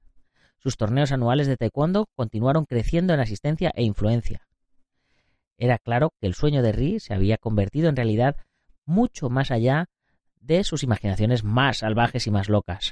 Sus 0.57 0.77
torneos 0.77 1.11
anuales 1.11 1.47
de 1.47 1.57
taekwondo 1.57 2.07
continuaron 2.15 2.65
creciendo 2.65 3.13
en 3.13 3.19
asistencia 3.19 3.71
e 3.75 3.83
influencia. 3.83 4.47
Era 5.57 5.79
claro 5.79 6.13
que 6.19 6.27
el 6.27 6.35
sueño 6.35 6.61
de 6.61 6.71
Ri 6.71 6.99
se 6.99 7.13
había 7.13 7.37
convertido 7.37 7.89
en 7.89 7.95
realidad 7.95 8.35
mucho 8.85 9.29
más 9.29 9.51
allá 9.51 9.89
de 10.39 10.63
sus 10.63 10.83
imaginaciones 10.83 11.43
más 11.43 11.79
salvajes 11.79 12.27
y 12.27 12.31
más 12.31 12.49
locas. 12.49 12.91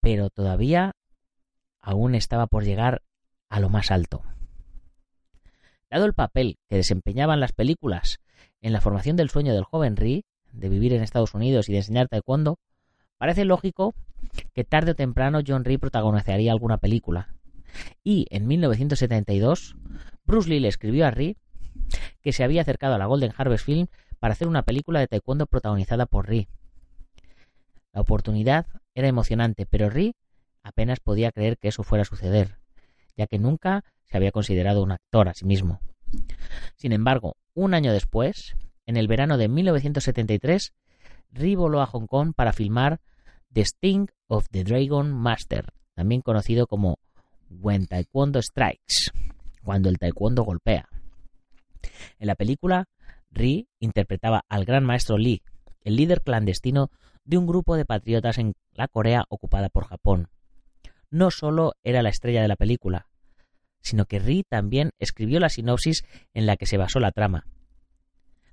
Pero 0.00 0.30
todavía 0.30 0.92
aún 1.80 2.14
estaba 2.14 2.46
por 2.46 2.64
llegar 2.64 3.02
a 3.48 3.60
lo 3.60 3.68
más 3.68 3.90
alto. 3.90 4.22
Dado 5.92 6.06
el 6.06 6.14
papel 6.14 6.56
que 6.70 6.76
desempeñaban 6.76 7.38
las 7.38 7.52
películas 7.52 8.18
en 8.62 8.72
la 8.72 8.80
formación 8.80 9.14
del 9.14 9.28
sueño 9.28 9.52
del 9.52 9.64
joven 9.64 9.96
Ri, 9.96 10.24
de 10.50 10.70
vivir 10.70 10.94
en 10.94 11.02
Estados 11.02 11.34
Unidos 11.34 11.68
y 11.68 11.72
de 11.72 11.78
enseñar 11.80 12.08
taekwondo, 12.08 12.58
parece 13.18 13.44
lógico 13.44 13.94
que 14.54 14.64
tarde 14.64 14.92
o 14.92 14.94
temprano 14.94 15.40
John 15.46 15.66
Ri 15.66 15.76
protagonizaría 15.76 16.50
alguna 16.50 16.78
película. 16.78 17.34
Y 18.02 18.26
en 18.30 18.46
1972, 18.46 19.76
Bruce 20.24 20.48
Lee 20.48 20.60
le 20.60 20.68
escribió 20.68 21.06
a 21.06 21.10
Ri 21.10 21.36
que 22.22 22.32
se 22.32 22.42
había 22.42 22.62
acercado 22.62 22.94
a 22.94 22.98
la 22.98 23.04
Golden 23.04 23.34
Harvest 23.36 23.66
Film 23.66 23.88
para 24.18 24.32
hacer 24.32 24.48
una 24.48 24.62
película 24.62 24.98
de 24.98 25.08
taekwondo 25.08 25.44
protagonizada 25.44 26.06
por 26.06 26.26
Ri. 26.26 26.48
La 27.92 28.00
oportunidad 28.00 28.64
era 28.94 29.08
emocionante, 29.08 29.66
pero 29.66 29.90
Ri 29.90 30.14
apenas 30.62 31.00
podía 31.00 31.32
creer 31.32 31.58
que 31.58 31.68
eso 31.68 31.82
fuera 31.82 32.00
a 32.00 32.06
suceder, 32.06 32.61
ya 33.16 33.26
que 33.26 33.38
nunca 33.38 33.84
se 34.04 34.16
había 34.16 34.32
considerado 34.32 34.82
un 34.82 34.92
actor 34.92 35.28
a 35.28 35.34
sí 35.34 35.44
mismo. 35.44 35.80
Sin 36.76 36.92
embargo, 36.92 37.36
un 37.54 37.74
año 37.74 37.92
después, 37.92 38.56
en 38.86 38.96
el 38.96 39.08
verano 39.08 39.38
de 39.38 39.48
1973, 39.48 40.72
Ri 41.30 41.54
voló 41.54 41.80
a 41.80 41.86
Hong 41.86 42.06
Kong 42.06 42.32
para 42.34 42.52
filmar 42.52 43.00
The 43.52 43.62
Sting 43.62 44.06
of 44.28 44.46
the 44.50 44.64
Dragon 44.64 45.12
Master, 45.12 45.72
también 45.94 46.20
conocido 46.20 46.66
como 46.66 46.98
When 47.50 47.86
Taekwondo 47.86 48.40
Strikes, 48.42 49.12
cuando 49.62 49.88
el 49.88 49.98
taekwondo 49.98 50.42
golpea. 50.42 50.88
En 52.18 52.26
la 52.26 52.34
película, 52.34 52.86
Ri 53.30 53.68
interpretaba 53.78 54.44
al 54.48 54.64
gran 54.64 54.84
maestro 54.84 55.18
Lee, 55.18 55.42
el 55.82 55.96
líder 55.96 56.22
clandestino 56.22 56.90
de 57.24 57.38
un 57.38 57.46
grupo 57.46 57.76
de 57.76 57.84
patriotas 57.84 58.38
en 58.38 58.54
la 58.72 58.88
Corea 58.88 59.24
ocupada 59.28 59.68
por 59.68 59.86
Japón. 59.86 60.28
No 61.12 61.30
solo 61.30 61.74
era 61.84 62.00
la 62.02 62.08
estrella 62.08 62.40
de 62.40 62.48
la 62.48 62.56
película, 62.56 63.06
sino 63.82 64.06
que 64.06 64.18
Ri 64.18 64.44
también 64.48 64.92
escribió 64.98 65.40
la 65.40 65.50
sinopsis 65.50 66.04
en 66.32 66.46
la 66.46 66.56
que 66.56 66.64
se 66.64 66.78
basó 66.78 67.00
la 67.00 67.12
trama. 67.12 67.46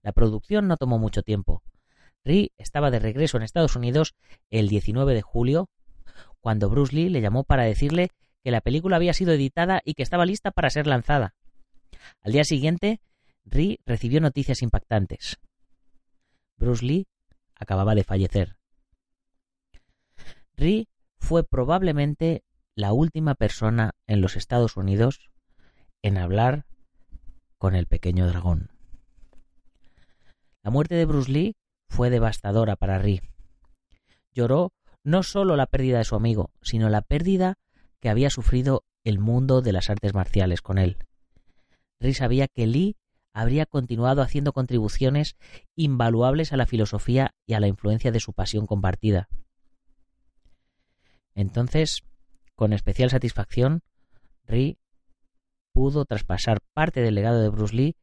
La 0.01 0.12
producción 0.12 0.68
no 0.68 0.76
tomó 0.76 0.99
mucho 0.99 1.22
tiempo. 1.22 1.64
Ri 2.26 2.51
estaba 2.57 2.91
de 2.91 2.99
regreso 2.99 3.38
en 3.38 3.43
Estados 3.43 3.78
Unidos 3.78 4.14
el 4.49 4.68
19 4.68 5.14
de 5.14 5.22
julio, 5.22 5.70
cuando 6.41 6.70
Bruce 6.70 6.93
Lee 6.93 7.07
le 7.07 7.22
llamó 7.22 7.45
para 7.45 7.64
decirle 7.64 8.10
que 8.43 8.51
la 8.51 8.60
película 8.60 8.97
había 8.97 9.14
sido 9.14 9.32
editada 9.32 9.82
y 9.86 9.93
que 9.93 10.03
estaba 10.03 10.26
lista 10.26 10.51
para 10.51 10.70
ser 10.70 10.86
lanzada. 10.86 11.36
Al 12.22 12.34
día 12.34 12.43
siguiente, 12.43 12.99
Ri 13.45 13.80
recibió 13.86 14.20
noticias 14.20 14.62
impactantes. 14.62 15.38
Bruce 16.57 16.86
Lee 16.86 17.07
acababa 17.55 17.95
de 17.95 18.03
fallecer. 18.03 18.57
Ri 20.57 20.89
fue 21.20 21.45
probablemente 21.45 22.43
la 22.80 22.93
última 22.93 23.36
persona 23.36 23.91
en 24.07 24.21
los 24.21 24.38
Estados 24.38 24.77
Unidos 24.77 25.30
en 26.01 26.17
hablar 26.17 26.65
con 27.57 27.75
el 27.75 27.88
pequeño 27.88 28.25
dragón. 28.25 28.71
La 30.63 30.71
muerte 30.71 30.95
de 30.95 31.03
Bruce 31.03 31.30
Lee 31.30 31.57
fue 31.89 32.09
devastadora 32.09 32.77
para 32.77 32.97
Ri. 32.97 33.21
Lloró 34.32 34.71
no 35.03 35.23
solo 35.23 35.57
la 35.57 35.65
pérdida 35.65 35.97
de 35.97 36.05
su 36.05 36.15
amigo, 36.15 36.51
sino 36.61 36.88
la 36.88 37.01
pérdida 37.01 37.55
que 37.99 38.07
había 38.07 38.30
sufrido 38.30 38.86
el 39.03 39.19
mundo 39.19 39.61
de 39.61 39.73
las 39.73 39.89
artes 39.89 40.13
marciales 40.13 40.61
con 40.61 40.77
él. 40.77 40.99
Ri 41.99 42.13
sabía 42.13 42.47
que 42.47 42.65
Lee 42.65 42.95
habría 43.34 43.65
continuado 43.65 44.21
haciendo 44.21 44.53
contribuciones 44.53 45.36
invaluables 45.75 46.53
a 46.53 46.57
la 46.57 46.65
filosofía 46.65 47.36
y 47.45 47.55
a 47.55 47.59
la 47.59 47.67
influencia 47.67 48.13
de 48.13 48.21
su 48.21 48.32
pasión 48.32 48.67
compartida. 48.67 49.27
Entonces 51.36 52.03
con 52.60 52.74
especial 52.74 53.10
satisfacción, 53.10 53.84
Ri 54.45 54.78
pudo 55.72 56.03
traspasar 56.03 56.60
parte 56.74 56.99
del 56.99 57.16
legado 57.16 57.41
de 57.41 57.47
Bruce 57.47 57.74
Lee 57.74 57.95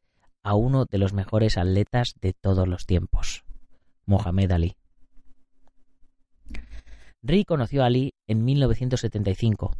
a 0.42 0.54
uno 0.54 0.86
de 0.86 0.96
los 0.96 1.12
mejores 1.12 1.58
atletas 1.58 2.14
de 2.22 2.32
todos 2.32 2.66
los 2.66 2.86
tiempos, 2.86 3.44
Mohamed 4.06 4.52
Ali. 4.52 4.76
Ri 7.20 7.44
conoció 7.44 7.82
a 7.82 7.86
Ali 7.88 8.14
en 8.26 8.46
1975, 8.46 9.76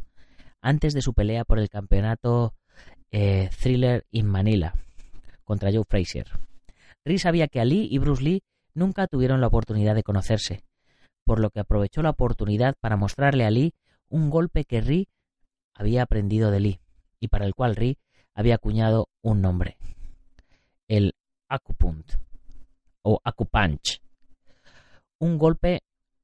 antes 0.61 0.93
de 0.93 1.01
su 1.01 1.15
pelea 1.15 1.43
por 1.43 1.57
el 1.57 1.69
campeonato 1.69 2.53
eh, 3.09 3.49
Thriller 3.59 4.05
in 4.11 4.27
Manila 4.27 4.75
contra 5.43 5.71
Joe 5.71 5.85
Frazier. 5.89 6.27
Ri 7.03 7.17
sabía 7.17 7.47
que 7.47 7.61
Ali 7.61 7.87
y 7.89 7.97
Bruce 7.97 8.21
Lee 8.21 8.43
nunca 8.75 9.07
tuvieron 9.07 9.41
la 9.41 9.47
oportunidad 9.47 9.95
de 9.95 10.03
conocerse, 10.03 10.61
por 11.25 11.39
lo 11.39 11.49
que 11.49 11.61
aprovechó 11.61 12.03
la 12.03 12.11
oportunidad 12.11 12.75
para 12.79 12.95
mostrarle 12.95 13.43
a 13.43 13.49
Lee 13.49 13.73
un 14.09 14.29
golpe 14.29 14.63
que 14.63 14.81
Ri 14.81 15.07
había 15.73 16.03
aprendido 16.03 16.51
de 16.51 16.59
Lee 16.59 16.79
y 17.19 17.27
para 17.27 17.45
el 17.45 17.53
cual 17.53 17.75
Ri 17.75 17.97
había 18.33 18.55
acuñado 18.55 19.09
un 19.21 19.41
nombre, 19.41 19.77
el 20.87 21.15
Akupunt 21.49 22.13
o 23.01 23.19
Akupunch, 23.23 24.01
un 25.19 25.37
golpe 25.37 25.81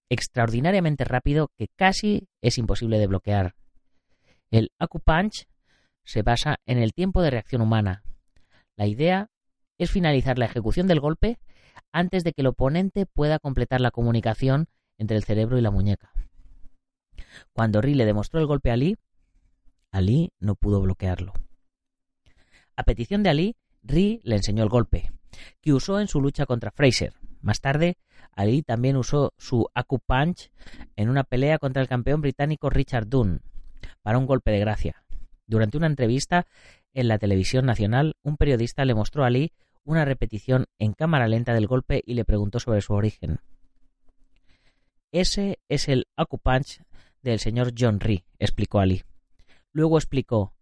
extraordinariamente 0.10 1.06
rápido 1.06 1.50
que 1.58 1.68
casi 1.76 2.28
es 2.42 2.58
imposible 2.58 3.00
de 3.00 3.08
bloquear. 3.08 3.56
El 4.52 4.72
Akupunch 4.78 5.48
se 6.04 6.22
basa 6.22 6.58
en 6.66 6.78
el 6.78 6.94
tiempo 6.94 7.22
de 7.22 7.32
reacción 7.32 7.62
humana. 7.62 8.04
La 8.76 8.86
idea 8.86 9.30
es 9.78 9.92
finalizar 9.92 10.38
la 10.38 10.46
ejecución 10.46 10.88
del 10.88 11.00
golpe 11.00 11.40
antes 11.92 12.24
de 12.24 12.34
que 12.34 12.42
el 12.42 12.48
oponente 12.48 13.06
pueda 13.06 13.40
completar 13.40 13.82
la 13.82 13.92
comunicación 13.92 14.68
entre 14.98 15.18
el 15.18 15.24
cerebro 15.24 15.58
y 15.58 15.62
la 15.62 15.72
muñeca. 15.72 16.13
Cuando 17.54 17.82
Ri 17.82 17.96
le 17.96 18.06
demostró 18.06 18.40
el 18.40 18.48
golpe 18.48 18.70
a 18.70 18.74
Ali, 18.74 18.98
Ali 19.92 20.32
no 20.40 20.56
pudo 20.56 20.82
bloquearlo. 20.82 21.34
A 22.76 22.84
petición 22.84 23.24
de 23.24 23.30
Ali, 23.30 23.56
Ri 23.84 24.22
le 24.24 24.36
enseñó 24.36 24.64
el 24.64 24.70
golpe, 24.70 25.12
que 25.62 25.74
usó 25.74 26.00
en 26.00 26.08
su 26.08 26.22
lucha 26.22 26.46
contra 26.46 26.72
Fraser. 26.72 27.14
Más 27.42 27.62
tarde, 27.62 27.98
Ali 28.32 28.64
también 28.64 28.96
usó 28.96 29.34
su 29.38 29.68
Aku 29.74 30.00
Punch 30.00 30.52
en 30.96 31.10
una 31.10 31.24
pelea 31.24 31.60
contra 31.60 31.82
el 31.82 31.88
campeón 31.88 32.22
británico 32.22 32.70
Richard 32.70 33.08
Dunn, 33.08 33.42
para 34.02 34.18
un 34.18 34.26
golpe 34.26 34.52
de 34.52 34.60
gracia. 34.60 35.04
Durante 35.46 35.78
una 35.78 35.88
entrevista 35.88 36.48
en 36.94 37.08
la 37.08 37.20
televisión 37.20 37.66
nacional, 37.66 38.16
un 38.24 38.38
periodista 38.38 38.86
le 38.86 38.96
mostró 38.96 39.24
a 39.24 39.28
Ali 39.28 39.52
una 39.84 40.06
repetición 40.06 40.66
en 40.80 40.94
cámara 40.94 41.28
lenta 41.28 41.54
del 41.54 41.68
golpe 41.68 42.02
y 42.06 42.14
le 42.14 42.26
preguntó 42.26 42.60
sobre 42.60 42.82
su 42.82 42.94
origen. 42.94 43.40
Ese 45.12 45.60
es 45.70 45.90
el 45.90 46.08
Aku 46.16 46.40
Punch 46.40 46.82
del 47.24 47.40
señor 47.40 47.74
John 47.78 48.00
Ree, 48.00 48.26
explicó 48.38 48.80
Ali. 48.80 49.04
Luego 49.72 49.98
explicó, 49.98 50.54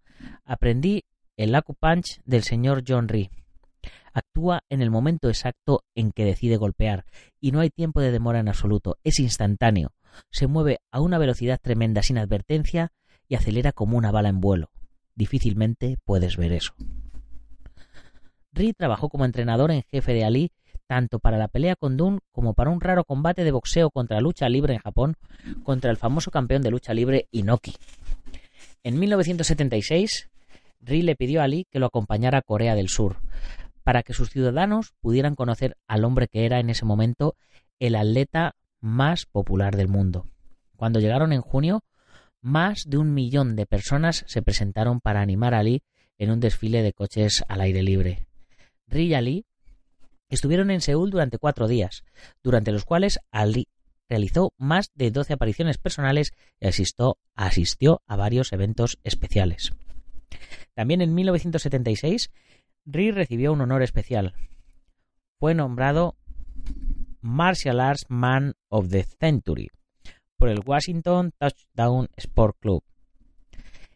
aprendí 0.46 1.04
el 1.36 1.60
Punch 1.80 2.22
del 2.24 2.44
señor 2.44 2.84
John 2.88 3.08
Ree. 3.08 3.30
Actúa 4.14 4.64
en 4.70 4.82
el 4.82 4.92
momento 4.92 5.28
exacto 5.28 5.84
en 5.96 6.12
que 6.12 6.26
decide 6.26 6.58
golpear, 6.58 7.06
y 7.40 7.52
no 7.52 7.60
hay 7.60 7.70
tiempo 7.70 8.00
de 8.00 8.12
demora 8.12 8.40
en 8.40 8.48
absoluto, 8.48 8.98
es 9.04 9.20
instantáneo. 9.20 9.94
Se 10.30 10.48
mueve 10.48 10.80
a 10.92 11.02
una 11.02 11.18
velocidad 11.18 11.60
tremenda 11.62 12.04
sin 12.04 12.18
advertencia 12.18 12.92
y 13.28 13.36
acelera 13.36 13.72
como 13.72 13.98
una 13.98 14.12
bala 14.12 14.30
en 14.30 14.42
vuelo. 14.42 14.70
Difícilmente 15.16 15.98
puedes 16.06 16.38
ver 16.38 16.52
eso. 16.52 16.74
Ree 18.54 18.74
trabajó 18.74 19.10
como 19.10 19.26
entrenador 19.26 19.72
en 19.72 19.84
jefe 19.84 20.14
de 20.14 20.26
Ali 20.26 20.52
tanto 20.92 21.20
para 21.20 21.38
la 21.38 21.48
pelea 21.48 21.78
con 21.78 21.96
Dunn 21.96 22.20
como 22.34 22.54
para 22.54 22.70
un 22.70 22.82
raro 22.82 23.06
combate 23.06 23.46
de 23.46 23.54
boxeo 23.54 23.92
contra 23.92 24.20
lucha 24.20 24.50
libre 24.50 24.74
en 24.74 24.82
Japón 24.82 25.16
contra 25.64 25.90
el 25.90 25.96
famoso 25.96 26.32
campeón 26.32 26.64
de 26.64 26.70
lucha 26.70 26.94
libre 26.94 27.30
Inoki. 27.32 27.74
En 28.84 29.00
1976, 29.00 30.30
Ri 30.82 31.02
le 31.04 31.16
pidió 31.16 31.40
a 31.40 31.46
Ali 31.46 31.66
que 31.72 31.80
lo 31.80 31.86
acompañara 31.86 32.40
a 32.40 32.42
Corea 32.42 32.76
del 32.76 32.90
Sur 32.90 33.22
para 33.84 34.04
que 34.04 34.14
sus 34.14 34.32
ciudadanos 34.32 34.92
pudieran 35.00 35.36
conocer 35.36 35.78
al 35.88 36.04
hombre 36.04 36.28
que 36.28 36.46
era 36.46 36.60
en 36.60 36.70
ese 36.70 36.84
momento 36.84 37.38
el 37.80 37.96
atleta 37.96 38.56
más 38.82 39.26
popular 39.26 39.78
del 39.78 39.88
mundo. 39.88 40.28
Cuando 40.76 41.00
llegaron 41.00 41.32
en 41.32 41.40
junio, 41.40 41.86
más 42.42 42.84
de 42.86 42.98
un 42.98 43.14
millón 43.14 43.56
de 43.56 43.66
personas 43.66 44.26
se 44.28 44.42
presentaron 44.42 45.00
para 45.00 45.22
animar 45.22 45.54
a 45.54 45.60
Ali 45.60 45.84
en 46.18 46.32
un 46.32 46.42
desfile 46.42 46.84
de 46.84 46.92
coches 46.92 47.46
al 47.48 47.62
aire 47.62 47.82
libre. 47.82 48.28
Ri 48.88 49.06
y 49.06 49.14
Ali 49.14 49.46
Estuvieron 50.32 50.72
en 50.72 50.80
Seúl 50.80 51.12
durante 51.12 51.38
cuatro 51.38 51.68
días, 51.68 52.06
durante 52.42 52.72
los 52.72 52.86
cuales 52.86 53.20
Ali 53.32 53.68
realizó 54.10 54.54
más 54.58 54.90
de 54.96 55.12
12 55.12 55.34
apariciones 55.34 55.78
personales 55.78 56.32
y 56.60 56.68
asistió, 56.68 57.18
asistió 57.36 58.02
a 58.08 58.16
varios 58.16 58.54
eventos 58.54 58.98
especiales. 59.04 59.74
También 60.74 61.02
en 61.02 61.14
1976, 61.14 62.32
Ri 62.86 63.12
recibió 63.12 63.52
un 63.52 63.60
honor 63.60 63.84
especial. 63.84 64.34
Fue 65.38 65.54
nombrado 65.54 66.16
Martial 67.20 67.82
Arts 67.82 68.06
Man 68.08 68.54
of 68.70 68.88
the 68.90 69.04
Century 69.04 69.70
por 70.38 70.48
el 70.48 70.62
Washington 70.66 71.34
Touchdown 71.38 72.08
Sport 72.16 72.56
Club. 72.60 72.84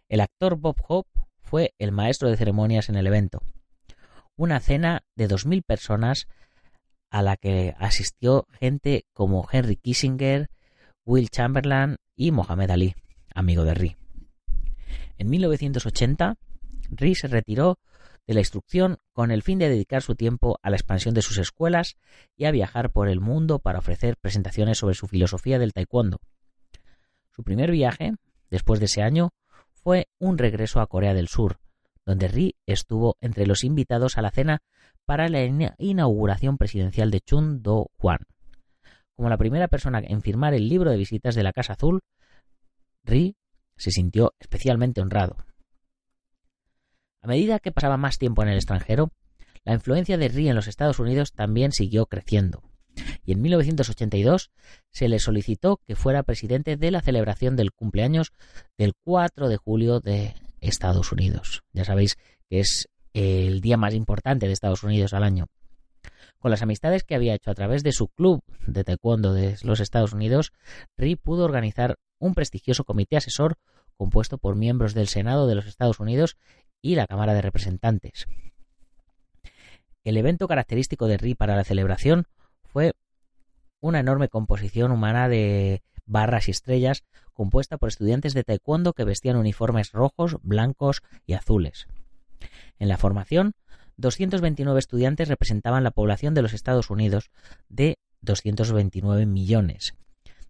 El 0.09 0.19
actor 0.19 0.57
Bob 0.57 0.75
Hope 0.86 1.09
fue 1.39 1.73
el 1.79 1.93
maestro 1.93 2.29
de 2.29 2.36
ceremonias 2.36 2.89
en 2.89 2.95
el 2.95 3.07
evento. 3.07 3.41
Una 4.38 4.59
cena 4.59 5.03
de 5.15 5.29
2.000 5.29 5.63
personas 5.63 6.27
a 7.09 7.21
la 7.21 7.38
que 7.38 7.73
asistió 7.79 8.47
gente 8.59 9.05
como 9.13 9.47
Henry 9.49 9.77
Kissinger, 9.77 10.49
Will 11.05 11.29
Chamberlain 11.29 11.97
y 12.15 12.31
Mohamed 12.31 12.71
Ali, 12.71 12.95
amigo 13.33 13.63
de 13.63 13.73
Ri. 13.73 13.97
En 15.17 15.29
1980, 15.29 16.36
Ri 16.89 17.15
se 17.15 17.27
retiró 17.27 17.79
de 18.27 18.33
la 18.33 18.41
instrucción 18.41 18.97
con 19.13 19.31
el 19.31 19.43
fin 19.43 19.59
de 19.59 19.69
dedicar 19.69 20.01
su 20.01 20.15
tiempo 20.15 20.59
a 20.61 20.69
la 20.69 20.75
expansión 20.75 21.13
de 21.13 21.21
sus 21.21 21.38
escuelas 21.38 21.95
y 22.36 22.45
a 22.45 22.51
viajar 22.51 22.91
por 22.91 23.07
el 23.07 23.21
mundo 23.21 23.59
para 23.59 23.79
ofrecer 23.79 24.17
presentaciones 24.17 24.79
sobre 24.79 24.95
su 24.95 25.07
filosofía 25.07 25.59
del 25.59 25.71
taekwondo. 25.71 26.19
Su 27.31 27.43
primer 27.43 27.71
viaje, 27.71 28.15
después 28.49 28.79
de 28.79 28.88
ese 28.88 29.01
año, 29.01 29.29
fue 29.71 30.09
un 30.19 30.38
regreso 30.38 30.81
a 30.81 30.88
Corea 30.88 31.13
del 31.13 31.27
Sur, 31.27 31.59
donde 32.06 32.28
Ri 32.28 32.56
estuvo 32.66 33.18
entre 33.22 33.47
los 33.47 33.64
invitados 33.64 34.18
a 34.18 34.22
la 34.22 34.32
cena 34.32 34.62
para 35.06 35.28
la 35.30 35.43
inauguración 35.78 36.58
presidencial 36.58 37.12
de 37.12 37.22
Chun 37.22 37.62
Do-hwan. 37.62 38.20
Como 39.16 39.30
la 39.30 39.38
primera 39.38 39.68
persona 39.68 40.01
en 40.06 40.22
firmar 40.22 40.53
el 40.53 40.68
libro 40.68 40.91
de 40.91 40.97
visitas 40.97 41.36
de 41.36 41.43
la 41.43 41.53
Casa 41.53 41.74
Azul, 41.74 42.01
Ri 43.03 43.36
se 43.78 43.91
sintió 43.91 44.34
especialmente 44.39 45.01
honrado. 45.01 45.38
A 47.22 47.28
medida 47.28 47.60
que 47.60 47.72
pasaba 47.72 47.97
más 47.97 48.18
tiempo 48.18 48.43
en 48.43 48.49
el 48.49 48.56
extranjero, 48.56 49.12
la 49.64 49.74
influencia 49.74 50.18
de 50.18 50.28
Ri 50.28 50.49
en 50.49 50.56
los 50.56 50.68
Estados 50.68 50.99
Unidos 50.99 51.34
también 51.34 51.72
siguió 51.72 52.06
creciendo, 52.06 52.62
y 53.24 53.32
en 53.32 53.41
1982 53.41 54.51
se 54.91 55.08
le 55.08 55.20
solicitó 55.20 55.82
que 55.88 55.95
fuera 55.95 56.24
presidente 56.24 56.78
de 56.78 56.91
la 56.91 57.01
celebración 57.01 57.56
del 57.56 57.74
cumpleaños 57.74 58.32
del 58.78 58.93
4 59.03 59.49
de 59.49 59.58
julio 59.58 59.99
de 59.99 60.36
Estados 60.68 61.11
Unidos. 61.11 61.63
Ya 61.74 61.86
sabéis 61.86 62.18
que 62.49 62.59
es 62.59 62.89
el 63.13 63.61
día 63.61 63.78
más 63.78 63.93
importante 63.93 64.47
de 64.47 64.53
Estados 64.53 64.84
Unidos 64.84 65.13
al 65.13 65.24
año. 65.24 65.47
Con 66.39 66.51
las 66.51 66.61
amistades 66.61 67.03
que 67.03 67.16
había 67.16 67.34
hecho 67.34 67.49
a 67.49 67.55
través 67.55 67.82
de 67.84 67.91
su 67.91 68.09
club 68.09 68.43
de 68.68 68.84
taekwondo 68.84 69.34
de 69.34 69.57
los 69.63 69.80
Estados 69.80 70.13
Unidos, 70.13 70.51
Ri 70.97 71.16
pudo 71.16 71.45
organizar 71.45 71.97
un 72.20 72.36
prestigioso 72.36 72.84
comité 72.84 73.18
asesor 73.18 73.57
compuesto 73.95 74.38
por 74.38 74.55
miembros 74.55 74.93
del 74.93 75.07
Senado 75.07 75.47
de 75.47 75.55
los 75.55 75.66
Estados 75.66 75.99
Unidos 75.99 76.38
y 76.82 76.95
la 76.95 77.07
Cámara 77.07 77.34
de 77.34 77.41
Representantes. 77.41 78.28
El 80.03 80.18
evento 80.18 80.47
característico 80.47 81.07
de 81.07 81.18
Ri 81.18 81.34
para 81.34 81.55
la 81.55 81.63
celebración 81.63 82.28
fue 82.63 82.93
una 83.80 83.99
enorme 83.99 84.30
composición 84.30 84.91
humana 84.91 85.30
de 85.30 85.82
barras 86.05 86.47
y 86.47 86.51
estrellas 86.51 87.03
compuesta 87.36 87.77
por 87.77 87.89
estudiantes 87.89 88.33
de 88.33 88.43
taekwondo 88.43 88.93
que 88.93 89.03
vestían 89.03 89.38
uniformes 89.38 89.91
rojos, 89.91 90.38
blancos 90.41 91.03
y 91.27 91.33
azules. 91.33 91.86
En 92.79 92.88
la 92.88 92.97
formación, 92.97 93.53
229 93.97 94.79
estudiantes 94.79 95.29
representaban 95.29 95.83
la 95.83 95.91
población 95.91 96.33
de 96.33 96.41
los 96.41 96.53
Estados 96.53 96.89
Unidos 96.89 97.29
de 97.69 97.99
229 98.21 99.27
millones. 99.27 99.93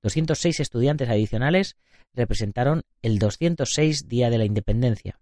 206 0.01 0.61
estudiantes 0.61 1.09
adicionales 1.09 1.75
representaron 2.13 2.83
el 3.01 3.19
206 3.19 4.07
Día 4.07 4.29
de 4.29 4.37
la 4.37 4.45
Independencia 4.45 5.19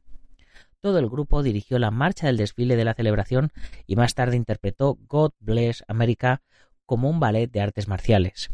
todo 0.84 1.00
el 1.00 1.10
grupo 1.10 1.44
dirigió 1.44 1.80
la 1.80 1.92
marcha 1.92 2.28
del 2.28 2.36
desfile 2.36 2.76
de 2.76 2.84
la 2.84 2.94
celebración 2.94 3.54
y 3.88 3.96
más 3.96 4.16
tarde 4.16 4.36
interpretó 4.36 4.98
God 5.08 5.32
Bless 5.40 5.86
America 5.88 6.42
como 6.86 7.10
un 7.10 7.22
ballet 7.22 7.50
de 7.50 7.62
artes 7.62 7.88
marciales. 7.88 8.50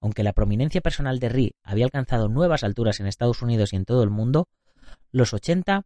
Aunque 0.00 0.22
la 0.22 0.32
prominencia 0.32 0.80
personal 0.80 1.18
de 1.18 1.28
Ri 1.28 1.54
había 1.62 1.84
alcanzado 1.84 2.28
nuevas 2.28 2.64
alturas 2.64 3.00
en 3.00 3.06
Estados 3.06 3.42
Unidos 3.42 3.72
y 3.72 3.76
en 3.76 3.84
todo 3.84 4.02
el 4.02 4.10
mundo, 4.10 4.48
los 5.10 5.32
80 5.32 5.84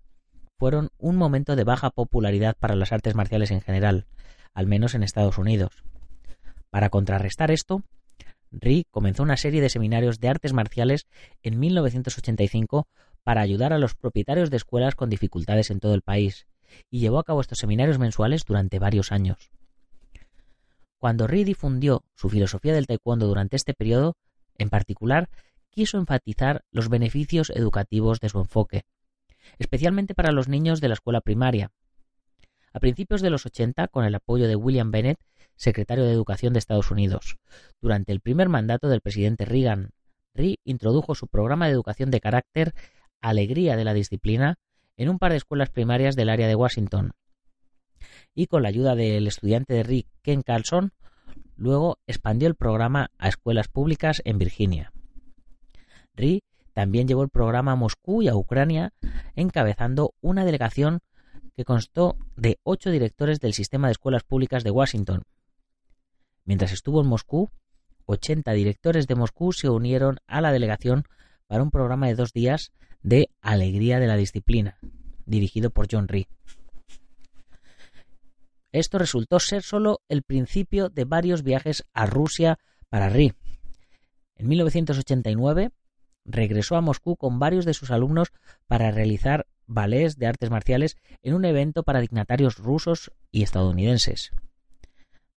fueron 0.58 0.90
un 0.98 1.16
momento 1.16 1.56
de 1.56 1.64
baja 1.64 1.90
popularidad 1.90 2.56
para 2.58 2.74
las 2.74 2.92
artes 2.92 3.14
marciales 3.14 3.50
en 3.50 3.62
general, 3.62 4.06
al 4.52 4.66
menos 4.66 4.94
en 4.94 5.02
Estados 5.02 5.38
Unidos. 5.38 5.84
Para 6.70 6.90
contrarrestar 6.90 7.50
esto, 7.50 7.82
Ri 8.52 8.86
comenzó 8.90 9.22
una 9.22 9.36
serie 9.36 9.60
de 9.60 9.70
seminarios 9.70 10.18
de 10.18 10.28
artes 10.28 10.52
marciales 10.52 11.06
en 11.42 11.58
1985 11.58 12.88
para 13.22 13.40
ayudar 13.40 13.72
a 13.72 13.78
los 13.78 13.94
propietarios 13.94 14.50
de 14.50 14.56
escuelas 14.56 14.94
con 14.94 15.08
dificultades 15.08 15.70
en 15.70 15.80
todo 15.80 15.94
el 15.94 16.02
país, 16.02 16.46
y 16.90 17.00
llevó 17.00 17.18
a 17.18 17.24
cabo 17.24 17.40
estos 17.40 17.58
seminarios 17.58 17.98
mensuales 17.98 18.44
durante 18.44 18.78
varios 18.78 19.12
años. 19.12 19.50
Cuando 21.00 21.26
Ri 21.26 21.44
difundió 21.44 22.04
su 22.14 22.28
filosofía 22.28 22.74
del 22.74 22.86
taekwondo 22.86 23.26
durante 23.26 23.56
este 23.56 23.72
periodo, 23.72 24.16
en 24.58 24.68
particular, 24.68 25.30
quiso 25.70 25.96
enfatizar 25.96 26.62
los 26.70 26.90
beneficios 26.90 27.48
educativos 27.48 28.20
de 28.20 28.28
su 28.28 28.38
enfoque, 28.38 28.82
especialmente 29.58 30.14
para 30.14 30.30
los 30.30 30.46
niños 30.46 30.82
de 30.82 30.88
la 30.88 30.94
escuela 30.94 31.22
primaria. 31.22 31.72
A 32.74 32.80
principios 32.80 33.22
de 33.22 33.30
los 33.30 33.46
80, 33.46 33.88
con 33.88 34.04
el 34.04 34.14
apoyo 34.14 34.46
de 34.46 34.56
William 34.56 34.90
Bennett, 34.90 35.18
secretario 35.56 36.04
de 36.04 36.12
Educación 36.12 36.52
de 36.52 36.58
Estados 36.58 36.90
Unidos, 36.90 37.38
durante 37.80 38.12
el 38.12 38.20
primer 38.20 38.50
mandato 38.50 38.90
del 38.90 39.00
presidente 39.00 39.46
Reagan, 39.46 39.92
Ri 40.34 40.60
introdujo 40.64 41.14
su 41.14 41.28
programa 41.28 41.66
de 41.66 41.72
educación 41.72 42.10
de 42.10 42.20
carácter 42.20 42.74
alegría 43.22 43.74
de 43.76 43.84
la 43.84 43.94
disciplina 43.94 44.58
en 44.98 45.08
un 45.08 45.18
par 45.18 45.32
de 45.32 45.38
escuelas 45.38 45.70
primarias 45.70 46.14
del 46.14 46.28
área 46.28 46.46
de 46.46 46.56
Washington. 46.56 47.12
Y 48.34 48.46
con 48.46 48.62
la 48.62 48.68
ayuda 48.68 48.94
del 48.94 49.26
estudiante 49.26 49.74
de 49.74 49.82
Rick 49.82 50.06
Ken 50.22 50.42
Carlson, 50.42 50.92
luego 51.56 51.98
expandió 52.06 52.48
el 52.48 52.54
programa 52.54 53.10
a 53.18 53.28
escuelas 53.28 53.68
públicas 53.68 54.22
en 54.24 54.38
Virginia. 54.38 54.92
Rick 56.14 56.44
también 56.72 57.08
llevó 57.08 57.22
el 57.22 57.28
programa 57.28 57.72
a 57.72 57.76
Moscú 57.76 58.22
y 58.22 58.28
a 58.28 58.36
Ucrania, 58.36 58.92
encabezando 59.34 60.14
una 60.20 60.44
delegación 60.44 61.00
que 61.56 61.64
constó 61.64 62.16
de 62.36 62.58
ocho 62.62 62.90
directores 62.90 63.40
del 63.40 63.52
sistema 63.52 63.88
de 63.88 63.92
escuelas 63.92 64.22
públicas 64.22 64.64
de 64.64 64.70
Washington. 64.70 65.24
Mientras 66.44 66.72
estuvo 66.72 67.00
en 67.00 67.06
Moscú, 67.06 67.50
80 68.06 68.52
directores 68.52 69.06
de 69.06 69.14
Moscú 69.14 69.52
se 69.52 69.68
unieron 69.68 70.18
a 70.26 70.40
la 70.40 70.52
delegación 70.52 71.04
para 71.46 71.62
un 71.62 71.70
programa 71.70 72.06
de 72.06 72.14
dos 72.14 72.32
días 72.32 72.72
de 73.02 73.30
Alegría 73.40 74.00
de 74.00 74.06
la 74.06 74.16
Disciplina, 74.16 74.78
dirigido 75.26 75.70
por 75.70 75.86
John 75.90 76.08
Ree. 76.08 76.28
Esto 78.72 78.98
resultó 78.98 79.40
ser 79.40 79.62
solo 79.62 80.00
el 80.08 80.22
principio 80.22 80.88
de 80.88 81.04
varios 81.04 81.42
viajes 81.42 81.84
a 81.92 82.06
Rusia 82.06 82.58
para 82.88 83.08
Ree. 83.08 83.34
En 84.36 84.48
1989 84.48 85.70
regresó 86.24 86.76
a 86.76 86.80
Moscú 86.80 87.16
con 87.16 87.38
varios 87.38 87.64
de 87.64 87.74
sus 87.74 87.90
alumnos 87.90 88.32
para 88.66 88.90
realizar 88.90 89.46
ballets 89.66 90.16
de 90.16 90.26
artes 90.26 90.50
marciales 90.50 90.96
en 91.22 91.34
un 91.34 91.44
evento 91.44 91.82
para 91.82 92.00
dignatarios 92.00 92.58
rusos 92.58 93.12
y 93.30 93.42
estadounidenses. 93.42 94.30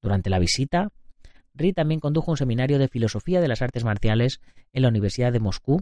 Durante 0.02 0.30
la 0.30 0.40
visita, 0.40 0.90
Ri 1.54 1.74
también 1.74 2.00
condujo 2.00 2.32
un 2.32 2.38
seminario 2.38 2.80
de 2.80 2.88
filosofía 2.88 3.42
de 3.42 3.48
las 3.48 3.62
artes 3.62 3.84
marciales 3.84 4.42
en 4.74 4.82
la 4.82 4.90
Universidad 4.90 5.32
de 5.32 5.40
Moscú 5.40 5.82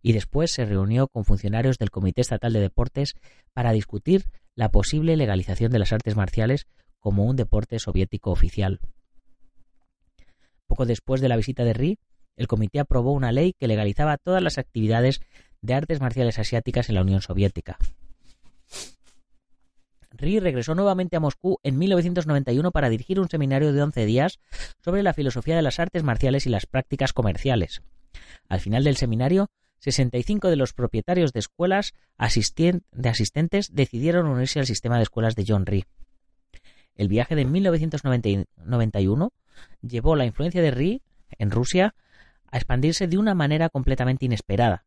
y 0.00 0.12
después 0.12 0.50
se 0.50 0.64
reunió 0.64 1.08
con 1.08 1.24
funcionarios 1.24 1.78
del 1.78 1.90
Comité 1.90 2.20
Estatal 2.20 2.52
de 2.52 2.60
Deportes 2.60 3.14
para 3.52 3.72
discutir 3.72 4.26
la 4.54 4.70
posible 4.70 5.16
legalización 5.16 5.72
de 5.72 5.78
las 5.78 5.92
artes 5.92 6.16
marciales 6.16 6.66
como 6.98 7.24
un 7.24 7.36
deporte 7.36 7.78
soviético 7.78 8.30
oficial. 8.30 8.80
Poco 10.66 10.86
después 10.86 11.20
de 11.20 11.28
la 11.28 11.36
visita 11.36 11.64
de 11.64 11.72
Ri, 11.72 11.98
el 12.36 12.46
comité 12.46 12.80
aprobó 12.80 13.12
una 13.12 13.32
ley 13.32 13.54
que 13.58 13.68
legalizaba 13.68 14.16
todas 14.16 14.42
las 14.42 14.58
actividades 14.58 15.20
de 15.60 15.74
artes 15.74 16.00
marciales 16.00 16.38
asiáticas 16.38 16.88
en 16.88 16.94
la 16.94 17.02
Unión 17.02 17.20
Soviética. 17.20 17.78
Ri 20.12 20.40
regresó 20.40 20.74
nuevamente 20.74 21.16
a 21.16 21.20
Moscú 21.20 21.58
en 21.62 21.78
1991 21.78 22.70
para 22.70 22.90
dirigir 22.90 23.18
un 23.18 23.28
seminario 23.28 23.72
de 23.72 23.82
11 23.82 24.04
días 24.06 24.38
sobre 24.84 25.02
la 25.02 25.14
filosofía 25.14 25.56
de 25.56 25.62
las 25.62 25.78
artes 25.78 26.02
marciales 26.02 26.46
y 26.46 26.50
las 26.50 26.66
prácticas 26.66 27.12
comerciales. 27.12 27.82
Al 28.48 28.60
final 28.60 28.84
del 28.84 28.96
seminario, 28.96 29.50
65 29.82 30.48
de 30.48 30.56
los 30.56 30.72
propietarios 30.72 31.32
de 31.32 31.40
escuelas 31.40 31.92
de 32.18 33.08
asistentes 33.08 33.74
decidieron 33.74 34.26
unirse 34.26 34.60
al 34.60 34.66
sistema 34.66 34.96
de 34.96 35.02
escuelas 35.02 35.34
de 35.34 35.44
John 35.46 35.66
Ree. 35.66 35.86
El 36.94 37.08
viaje 37.08 37.34
de 37.34 37.44
1991 37.44 39.32
llevó 39.80 40.14
la 40.14 40.24
influencia 40.24 40.62
de 40.62 40.70
Ree 40.70 41.02
en 41.38 41.50
Rusia 41.50 41.94
a 42.50 42.58
expandirse 42.58 43.08
de 43.08 43.18
una 43.18 43.34
manera 43.34 43.70
completamente 43.70 44.26
inesperada. 44.26 44.84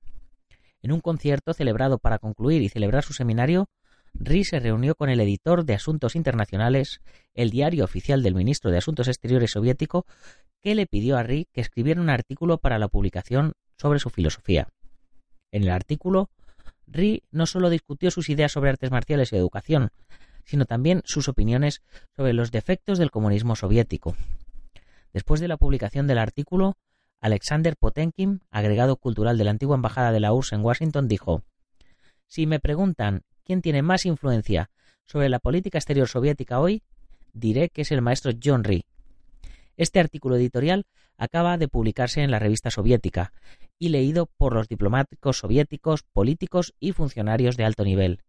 En 0.81 0.91
un 0.91 1.01
concierto 1.01 1.53
celebrado 1.53 1.97
para 1.97 2.19
concluir 2.19 2.61
y 2.61 2.69
celebrar 2.69 3.03
su 3.03 3.13
seminario, 3.13 3.67
Ree 4.13 4.45
se 4.45 4.59
reunió 4.59 4.95
con 4.95 5.09
el 5.09 5.19
editor 5.19 5.65
de 5.65 5.73
Asuntos 5.73 6.15
Internacionales, 6.15 7.01
el 7.33 7.49
diario 7.49 7.83
oficial 7.83 8.23
del 8.23 8.35
ministro 8.35 8.71
de 8.71 8.77
Asuntos 8.77 9.09
Exteriores 9.09 9.51
soviético, 9.51 10.05
que 10.61 10.73
le 10.73 10.85
pidió 10.85 11.17
a 11.17 11.23
Ree 11.23 11.47
que 11.51 11.59
escribiera 11.59 11.99
un 11.99 12.09
artículo 12.09 12.59
para 12.59 12.79
la 12.79 12.87
publicación 12.87 13.53
sobre 13.77 13.99
su 13.99 14.09
filosofía. 14.09 14.69
En 15.55 15.63
el 15.63 15.69
artículo, 15.69 16.29
Ri 16.85 17.23
no 17.31 17.45
solo 17.45 17.69
discutió 17.69 18.11
sus 18.11 18.27
ideas 18.27 18.51
sobre 18.51 18.71
artes 18.71 18.91
marciales 18.91 19.31
y 19.31 19.37
educación, 19.37 19.89
sino 20.43 20.65
también 20.65 21.01
sus 21.05 21.29
opiniones 21.29 21.81
sobre 22.13 22.33
los 22.33 22.51
defectos 22.51 22.97
del 22.97 23.09
comunismo 23.09 23.55
soviético. 23.55 24.17
Después 25.13 25.39
de 25.39 25.47
la 25.47 25.55
publicación 25.55 26.07
del 26.07 26.17
artículo, 26.17 26.75
Alexander 27.21 27.77
Potenkin, 27.77 28.41
agregado 28.51 28.97
cultural 28.97 29.37
de 29.37 29.45
la 29.45 29.51
antigua 29.51 29.77
embajada 29.77 30.11
de 30.11 30.19
la 30.19 30.33
URSS 30.33 30.51
en 30.51 30.65
Washington, 30.65 31.07
dijo 31.07 31.41
Si 32.27 32.47
me 32.47 32.59
preguntan 32.59 33.21
quién 33.45 33.61
tiene 33.61 33.81
más 33.81 34.05
influencia 34.05 34.69
sobre 35.05 35.29
la 35.29 35.39
política 35.39 35.77
exterior 35.77 36.09
soviética 36.09 36.59
hoy, 36.59 36.83
diré 37.31 37.69
que 37.69 37.83
es 37.83 37.93
el 37.93 38.01
maestro 38.01 38.33
John 38.43 38.65
Rhee. 38.65 38.87
Este 39.77 39.99
artículo 39.99 40.37
editorial 40.37 40.85
acaba 41.17 41.57
de 41.57 41.67
publicarse 41.67 42.21
en 42.21 42.31
la 42.31 42.39
revista 42.39 42.71
soviética 42.71 43.33
y 43.77 43.89
leído 43.89 44.27
por 44.37 44.53
los 44.53 44.67
diplomáticos 44.67 45.39
soviéticos, 45.39 46.03
políticos 46.03 46.73
y 46.79 46.93
funcionarios 46.93 47.57
de 47.57 47.65
alto 47.65 47.83
nivel. 47.83 48.23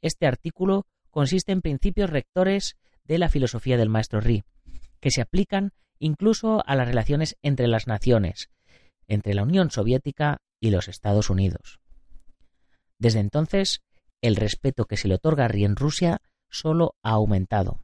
Este 0.00 0.26
artículo 0.26 0.86
consiste 1.10 1.52
en 1.52 1.62
principios 1.62 2.10
rectores 2.10 2.76
de 3.04 3.18
la 3.18 3.28
filosofía 3.28 3.76
del 3.76 3.88
maestro 3.88 4.20
Rhee, 4.20 4.44
que 5.00 5.10
se 5.10 5.20
aplican 5.20 5.72
incluso 5.98 6.62
a 6.66 6.74
las 6.76 6.88
relaciones 6.88 7.36
entre 7.42 7.68
las 7.68 7.86
naciones, 7.86 8.50
entre 9.08 9.34
la 9.34 9.42
Unión 9.42 9.70
Soviética 9.70 10.38
y 10.60 10.70
los 10.70 10.88
Estados 10.88 11.30
Unidos. 11.30 11.80
Desde 12.98 13.20
entonces, 13.20 13.82
el 14.22 14.36
respeto 14.36 14.86
que 14.86 14.96
se 14.96 15.08
le 15.08 15.16
otorga 15.16 15.44
a 15.44 15.48
Rhee 15.48 15.64
en 15.64 15.76
Rusia 15.76 16.22
solo 16.48 16.94
ha 17.02 17.10
aumentado. 17.10 17.83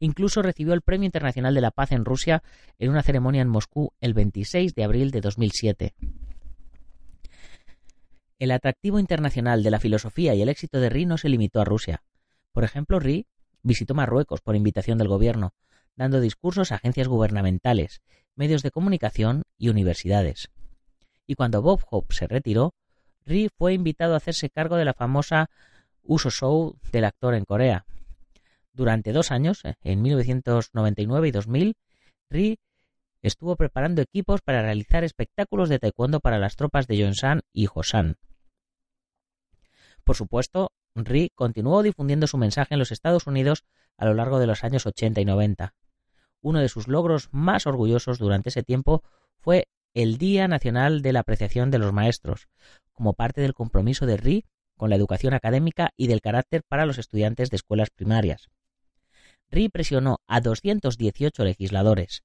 Incluso 0.00 0.42
recibió 0.42 0.74
el 0.74 0.82
Premio 0.82 1.06
Internacional 1.06 1.54
de 1.54 1.60
la 1.60 1.70
Paz 1.70 1.92
en 1.92 2.04
Rusia 2.04 2.42
en 2.78 2.90
una 2.90 3.02
ceremonia 3.02 3.42
en 3.42 3.48
Moscú 3.48 3.92
el 4.00 4.14
26 4.14 4.74
de 4.74 4.84
abril 4.84 5.10
de 5.10 5.20
2007. 5.20 5.94
El 8.38 8.50
atractivo 8.50 8.98
internacional 8.98 9.62
de 9.62 9.70
la 9.70 9.80
filosofía 9.80 10.34
y 10.34 10.42
el 10.42 10.50
éxito 10.50 10.78
de 10.78 10.90
Ri 10.90 11.06
no 11.06 11.16
se 11.16 11.30
limitó 11.30 11.60
a 11.60 11.64
Rusia. 11.64 12.02
Por 12.52 12.64
ejemplo, 12.64 13.00
Ri 13.00 13.26
visitó 13.62 13.94
Marruecos 13.94 14.42
por 14.42 14.56
invitación 14.56 14.98
del 14.98 15.08
gobierno, 15.08 15.54
dando 15.96 16.20
discursos 16.20 16.70
a 16.70 16.74
agencias 16.74 17.08
gubernamentales, 17.08 18.02
medios 18.34 18.62
de 18.62 18.70
comunicación 18.70 19.44
y 19.56 19.70
universidades. 19.70 20.50
Y 21.26 21.34
cuando 21.34 21.62
Bob 21.62 21.80
Hope 21.90 22.14
se 22.14 22.26
retiró, 22.26 22.74
Ri 23.24 23.48
fue 23.56 23.72
invitado 23.72 24.14
a 24.14 24.18
hacerse 24.18 24.50
cargo 24.50 24.76
de 24.76 24.84
la 24.84 24.94
famosa 24.94 25.50
Uso 26.02 26.30
Show 26.30 26.78
del 26.92 27.04
actor 27.06 27.34
en 27.34 27.44
Corea, 27.44 27.86
durante 28.76 29.12
dos 29.12 29.32
años, 29.32 29.64
eh, 29.64 29.74
en 29.82 30.02
1999 30.02 31.28
y 31.28 31.30
2000, 31.32 31.76
Ri 32.30 32.58
estuvo 33.22 33.56
preparando 33.56 34.02
equipos 34.02 34.42
para 34.42 34.62
realizar 34.62 35.02
espectáculos 35.02 35.68
de 35.68 35.78
taekwondo 35.78 36.20
para 36.20 36.38
las 36.38 36.56
tropas 36.56 36.86
de 36.86 36.98
Yonsan 36.98 37.40
y 37.52 37.66
Josan. 37.66 38.18
Por 40.04 40.14
supuesto, 40.14 40.72
Ri 40.94 41.32
continuó 41.34 41.82
difundiendo 41.82 42.26
su 42.26 42.38
mensaje 42.38 42.74
en 42.74 42.78
los 42.78 42.92
Estados 42.92 43.26
Unidos 43.26 43.64
a 43.96 44.04
lo 44.04 44.14
largo 44.14 44.38
de 44.38 44.46
los 44.46 44.62
años 44.62 44.86
80 44.86 45.20
y 45.20 45.24
90. 45.24 45.74
Uno 46.42 46.60
de 46.60 46.68
sus 46.68 46.86
logros 46.86 47.28
más 47.32 47.66
orgullosos 47.66 48.18
durante 48.18 48.50
ese 48.50 48.62
tiempo 48.62 49.02
fue 49.38 49.68
el 49.94 50.18
Día 50.18 50.46
Nacional 50.46 51.02
de 51.02 51.12
la 51.12 51.20
Apreciación 51.20 51.70
de 51.70 51.78
los 51.78 51.92
Maestros, 51.92 52.48
como 52.92 53.14
parte 53.14 53.40
del 53.40 53.54
compromiso 53.54 54.06
de 54.06 54.18
Ri 54.18 54.44
con 54.76 54.90
la 54.90 54.96
educación 54.96 55.32
académica 55.32 55.90
y 55.96 56.06
del 56.06 56.20
carácter 56.20 56.62
para 56.62 56.86
los 56.86 56.98
estudiantes 56.98 57.50
de 57.50 57.56
escuelas 57.56 57.90
primarias. 57.90 58.50
Ri 59.50 59.68
presionó 59.68 60.20
a 60.26 60.40
218 60.40 61.44
legisladores, 61.44 62.24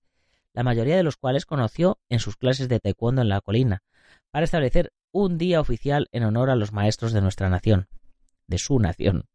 la 0.53 0.63
mayoría 0.63 0.97
de 0.97 1.03
los 1.03 1.17
cuales 1.17 1.45
conoció 1.45 1.99
en 2.09 2.19
sus 2.19 2.35
clases 2.35 2.67
de 2.67 2.79
taekwondo 2.79 3.21
en 3.21 3.29
la 3.29 3.41
colina, 3.41 3.83
para 4.31 4.45
establecer 4.45 4.91
un 5.11 5.37
día 5.37 5.59
oficial 5.59 6.07
en 6.11 6.23
honor 6.23 6.49
a 6.49 6.55
los 6.55 6.71
maestros 6.71 7.13
de 7.13 7.21
nuestra 7.21 7.49
nación, 7.49 7.87
de 8.47 8.57
su 8.57 8.79
nación. 8.79 9.25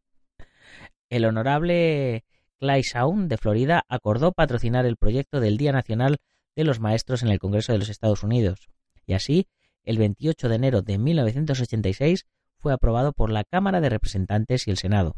El 1.09 1.25
honorable 1.25 2.25
Clay 2.59 2.81
Shawn 2.81 3.27
de 3.27 3.37
Florida 3.37 3.83
acordó 3.87 4.31
patrocinar 4.31 4.85
el 4.85 4.97
proyecto 4.97 5.39
del 5.39 5.57
Día 5.57 5.71
Nacional 5.71 6.17
de 6.55 6.63
los 6.63 6.79
Maestros 6.79 7.21
en 7.23 7.29
el 7.29 7.39
Congreso 7.39 7.71
de 7.71 7.79
los 7.79 7.89
Estados 7.89 8.23
Unidos, 8.23 8.67
y 9.05 9.13
así, 9.13 9.47
el 9.83 9.97
28 9.97 10.49
de 10.49 10.55
enero 10.55 10.81
de 10.81 10.97
1986 10.97 12.25
fue 12.57 12.73
aprobado 12.73 13.13
por 13.13 13.31
la 13.31 13.43
Cámara 13.43 13.79
de 13.79 13.89
Representantes 13.89 14.67
y 14.67 14.71
el 14.71 14.77
Senado 14.77 15.15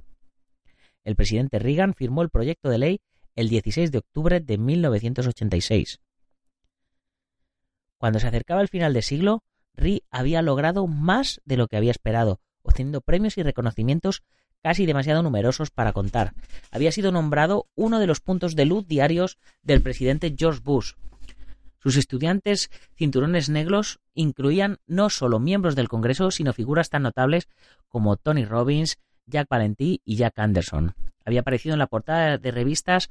el 1.04 1.16
presidente 1.16 1.60
Reagan 1.60 1.94
firmó 1.94 2.22
el 2.22 2.30
proyecto 2.30 2.70
de 2.70 2.78
ley 2.78 3.02
el 3.36 3.50
16 3.50 3.92
de 3.92 4.00
octubre 4.00 4.40
de 4.40 4.58
1986. 4.58 6.00
Cuando 7.98 8.20
se 8.20 8.28
acercaba 8.28 8.62
el 8.62 8.68
final 8.68 8.94
de 8.94 9.02
siglo, 9.02 9.44
Ri 9.76 10.04
había 10.10 10.42
logrado 10.42 10.88
más 10.88 11.42
de 11.46 11.58
lo 11.58 11.68
que 11.68 11.78
había 11.78 11.92
esperado, 11.92 12.40
obteniendo 12.64 13.02
premios 13.02 13.38
y 13.38 13.44
reconocimientos 13.44 14.24
casi 14.62 14.86
demasiado 14.86 15.24
numerosos 15.24 15.72
para 15.72 15.94
contar. 15.94 16.34
Había 16.72 16.92
sido 16.92 17.12
nombrado 17.12 17.68
uno 17.76 18.00
de 18.00 18.08
los 18.08 18.20
puntos 18.20 18.56
de 18.56 18.66
luz 18.66 18.88
diarios 18.88 19.38
del 19.62 19.82
presidente 19.82 20.36
George 20.38 20.62
Bush. 20.64 20.94
Sus 21.82 21.96
estudiantes 21.96 22.70
cinturones 22.96 23.48
negros 23.48 24.00
incluían 24.14 24.80
no 24.86 25.10
solo 25.10 25.40
miembros 25.40 25.76
del 25.76 25.88
Congreso, 25.88 26.30
sino 26.30 26.52
figuras 26.52 26.90
tan 26.90 27.04
notables 27.04 27.48
como 27.88 28.18
Tony 28.18 28.44
Robbins, 28.44 28.98
Jack 29.30 29.48
Valentí 29.50 30.02
y 30.06 30.16
Jack 30.16 30.38
Anderson. 30.40 30.96
Había 31.26 31.42
aparecido 31.42 31.74
en 31.74 31.80
la 31.80 31.88
portada 31.88 32.38
de 32.38 32.52
revistas 32.52 33.10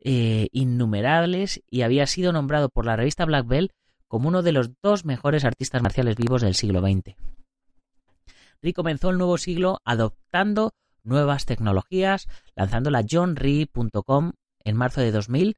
eh, 0.00 0.48
innumerables 0.52 1.62
y 1.70 1.82
había 1.82 2.06
sido 2.06 2.32
nombrado 2.32 2.68
por 2.68 2.86
la 2.86 2.96
revista 2.96 3.24
Black 3.24 3.46
Belt 3.46 3.72
como 4.08 4.28
uno 4.28 4.42
de 4.42 4.52
los 4.52 4.70
dos 4.82 5.04
mejores 5.04 5.44
artistas 5.44 5.82
marciales 5.82 6.16
vivos 6.16 6.42
del 6.42 6.54
siglo 6.54 6.80
XX. 6.80 7.16
Ri 8.62 8.72
comenzó 8.72 9.10
el 9.10 9.18
nuevo 9.18 9.38
siglo 9.38 9.80
adoptando 9.84 10.72
nuevas 11.02 11.46
tecnologías, 11.46 12.28
lanzando 12.54 12.90
la 12.90 13.04
johnree.com 13.08 14.32
en 14.64 14.76
marzo 14.76 15.00
de 15.00 15.12
2000 15.12 15.56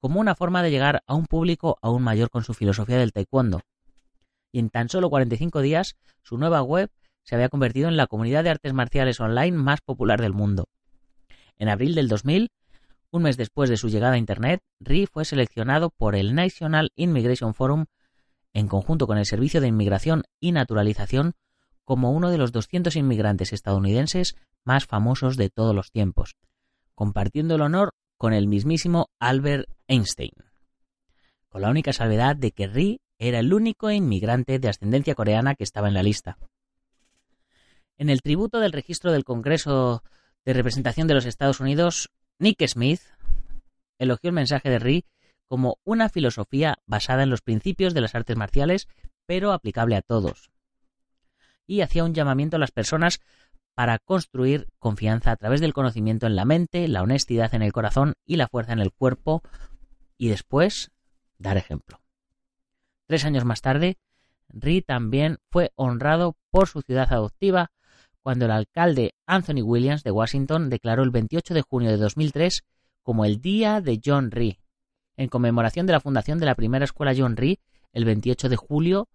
como 0.00 0.20
una 0.20 0.34
forma 0.34 0.62
de 0.62 0.70
llegar 0.70 1.02
a 1.06 1.14
un 1.14 1.26
público 1.26 1.78
aún 1.82 2.02
mayor 2.02 2.30
con 2.30 2.44
su 2.44 2.54
filosofía 2.54 2.98
del 2.98 3.12
taekwondo. 3.12 3.62
Y 4.52 4.60
en 4.60 4.70
tan 4.70 4.88
solo 4.88 5.10
45 5.10 5.60
días, 5.60 5.96
su 6.22 6.38
nueva 6.38 6.62
web 6.62 6.90
se 7.28 7.34
había 7.34 7.50
convertido 7.50 7.90
en 7.90 7.98
la 7.98 8.06
comunidad 8.06 8.42
de 8.42 8.48
artes 8.48 8.72
marciales 8.72 9.20
online 9.20 9.54
más 9.54 9.82
popular 9.82 10.18
del 10.18 10.32
mundo. 10.32 10.70
En 11.58 11.68
abril 11.68 11.94
del 11.94 12.08
2000, 12.08 12.48
un 13.10 13.22
mes 13.22 13.36
después 13.36 13.68
de 13.68 13.76
su 13.76 13.90
llegada 13.90 14.14
a 14.14 14.18
Internet, 14.18 14.62
Ri 14.80 15.04
fue 15.04 15.26
seleccionado 15.26 15.90
por 15.90 16.16
el 16.16 16.34
National 16.34 16.90
Immigration 16.96 17.52
Forum, 17.52 17.84
en 18.54 18.66
conjunto 18.66 19.06
con 19.06 19.18
el 19.18 19.26
Servicio 19.26 19.60
de 19.60 19.68
Inmigración 19.68 20.22
y 20.40 20.52
Naturalización, 20.52 21.34
como 21.84 22.12
uno 22.12 22.30
de 22.30 22.38
los 22.38 22.50
200 22.50 22.96
inmigrantes 22.96 23.52
estadounidenses 23.52 24.34
más 24.64 24.86
famosos 24.86 25.36
de 25.36 25.50
todos 25.50 25.74
los 25.74 25.90
tiempos, 25.90 26.34
compartiendo 26.94 27.56
el 27.56 27.60
honor 27.60 27.90
con 28.16 28.32
el 28.32 28.48
mismísimo 28.48 29.10
Albert 29.18 29.68
Einstein, 29.86 30.32
con 31.50 31.60
la 31.60 31.68
única 31.68 31.92
salvedad 31.92 32.36
de 32.36 32.52
que 32.52 32.68
Ri 32.68 33.02
era 33.18 33.40
el 33.40 33.52
único 33.52 33.90
inmigrante 33.90 34.58
de 34.58 34.68
ascendencia 34.70 35.14
coreana 35.14 35.56
que 35.56 35.64
estaba 35.64 35.88
en 35.88 35.94
la 35.94 36.02
lista. 36.02 36.38
En 37.98 38.10
el 38.10 38.22
tributo 38.22 38.60
del 38.60 38.72
registro 38.72 39.10
del 39.10 39.24
Congreso 39.24 40.04
de 40.44 40.52
Representación 40.52 41.08
de 41.08 41.14
los 41.14 41.26
Estados 41.26 41.58
Unidos, 41.58 42.10
Nick 42.38 42.64
Smith 42.68 43.00
elogió 43.98 44.28
el 44.28 44.34
mensaje 44.34 44.70
de 44.70 44.78
Ri 44.78 45.04
como 45.48 45.78
una 45.82 46.08
filosofía 46.08 46.78
basada 46.86 47.24
en 47.24 47.30
los 47.30 47.42
principios 47.42 47.94
de 47.94 48.00
las 48.00 48.14
artes 48.14 48.36
marciales, 48.36 48.86
pero 49.26 49.52
aplicable 49.52 49.96
a 49.96 50.02
todos. 50.02 50.52
Y 51.66 51.80
hacía 51.80 52.04
un 52.04 52.14
llamamiento 52.14 52.56
a 52.56 52.60
las 52.60 52.70
personas 52.70 53.20
para 53.74 53.98
construir 53.98 54.68
confianza 54.78 55.32
a 55.32 55.36
través 55.36 55.60
del 55.60 55.72
conocimiento 55.72 56.26
en 56.26 56.36
la 56.36 56.44
mente, 56.44 56.86
la 56.86 57.02
honestidad 57.02 57.52
en 57.54 57.62
el 57.62 57.72
corazón 57.72 58.14
y 58.24 58.36
la 58.36 58.46
fuerza 58.46 58.72
en 58.72 58.80
el 58.80 58.92
cuerpo, 58.92 59.42
y 60.16 60.28
después 60.28 60.92
dar 61.38 61.56
ejemplo. 61.56 62.00
Tres 63.06 63.24
años 63.24 63.44
más 63.44 63.60
tarde, 63.60 63.98
Ri 64.48 64.82
también 64.82 65.38
fue 65.50 65.72
honrado 65.74 66.36
por 66.50 66.68
su 66.68 66.82
ciudad 66.82 67.12
adoptiva 67.12 67.72
cuando 68.28 68.44
el 68.44 68.50
alcalde 68.50 69.14
Anthony 69.26 69.62
Williams 69.62 70.02
de 70.02 70.10
Washington 70.10 70.68
declaró 70.68 71.02
el 71.02 71.10
28 71.10 71.54
de 71.54 71.62
junio 71.62 71.90
de 71.90 71.96
2003 71.96 72.62
como 73.02 73.24
el 73.24 73.40
Día 73.40 73.80
de 73.80 74.02
John 74.04 74.30
Rhee, 74.30 74.60
en 75.16 75.30
conmemoración 75.30 75.86
de 75.86 75.94
la 75.94 76.00
fundación 76.00 76.38
de 76.38 76.44
la 76.44 76.54
primera 76.54 76.84
escuela 76.84 77.14
John 77.16 77.38
Rhee 77.38 77.58
el 77.94 78.04
28 78.04 78.50
de 78.50 78.56
julio 78.56 79.08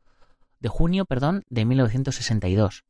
de 0.59 0.67
junio, 0.67 1.05
perdón, 1.05 1.43
de 1.47 1.63
1962, 1.63 2.85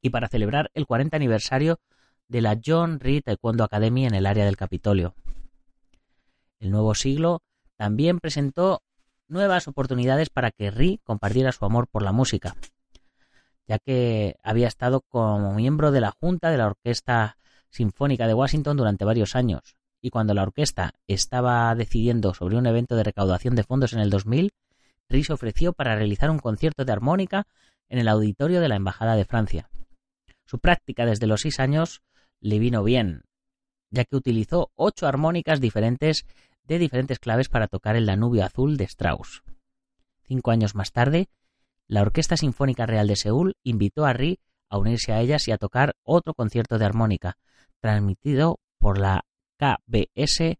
y 0.00 0.10
para 0.10 0.28
celebrar 0.28 0.70
el 0.74 0.86
40 0.86 1.16
aniversario 1.16 1.80
de 2.28 2.40
la 2.40 2.60
John 2.64 3.00
Rhee 3.00 3.22
Taekwondo 3.22 3.64
Academy 3.64 4.06
en 4.06 4.14
el 4.14 4.26
área 4.26 4.44
del 4.44 4.56
Capitolio. 4.56 5.16
El 6.60 6.70
nuevo 6.70 6.94
siglo 6.94 7.42
también 7.76 8.20
presentó 8.20 8.80
nuevas 9.26 9.66
oportunidades 9.66 10.30
para 10.30 10.52
que 10.52 10.70
Rhee 10.70 11.00
compartiera 11.02 11.50
su 11.50 11.64
amor 11.64 11.88
por 11.88 12.04
la 12.04 12.12
música 12.12 12.54
ya 13.66 13.78
que 13.78 14.36
había 14.42 14.68
estado 14.68 15.00
como 15.00 15.54
miembro 15.54 15.90
de 15.90 16.00
la 16.00 16.10
Junta 16.10 16.50
de 16.50 16.58
la 16.58 16.66
Orquesta 16.66 17.36
Sinfónica 17.70 18.26
de 18.26 18.34
Washington 18.34 18.76
durante 18.76 19.04
varios 19.04 19.34
años. 19.34 19.76
Y 20.00 20.10
cuando 20.10 20.34
la 20.34 20.42
orquesta 20.42 20.94
estaba 21.06 21.74
decidiendo 21.74 22.34
sobre 22.34 22.56
un 22.56 22.66
evento 22.66 22.96
de 22.96 23.04
recaudación 23.04 23.54
de 23.54 23.62
fondos 23.62 23.92
en 23.92 24.00
el 24.00 24.10
2000, 24.10 24.52
Rhys 25.08 25.30
ofreció 25.30 25.72
para 25.72 25.94
realizar 25.94 26.30
un 26.30 26.38
concierto 26.38 26.84
de 26.84 26.92
armónica 26.92 27.46
en 27.88 27.98
el 27.98 28.08
auditorio 28.08 28.60
de 28.60 28.68
la 28.68 28.76
Embajada 28.76 29.14
de 29.14 29.24
Francia. 29.24 29.70
Su 30.44 30.58
práctica 30.58 31.06
desde 31.06 31.26
los 31.26 31.42
seis 31.42 31.60
años 31.60 32.02
le 32.40 32.58
vino 32.58 32.82
bien, 32.82 33.22
ya 33.90 34.04
que 34.04 34.16
utilizó 34.16 34.72
ocho 34.74 35.06
armónicas 35.06 35.60
diferentes 35.60 36.26
de 36.64 36.78
diferentes 36.78 37.18
claves 37.18 37.48
para 37.48 37.68
tocar 37.68 37.96
el 37.96 38.06
Danubio 38.06 38.44
Azul 38.44 38.76
de 38.76 38.84
Strauss. 38.84 39.42
Cinco 40.24 40.50
años 40.50 40.74
más 40.74 40.92
tarde, 40.92 41.28
la 41.88 42.02
Orquesta 42.02 42.36
Sinfónica 42.36 42.86
Real 42.86 43.06
de 43.06 43.16
Seúl 43.16 43.56
invitó 43.62 44.04
a 44.04 44.12
Ri 44.12 44.40
a 44.68 44.78
unirse 44.78 45.12
a 45.12 45.20
ellas 45.20 45.46
y 45.48 45.52
a 45.52 45.58
tocar 45.58 45.96
otro 46.02 46.34
concierto 46.34 46.78
de 46.78 46.84
armónica, 46.84 47.36
transmitido 47.80 48.60
por 48.78 48.98
la 48.98 49.24
KBS 49.58 50.58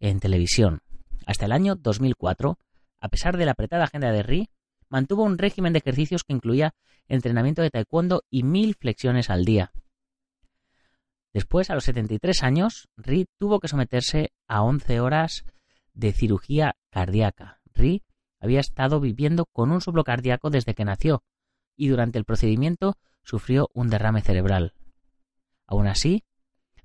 en 0.00 0.20
televisión. 0.20 0.80
Hasta 1.26 1.46
el 1.46 1.52
año 1.52 1.74
2004, 1.74 2.58
a 3.00 3.08
pesar 3.08 3.36
de 3.36 3.46
la 3.46 3.52
apretada 3.52 3.84
agenda 3.84 4.12
de 4.12 4.22
Ri, 4.22 4.50
mantuvo 4.88 5.24
un 5.24 5.38
régimen 5.38 5.72
de 5.72 5.78
ejercicios 5.78 6.22
que 6.22 6.32
incluía 6.32 6.74
entrenamiento 7.08 7.62
de 7.62 7.70
taekwondo 7.70 8.22
y 8.30 8.42
mil 8.42 8.74
flexiones 8.74 9.30
al 9.30 9.44
día. 9.44 9.72
Después, 11.32 11.70
a 11.70 11.74
los 11.74 11.84
73 11.84 12.42
años, 12.42 12.88
Ri 12.96 13.26
tuvo 13.38 13.60
que 13.60 13.68
someterse 13.68 14.32
a 14.48 14.62
11 14.62 15.00
horas 15.00 15.44
de 15.92 16.12
cirugía 16.12 16.76
cardíaca. 16.90 17.60
Ri 17.74 18.02
había 18.46 18.60
estado 18.60 19.00
viviendo 19.00 19.46
con 19.46 19.70
un 19.70 19.80
soplo 19.80 20.04
cardíaco 20.04 20.50
desde 20.50 20.74
que 20.74 20.84
nació 20.84 21.22
y 21.76 21.88
durante 21.88 22.18
el 22.18 22.24
procedimiento 22.24 22.96
sufrió 23.22 23.68
un 23.74 23.90
derrame 23.90 24.22
cerebral. 24.22 24.72
Aún 25.66 25.88
así, 25.88 26.24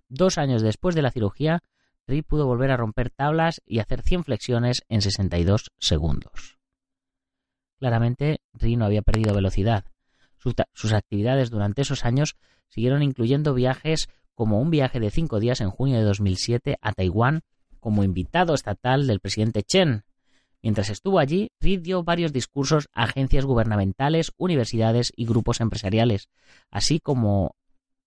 dos 0.10 0.38
años 0.38 0.62
después 0.62 0.96
de 0.96 1.02
la 1.02 1.12
cirugía, 1.12 1.64
Ri 2.08 2.24
pudo 2.24 2.46
volver 2.46 2.72
a 2.72 2.78
romper 2.78 3.10
tablas 3.10 3.62
y 3.66 3.80
hacer 3.80 4.02
100 4.02 4.24
flexiones 4.24 4.82
en 4.90 5.02
62 5.02 5.72
segundos. 5.78 6.60
Claramente, 7.80 8.42
Ri 8.54 8.76
no 8.76 8.86
había 8.86 9.02
perdido 9.02 9.34
velocidad. 9.34 9.86
Sus 10.74 10.94
actividades 10.94 11.52
durante 11.52 11.84
esos 11.84 12.04
años 12.04 12.36
siguieron 12.70 13.04
incluyendo 13.04 13.54
viajes 13.54 14.10
como 14.34 14.60
un 14.60 14.72
viaje 14.72 15.00
de 15.00 15.12
cinco 15.12 15.40
días 15.40 15.62
en 15.62 15.70
junio 15.70 15.98
de 15.98 16.04
2007 16.04 16.78
a 16.82 16.94
Taiwán 16.94 17.42
como 17.80 18.04
invitado 18.04 18.54
estatal 18.54 19.08
del 19.08 19.20
presidente 19.20 19.64
Chen. 19.64 20.04
Mientras 20.62 20.90
estuvo 20.90 21.20
allí, 21.20 21.52
Ri 21.60 21.78
dio 21.78 22.04
varios 22.04 22.32
discursos 22.34 22.88
a 22.94 23.04
agencias 23.04 23.46
gubernamentales, 23.46 24.32
universidades 24.38 25.12
y 25.16 25.26
grupos 25.26 25.60
empresariales, 25.60 26.30
así 26.70 27.00
como 27.00 27.56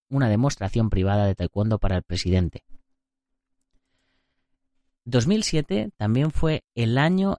una 0.08 0.28
demostración 0.28 0.90
privada 0.90 1.26
de 1.26 1.34
taekwondo 1.34 1.78
para 1.78 1.96
el 1.96 2.02
presidente. 2.02 2.64
2007 5.04 5.90
también 5.96 6.30
fue 6.30 6.64
el 6.74 6.98
año 6.98 7.38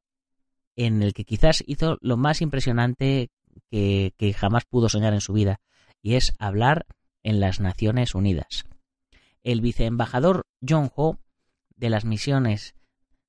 en 0.75 1.01
el 1.01 1.13
que 1.13 1.23
quizás 1.23 1.63
hizo 1.65 1.97
lo 2.01 2.17
más 2.17 2.41
impresionante 2.41 3.29
que, 3.71 4.13
que 4.17 4.33
jamás 4.33 4.65
pudo 4.65 4.89
soñar 4.89 5.13
en 5.13 5.21
su 5.21 5.33
vida, 5.33 5.61
y 6.01 6.15
es 6.15 6.35
hablar 6.37 6.85
en 7.23 7.39
las 7.39 7.59
Naciones 7.59 8.13
Unidas 8.13 8.65
el 9.45 9.61
viceembajador 9.61 10.47
John 10.67 10.91
Ho 10.95 11.19
de 11.75 11.89
las 11.89 12.03
misiones 12.03 12.75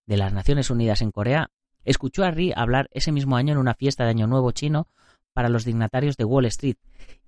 de 0.07 0.17
las 0.17 0.33
Naciones 0.33 0.71
Unidas 0.71 1.03
en 1.03 1.13
Corea 1.13 1.51
escuchó 1.87 2.25
a 2.25 2.31
Ri 2.31 2.53
hablar 2.55 2.89
ese 2.93 3.13
mismo 3.13 3.37
año 3.37 3.53
en 3.53 3.59
una 3.59 3.75
fiesta 3.75 4.05
de 4.05 4.11
Año 4.11 4.27
Nuevo 4.27 4.51
chino 4.51 4.89
para 5.33 5.49
los 5.49 5.65
dignatarios 5.65 6.17
de 6.17 6.25
Wall 6.25 6.45
Street 6.47 6.77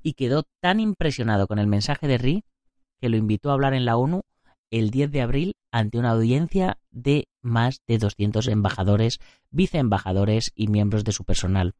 y 0.02 0.12
quedó 0.14 0.42
tan 0.60 0.80
impresionado 0.80 1.46
con 1.46 1.58
el 1.58 1.66
mensaje 1.66 2.06
de 2.06 2.18
Ri 2.18 2.44
que 3.00 3.08
lo 3.08 3.16
invitó 3.16 3.50
a 3.50 3.54
hablar 3.54 3.72
en 3.72 3.84
la 3.84 3.96
ONU 3.96 4.22
el 4.70 4.90
10 4.90 5.12
de 5.12 5.22
abril 5.22 5.56
ante 5.70 5.98
una 5.98 6.10
audiencia 6.10 6.78
de 6.90 7.28
más 7.40 7.80
de 7.86 7.98
200 7.98 8.48
embajadores, 8.48 9.20
viceembajadores 9.50 10.52
y 10.54 10.68
miembros 10.68 11.04
de 11.04 11.12
su 11.12 11.24
personal. 11.24 11.74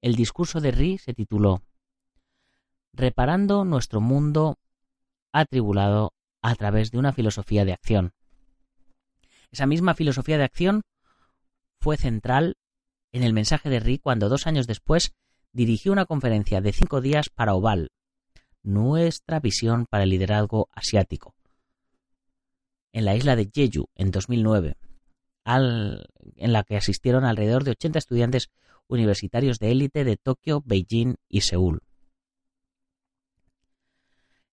El 0.00 0.16
discurso 0.16 0.60
de 0.60 0.70
Ri 0.70 0.98
se 0.98 1.14
tituló 1.14 1.62
Reparando 2.92 3.64
nuestro 3.64 4.00
mundo 4.00 4.58
atribulado 5.32 6.14
a 6.40 6.54
través 6.54 6.90
de 6.90 6.98
una 6.98 7.12
filosofía 7.12 7.64
de 7.64 7.74
acción. 7.74 8.12
Esa 9.50 9.66
misma 9.66 9.94
filosofía 9.94 10.38
de 10.38 10.44
acción 10.44 10.82
fue 11.80 11.96
central 11.96 12.56
en 13.12 13.22
el 13.22 13.32
mensaje 13.32 13.70
de 13.70 13.80
Rick 13.80 14.02
cuando 14.02 14.28
dos 14.28 14.46
años 14.46 14.66
después 14.66 15.14
dirigió 15.52 15.92
una 15.92 16.06
conferencia 16.06 16.60
de 16.60 16.72
cinco 16.72 17.00
días 17.00 17.30
para 17.30 17.54
Oval, 17.54 17.90
nuestra 18.62 19.40
visión 19.40 19.86
para 19.86 20.04
el 20.04 20.10
liderazgo 20.10 20.68
asiático, 20.72 21.34
en 22.92 23.04
la 23.04 23.16
isla 23.16 23.36
de 23.36 23.50
Jeju 23.52 23.88
en 23.94 24.10
2009, 24.10 24.76
en 25.46 26.52
la 26.52 26.64
que 26.64 26.76
asistieron 26.76 27.24
alrededor 27.24 27.64
de 27.64 27.70
80 27.70 27.98
estudiantes 27.98 28.50
universitarios 28.88 29.58
de 29.58 29.70
élite 29.70 30.04
de 30.04 30.16
Tokio, 30.16 30.62
Beijing 30.64 31.14
y 31.28 31.40
Seúl. 31.42 31.82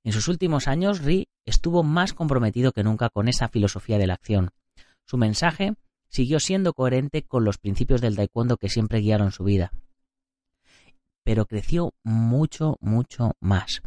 En 0.04 0.12
sus 0.12 0.28
últimos 0.28 0.68
años, 0.68 1.02
Ri 1.02 1.30
estuvo 1.46 1.84
más 1.84 2.14
comprometido 2.14 2.72
que 2.72 2.84
nunca 2.84 3.10
con 3.10 3.28
esa 3.28 3.48
filosofía 3.48 3.98
de 3.98 4.08
la 4.08 4.16
acción. 4.16 4.52
Su 5.06 5.18
mensaje 5.18 5.76
siguió 6.14 6.40
siendo 6.40 6.74
coherente 6.74 7.24
con 7.24 7.44
los 7.44 7.58
principios 7.58 8.00
del 8.00 8.16
taekwondo 8.16 8.58
que 8.58 8.70
siempre 8.70 9.00
guiaron 9.00 9.32
su 9.32 9.44
vida. 9.44 9.72
Pero 11.24 11.48
creció 11.48 11.96
mucho, 12.04 12.78
mucho 12.82 13.32
más. 13.40 13.82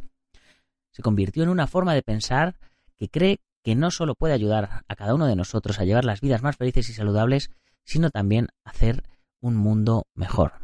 Se 0.91 1.03
convirtió 1.03 1.45
en 1.45 1.51
una 1.51 1.69
forma 1.69 1.95
de 1.95 2.03
pensar 2.03 2.59
que 2.97 3.09
cree 3.09 3.39
que 3.63 3.77
no 3.77 3.93
solo 3.93 4.17
puede 4.17 4.35
ayudar 4.35 4.85
a 4.89 4.97
cada 4.97 5.15
uno 5.15 5.27
de 5.27 5.37
nosotros 5.37 5.79
a 5.79 5.85
llevar 5.85 6.05
las 6.05 6.21
vidas 6.21 6.43
más 6.43 6.57
felices 6.57 6.89
y 6.89 6.95
saludables, 6.95 7.51
sino 7.85 8.11
también 8.11 8.49
hacer 8.65 9.05
un 9.41 9.55
mundo 9.55 10.09
mejor. 10.15 10.55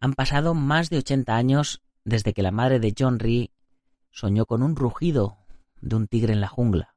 Han 0.00 0.14
pasado 0.14 0.54
más 0.54 0.88
de 0.88 0.98
80 0.98 1.36
años 1.36 1.82
desde 2.04 2.32
que 2.32 2.42
la 2.42 2.50
madre 2.50 2.80
de 2.80 2.94
John 2.98 3.18
Ree 3.18 3.50
soñó 4.10 4.46
con 4.46 4.62
un 4.62 4.74
rugido 4.74 5.36
de 5.82 5.96
un 5.96 6.06
tigre 6.06 6.32
en 6.32 6.40
la 6.40 6.48
jungla. 6.48 6.93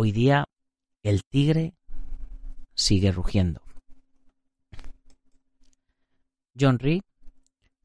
Hoy 0.00 0.12
día 0.12 0.44
el 1.02 1.24
tigre 1.24 1.74
sigue 2.72 3.10
rugiendo. 3.10 3.62
John 6.56 6.78
Ree, 6.78 7.02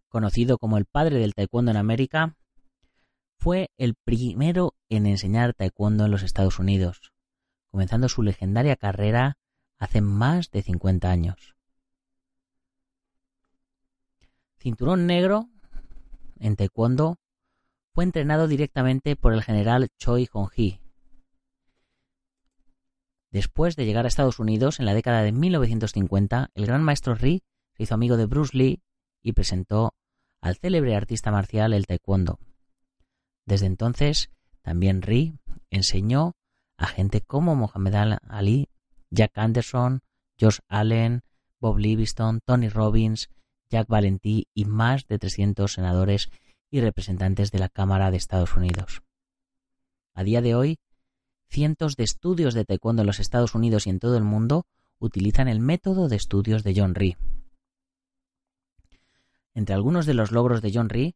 conocido 0.10 0.60
como 0.60 0.78
el 0.78 0.86
padre 0.86 1.18
del 1.18 1.34
taekwondo 1.34 1.72
en 1.72 1.78
América, 1.78 2.38
fue 3.40 3.72
el 3.80 3.96
primero 3.96 4.76
en 4.90 5.08
enseñar 5.08 5.56
taekwondo 5.56 6.06
en 6.06 6.12
los 6.12 6.22
Estados 6.22 6.60
Unidos, 6.60 7.14
comenzando 7.72 8.08
su 8.08 8.22
legendaria 8.22 8.76
carrera 8.76 9.40
hace 9.80 10.02
más 10.02 10.52
de 10.52 10.62
50 10.62 11.10
años. 11.10 11.56
cinturón 14.60 15.08
negro 15.08 15.50
en 16.40 16.58
taekwondo, 16.58 17.18
fue 17.92 18.04
entrenado 18.04 18.48
directamente 18.48 19.16
por 19.16 19.34
el 19.34 19.42
general 19.42 19.90
Choi 19.98 20.28
Hong-hee. 20.28 20.83
Después 23.34 23.76
de 23.76 23.86
llegar 23.86 24.06
a 24.06 24.10
Estados 24.10 24.38
Unidos 24.38 24.80
en 24.80 24.86
la 24.86 24.94
década 24.94 25.24
de 25.24 25.32
1950, 25.32 26.52
el 26.54 26.68
gran 26.68 26.84
maestro 26.84 27.16
Ri 27.16 27.42
se 27.76 27.82
hizo 27.82 27.96
amigo 27.96 28.16
de 28.16 28.28
Bruce 28.28 28.56
Lee 28.56 28.84
y 29.24 29.34
presentó 29.34 29.96
al 30.40 30.56
célebre 30.56 30.96
artista 30.96 31.32
marcial 31.32 31.74
el 31.74 31.88
taekwondo. 31.88 32.38
Desde 33.48 33.66
entonces, 33.66 34.30
también 34.62 35.02
Ri 35.02 35.40
enseñó 35.72 36.34
a 36.78 36.86
gente 36.86 37.22
como 37.22 37.56
Muhammad 37.56 38.20
Ali, 38.30 38.70
Jack 39.10 39.36
Anderson, 39.40 40.02
George 40.38 40.60
Allen, 40.68 41.24
Bob 41.60 41.80
Livingstone, 41.80 42.40
Tony 42.46 42.70
Robbins, 42.70 43.30
Jack 43.72 43.88
Valentí 43.88 44.48
y 44.54 44.66
más 44.66 45.08
de 45.08 45.18
300 45.18 45.74
senadores 45.74 46.30
y 46.70 46.82
representantes 46.82 47.52
de 47.52 47.58
la 47.58 47.70
Cámara 47.70 48.12
de 48.12 48.18
Estados 48.18 48.56
Unidos. 48.56 49.02
A 50.14 50.24
día 50.24 50.44
de 50.44 50.54
hoy, 50.54 50.78
cientos 51.54 51.96
de 51.96 52.04
estudios 52.04 52.56
de 52.56 52.66
taekwondo 52.66 53.04
en 53.04 53.06
los 53.06 53.20
Estados 53.20 53.54
Unidos 53.54 53.86
y 53.86 53.92
en 53.92 54.00
todo 54.00 54.18
el 54.18 54.24
mundo 54.24 54.66
utilizan 54.98 55.48
el 55.48 55.60
método 55.60 56.10
de 56.10 56.16
estudios 56.16 56.64
de 56.64 56.74
John 56.76 56.96
Ree. 56.96 57.16
Entre 59.54 59.76
algunos 59.76 60.08
de 60.08 60.16
los 60.16 60.32
logros 60.32 60.64
de 60.64 60.72
John 60.74 60.90
Ree 60.90 61.16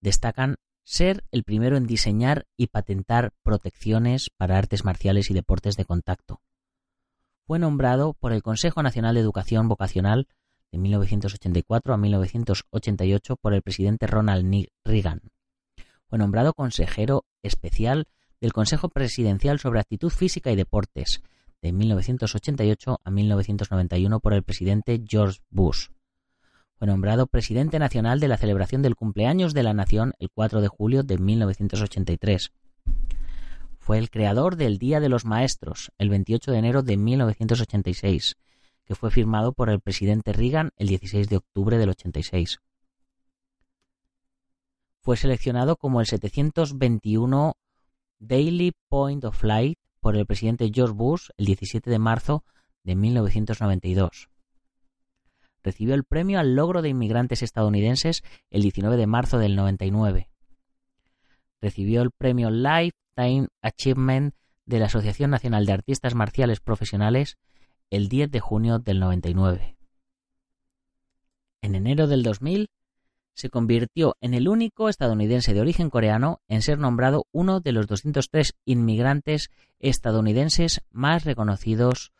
destacan 0.00 0.56
ser 0.82 1.22
el 1.30 1.44
primero 1.44 1.76
en 1.76 1.86
diseñar 1.86 2.46
y 2.56 2.66
patentar 2.66 3.32
protecciones 3.44 4.30
para 4.36 4.58
artes 4.58 4.84
marciales 4.84 5.30
y 5.30 5.34
deportes 5.34 5.76
de 5.76 5.84
contacto. 5.84 6.40
Fue 7.46 7.60
nombrado 7.60 8.14
por 8.14 8.32
el 8.32 8.42
Consejo 8.42 8.82
Nacional 8.82 9.14
de 9.14 9.20
Educación 9.20 9.68
Vocacional 9.68 10.26
de 10.72 10.78
1984 10.78 11.94
a 11.94 11.96
1988 11.98 13.36
por 13.36 13.54
el 13.54 13.62
presidente 13.62 14.08
Ronald 14.08 14.66
Reagan. 14.84 15.20
Fue 16.08 16.18
nombrado 16.18 16.52
consejero 16.52 17.26
especial 17.44 18.08
del 18.42 18.52
Consejo 18.52 18.88
Presidencial 18.88 19.60
sobre 19.60 19.78
Actitud 19.78 20.10
Física 20.10 20.50
y 20.50 20.56
Deportes 20.56 21.22
de 21.62 21.72
1988 21.72 22.98
a 23.04 23.10
1991 23.10 24.18
por 24.18 24.34
el 24.34 24.42
presidente 24.42 25.00
George 25.06 25.38
Bush. 25.48 25.86
Fue 26.74 26.88
nombrado 26.88 27.28
presidente 27.28 27.78
nacional 27.78 28.18
de 28.18 28.26
la 28.26 28.36
celebración 28.36 28.82
del 28.82 28.96
cumpleaños 28.96 29.54
de 29.54 29.62
la 29.62 29.74
nación 29.74 30.14
el 30.18 30.28
4 30.28 30.60
de 30.60 30.66
julio 30.66 31.04
de 31.04 31.18
1983. 31.18 32.52
Fue 33.78 33.98
el 33.98 34.10
creador 34.10 34.56
del 34.56 34.78
Día 34.78 34.98
de 34.98 35.08
los 35.08 35.24
Maestros 35.24 35.92
el 35.98 36.10
28 36.10 36.50
de 36.50 36.58
enero 36.58 36.82
de 36.82 36.96
1986 36.96 38.34
que 38.84 38.96
fue 38.96 39.12
firmado 39.12 39.52
por 39.52 39.70
el 39.70 39.80
presidente 39.80 40.32
Reagan 40.32 40.72
el 40.76 40.88
16 40.88 41.28
de 41.28 41.36
octubre 41.36 41.78
del 41.78 41.90
86. 41.90 42.58
Fue 45.00 45.16
seleccionado 45.16 45.76
como 45.76 46.00
el 46.00 46.06
721 46.06 47.56
Daily 48.24 48.70
Point 48.88 49.24
of 49.24 49.42
Light 49.42 49.76
por 49.98 50.16
el 50.16 50.26
presidente 50.26 50.70
George 50.72 50.94
Bush 50.94 51.30
el 51.38 51.46
17 51.46 51.90
de 51.90 51.98
marzo 51.98 52.44
de 52.84 52.94
1992. 52.94 54.28
Recibió 55.64 55.94
el 55.94 56.04
premio 56.04 56.38
al 56.38 56.54
logro 56.54 56.82
de 56.82 56.88
inmigrantes 56.88 57.42
estadounidenses 57.42 58.22
el 58.50 58.62
19 58.62 58.96
de 58.96 59.08
marzo 59.08 59.38
del 59.38 59.56
99. 59.56 60.28
Recibió 61.60 62.02
el 62.02 62.12
premio 62.12 62.50
Lifetime 62.52 63.48
Achievement 63.60 64.36
de 64.66 64.78
la 64.78 64.86
Asociación 64.86 65.30
Nacional 65.30 65.66
de 65.66 65.72
Artistas 65.72 66.14
Marciales 66.14 66.60
Profesionales 66.60 67.38
el 67.90 68.08
10 68.08 68.30
de 68.30 68.38
junio 68.38 68.78
del 68.78 69.00
99. 69.00 69.76
En 71.60 71.74
enero 71.74 72.06
del 72.06 72.22
2000 72.22 72.70
se 73.34 73.50
convirtió 73.50 74.16
en 74.20 74.34
el 74.34 74.48
único 74.48 74.88
estadounidense 74.88 75.54
de 75.54 75.60
origen 75.60 75.90
coreano 75.90 76.40
en 76.48 76.62
ser 76.62 76.78
nombrado 76.78 77.26
uno 77.32 77.60
de 77.60 77.72
los 77.72 77.86
203 77.86 78.54
inmigrantes 78.64 79.50
estadounidenses 79.78 80.82
más 80.90 81.24
reconocidos 81.24 82.12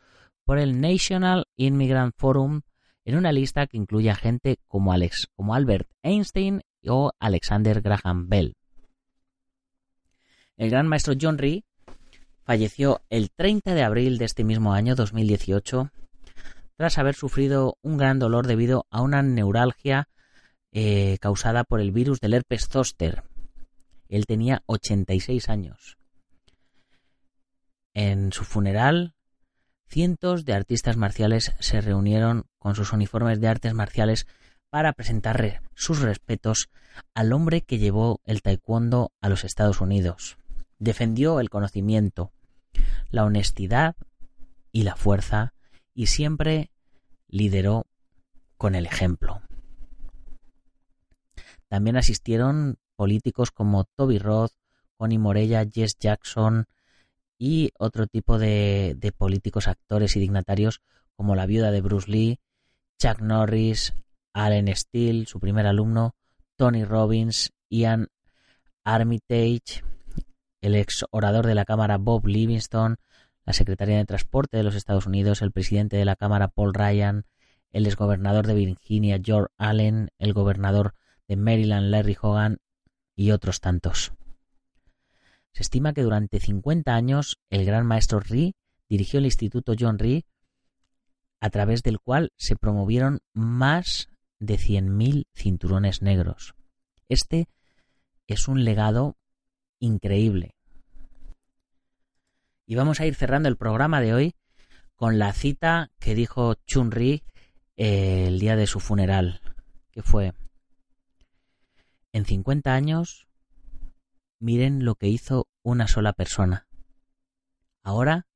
por 0.45 0.59
el 0.59 0.81
National 0.81 1.47
Immigrant 1.57 2.15
Forum 2.17 2.63
en 3.05 3.17
una 3.17 3.33
lista 3.33 3.67
que 3.67 3.77
incluye 3.77 4.11
a 4.11 4.15
gente 4.15 4.59
como, 4.69 4.93
Alex, 4.93 5.29
como 5.35 5.55
Albert 5.55 5.89
Einstein 6.03 6.63
o 6.87 7.13
Alexander 7.19 7.81
Graham 7.81 8.29
Bell. 8.29 8.55
El 10.57 10.71
gran 10.71 10.87
maestro 10.87 11.15
John 11.21 11.39
Rhee 11.39 11.65
falleció 12.45 13.03
el 13.11 13.31
30 13.31 13.75
de 13.75 13.83
abril 13.83 14.19
de 14.19 14.25
este 14.25 14.45
mismo 14.45 14.73
año 14.73 14.95
2018 14.95 15.91
tras 16.77 16.99
haber 16.99 17.15
sufrido 17.15 17.79
un 17.83 17.97
gran 17.97 18.19
dolor 18.19 18.47
debido 18.47 18.87
a 18.91 19.03
una 19.03 19.23
neuralgia 19.23 20.09
eh, 20.73 21.19
causada 21.21 21.65
por 21.65 21.81
el 21.81 21.93
virus 21.93 22.21
del 22.21 22.35
herpes 22.35 22.69
zóster. 22.69 23.25
Él 24.09 24.27
tenía 24.27 24.63
86 24.67 25.49
años. 25.49 25.99
En 27.95 28.33
su 28.33 28.45
funeral, 28.45 29.15
cientos 29.87 30.45
de 30.45 30.55
artistas 30.55 30.97
marciales 30.97 31.55
se 31.61 31.81
reunieron 31.83 32.47
con 32.59 32.75
sus 32.75 32.93
uniformes 32.93 33.41
de 33.41 33.49
artes 33.49 33.75
marciales 33.75 34.27
para 34.71 34.95
presentar 34.95 35.61
sus 35.75 36.01
respetos 36.01 36.71
al 37.15 37.35
hombre 37.35 37.61
que 37.61 37.79
llevó 37.79 38.21
el 38.25 38.41
taekwondo 38.41 39.13
a 39.21 39.29
los 39.29 39.45
Estados 39.45 39.83
Unidos. 39.83 40.39
Defendió 40.79 41.41
el 41.41 41.51
conocimiento, 41.51 42.33
la 43.11 43.25
honestidad 43.25 43.95
y 44.73 44.85
la 44.85 44.97
fuerza 44.97 45.53
y 45.95 46.07
siempre 46.07 46.71
lideró 47.29 47.87
con 48.57 48.75
el 48.75 48.87
ejemplo. 48.87 49.43
También 51.73 51.97
asistieron 51.97 52.77
políticos 52.97 53.51
como 53.51 53.85
Toby 53.97 54.19
Roth, 54.19 54.53
Connie 54.99 55.17
Morella, 55.17 55.65
Jess 55.65 55.97
Jackson 55.99 56.67
y 57.39 57.71
otro 57.79 58.07
tipo 58.07 58.39
de, 58.39 59.15
políticos, 59.17 59.69
actores 59.69 60.15
y 60.15 60.21
dignatarios 60.21 60.83
como 61.17 61.35
la 61.35 61.47
viuda 61.47 61.71
de 61.71 61.81
Bruce 61.81 62.11
Lee, 62.11 62.41
Chuck 63.01 63.23
Norris, 63.23 63.95
Allen 64.35 64.69
Steele, 64.77 65.25
su 65.25 65.41
primer 65.41 65.67
alumno, 65.67 66.15
Tony 66.57 66.85
Robbins, 66.85 67.55
Ian 67.71 68.09
Armitage, 68.85 69.83
el 70.61 70.75
ex 70.75 71.07
orador 71.11 71.47
de 71.47 71.55
la 71.55 71.65
Cámara 71.65 71.97
Bob 71.97 72.27
Livingston, 72.27 72.99
la 73.47 73.55
secretaria 73.55 73.97
de 73.97 74.05
Transporte 74.05 74.59
de 74.59 74.63
los 74.63 74.75
Estados 74.75 75.07
Unidos, 75.07 75.41
el 75.41 75.53
presidente 75.53 75.97
de 75.97 76.05
la 76.05 76.17
Cámara 76.17 76.49
Paul 76.49 76.75
Ryan, 76.75 77.25
el 77.71 77.87
exgobernador 77.87 78.47
de 78.47 78.57
Virginia 78.57 79.19
George 79.25 79.55
Allen, 79.57 80.11
el 80.19 80.35
gobernador 80.35 80.93
de 81.29 81.37
Maryland 81.37 81.91
Larry 81.91 82.17
Hogan 82.21 82.59
y 83.15 83.31
otros 83.31 83.61
tantos. 83.61 84.13
Se 85.53 85.63
estima 85.63 85.93
que 85.93 86.03
durante 86.03 86.41
50 86.41 86.95
años 86.95 87.39
el 87.51 87.65
gran 87.65 87.87
maestro 87.87 88.21
Rhee 88.21 88.55
dirigió 88.89 89.19
el 89.19 89.27
Instituto 89.27 89.75
John 89.79 89.99
Rhee, 89.99 90.25
a 91.41 91.51
través 91.51 91.83
del 91.83 91.99
cual 91.99 92.33
se 92.37 92.57
promovieron 92.57 93.21
más 93.33 94.09
de 94.39 94.59
100.000 94.59 95.27
cinturones 95.35 96.03
negros. 96.03 96.55
Este 97.09 97.49
es 98.27 98.49
un 98.49 98.65
legado 98.65 99.17
increíble. 99.79 100.55
Y 102.67 102.75
vamos 102.75 103.01
a 103.01 103.07
ir 103.07 103.15
cerrando 103.15 103.49
el 103.49 103.57
programa 103.57 104.01
de 104.01 104.15
hoy 104.15 104.35
con 104.95 105.19
la 105.19 105.33
cita 105.33 105.91
que 105.99 106.15
dijo 106.15 106.55
Chun 106.67 106.91
Rhee 106.91 107.25
eh, 107.77 108.27
el 108.29 108.39
día 108.39 108.57
de 108.57 108.67
su 108.67 108.79
funeral, 108.79 109.41
que 109.91 110.03
fue 110.03 110.33
en 112.13 112.25
50 112.25 112.75
años, 112.75 113.27
miren 114.39 114.85
lo 114.85 114.95
que 114.95 115.09
hizo 115.09 115.49
una 115.63 115.89
sola 115.89 116.13
persona. 116.13 116.67
Ahora, 117.83 118.27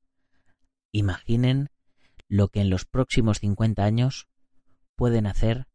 imaginen 0.93 1.68
lo 2.29 2.49
que 2.49 2.61
en 2.61 2.70
los 2.70 2.85
próximos 2.85 3.39
50 3.41 3.85
años 3.85 4.29
pueden 4.97 5.27
hacer 5.27 5.66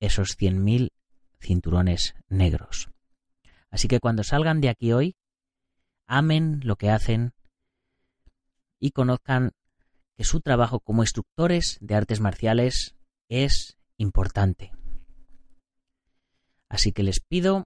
esos 0.00 0.36
100.000 0.38 0.92
cinturones 1.40 2.14
negros. 2.28 2.90
Así 3.70 3.88
que 3.88 4.00
cuando 4.00 4.24
salgan 4.24 4.60
de 4.60 4.68
aquí 4.68 4.92
hoy, 4.92 5.16
amen 6.06 6.60
lo 6.64 6.76
que 6.76 6.90
hacen 6.90 7.32
y 8.78 8.92
conozcan 8.92 9.52
que 10.16 10.24
su 10.24 10.40
trabajo 10.40 10.80
como 10.80 11.02
instructores 11.02 11.78
de 11.80 11.94
artes 11.94 12.20
marciales 12.20 12.96
es 13.28 13.78
importante. 13.96 14.72
Así 16.68 16.92
que 16.92 17.02
les 17.02 17.20
pido 17.20 17.64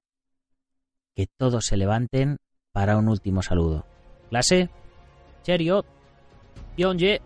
que 1.15 1.27
todos 1.27 1.67
se 1.67 1.77
levanten 1.77 2.39
para 2.73 2.97
un 2.97 3.09
último 3.09 3.43
saludo. 3.43 3.87
Clase, 4.31 4.71
Cheriot, 5.43 5.87
Pyongyang. 6.77 7.21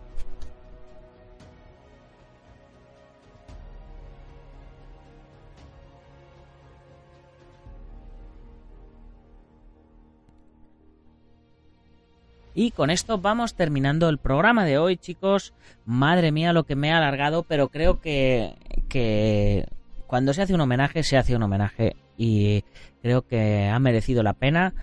Y 12.59 12.71
con 12.71 12.89
esto 12.89 13.19
vamos 13.19 13.53
terminando 13.53 14.09
el 14.09 14.17
programa 14.17 14.65
de 14.65 14.79
hoy, 14.79 14.97
chicos. 14.97 15.53
Madre 15.85 16.31
mía 16.31 16.53
lo 16.53 16.63
que 16.63 16.75
me 16.75 16.91
ha 16.91 16.97
alargado, 16.97 17.43
pero 17.43 17.69
creo 17.69 18.01
que, 18.01 18.55
que 18.89 19.67
cuando 20.07 20.33
se 20.33 20.41
hace 20.41 20.53
un 20.53 20.61
homenaje, 20.61 21.03
se 21.03 21.17
hace 21.17 21.35
un 21.35 21.43
homenaje 21.43 21.95
y 22.17 22.63
creo 23.01 23.21
que 23.21 23.67
ha 23.67 23.77
merecido 23.79 24.23
la 24.23 24.33
pena. 24.33 24.73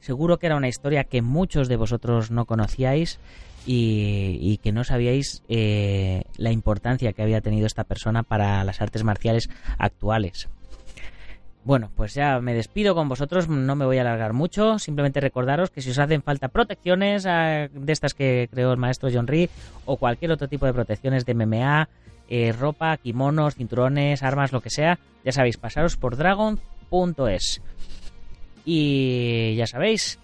Seguro 0.00 0.38
que 0.38 0.46
era 0.46 0.56
una 0.56 0.68
historia 0.68 1.04
que 1.04 1.22
muchos 1.22 1.68
de 1.68 1.76
vosotros 1.76 2.30
no 2.30 2.44
conocíais 2.44 3.18
y, 3.66 4.58
que 4.62 4.72
no 4.72 4.84
sabíais 4.84 5.42
eh, 5.48 6.24
la 6.36 6.50
importancia 6.50 7.12
que 7.12 7.22
había 7.22 7.40
tenido 7.40 7.66
esta 7.66 7.84
persona 7.84 8.22
para 8.22 8.62
las 8.64 8.82
artes 8.82 9.04
marciales 9.04 9.48
actuales. 9.78 10.48
Bueno, 11.64 11.90
pues 11.96 12.12
ya 12.12 12.40
me 12.40 12.52
despido 12.52 12.94
con 12.94 13.08
vosotros, 13.08 13.48
no 13.48 13.74
me 13.74 13.86
voy 13.86 13.96
a 13.96 14.02
alargar 14.02 14.34
mucho, 14.34 14.78
simplemente 14.78 15.20
recordaros 15.20 15.70
que 15.70 15.80
si 15.80 15.90
os 15.90 15.98
hacen 15.98 16.22
falta 16.22 16.48
protecciones 16.48 17.24
eh, 17.26 17.70
de 17.72 17.92
estas 17.92 18.12
que 18.12 18.50
creó 18.52 18.72
el 18.72 18.76
maestro 18.76 19.08
John 19.10 19.26
Ree 19.26 19.48
o 19.86 19.96
cualquier 19.96 20.32
otro 20.32 20.46
tipo 20.46 20.66
de 20.66 20.74
protecciones 20.74 21.24
de 21.24 21.34
MMA, 21.34 21.88
eh, 22.28 22.52
ropa, 22.52 22.96
kimonos, 22.96 23.54
cinturones, 23.54 24.22
armas, 24.22 24.52
lo 24.52 24.60
que 24.60 24.70
sea, 24.70 24.98
ya 25.24 25.32
sabéis, 25.32 25.56
pasaros 25.56 25.96
por 25.96 26.16
dragon.es. 26.16 27.62
Y 28.64 29.54
ya 29.56 29.66
sabéis, 29.66 30.18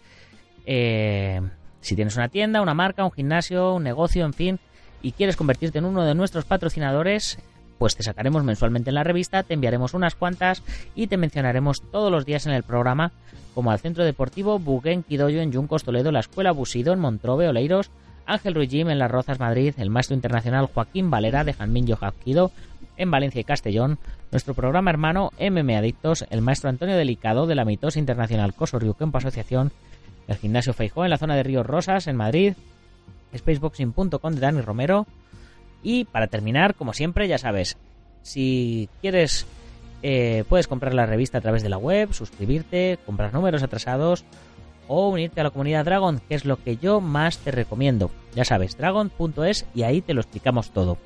eh, 0.67 1.41
si 1.81 1.97
tienes 1.97 2.17
una 2.17 2.29
tienda, 2.29 2.63
una 2.63 2.75
marca, 2.75 3.05
un 3.05 3.13
gimnasio, 3.13 3.75
un 3.75 3.83
negocio, 3.83 4.25
en 4.25 4.33
fin, 4.33 4.61
y 5.03 5.13
quieres 5.13 5.37
convertirte 5.37 5.79
en 5.79 5.85
uno 5.85 6.05
de 6.05 6.15
nuestros 6.15 6.45
patrocinadores, 6.45 7.39
pues 7.79 7.97
te 7.97 8.03
sacaremos 8.03 8.45
mensualmente 8.45 8.91
en 8.91 8.95
la 8.95 9.05
revista, 9.05 9.43
te 9.43 9.55
enviaremos 9.55 9.95
unas 9.95 10.15
cuantas 10.15 10.63
y 10.95 11.07
te 11.07 11.17
mencionaremos 11.17 11.83
todos 11.91 12.13
los 12.13 12.27
días 12.27 12.47
en 12.47 12.53
el 12.53 12.63
programa, 12.63 13.13
como 13.55 13.71
al 13.71 13.79
Centro 13.79 14.05
Deportivo 14.05 14.59
Buguen 14.59 15.03
Quidoyo 15.03 15.41
en 15.41 15.53
Yuncos 15.53 15.85
Toledo, 15.85 16.13
la 16.13 16.21
Escuela 16.21 16.53
Busido 16.53 16.93
en 16.93 17.01
Montrove, 17.01 17.49
Oleiros, 17.49 17.91
Ángel 18.31 18.55
Ruiz 18.55 18.73
en 18.73 18.99
Las 18.99 19.11
Rozas, 19.11 19.41
Madrid, 19.41 19.75
el 19.79 19.91
maestro 19.91 20.15
internacional 20.15 20.67
Joaquín 20.67 21.11
Valera 21.11 21.43
de 21.43 21.53
Janmin 21.53 21.87
Hapkido 22.01 22.53
en 22.97 23.11
Valencia 23.11 23.41
y 23.41 23.45
Castellón, 23.45 23.99
nuestro 24.31 24.55
programa 24.55 24.91
hermano 24.91 25.31
MM 25.41 25.77
Adictos, 25.77 26.25
el 26.31 26.41
maestro 26.41 26.71
Antonio 26.71 26.97
Delicado 26.97 27.47
de 27.47 27.55
la 27.55 27.65
Mitosa 27.65 27.99
Internacional 27.99 28.55
Coso 28.55 28.79
Kempo 28.95 29.19
Asociación, 29.19 29.73
el 30.29 30.37
gimnasio 30.37 30.75
Feijó 30.75 31.05
en 31.05 31.11
la 31.11 31.19
zona 31.19 31.35
de 31.35 31.43
Ríos 31.43 31.67
Rosas, 31.67 32.07
en 32.07 32.17
Madrid, 32.17 32.55
spaceboxing.com 33.37 34.35
de 34.35 34.41
Dani 34.41 34.61
Romero. 34.61 35.07
Y 35.83 36.05
para 36.05 36.29
terminar, 36.29 36.75
como 36.75 36.93
siempre, 36.93 37.27
ya 37.27 37.39
sabes, 37.39 37.79
si 38.23 38.89
quieres, 39.01 39.47
eh, 40.03 40.45
puedes 40.49 40.69
comprar 40.69 40.95
la 40.95 41.07
revista 41.07 41.39
a 41.39 41.41
través 41.41 41.63
de 41.63 41.69
la 41.69 41.79
web, 41.79 42.13
suscribirte, 42.13 42.99
comprar 43.07 43.33
números 43.33 43.63
atrasados 43.63 44.25
o 44.93 45.09
unirte 45.09 45.41
a 45.41 45.45
la 45.45 45.51
comunidad 45.51 45.85
Dragon, 45.85 46.21
que 46.29 46.35
es 46.35 46.45
lo 46.45 46.57
que 46.57 46.77
yo 46.77 47.01
más 47.01 47.39
te 47.39 47.53
recomiendo. 47.53 48.11
Ya 48.35 48.45
sabes, 48.45 48.77
dragon.es 48.77 49.65
y 49.73 49.85
ahí 49.85 50.01
te 50.01 50.15
lo 50.15 50.21
explicamos 50.21 50.73
todo. 50.73 50.99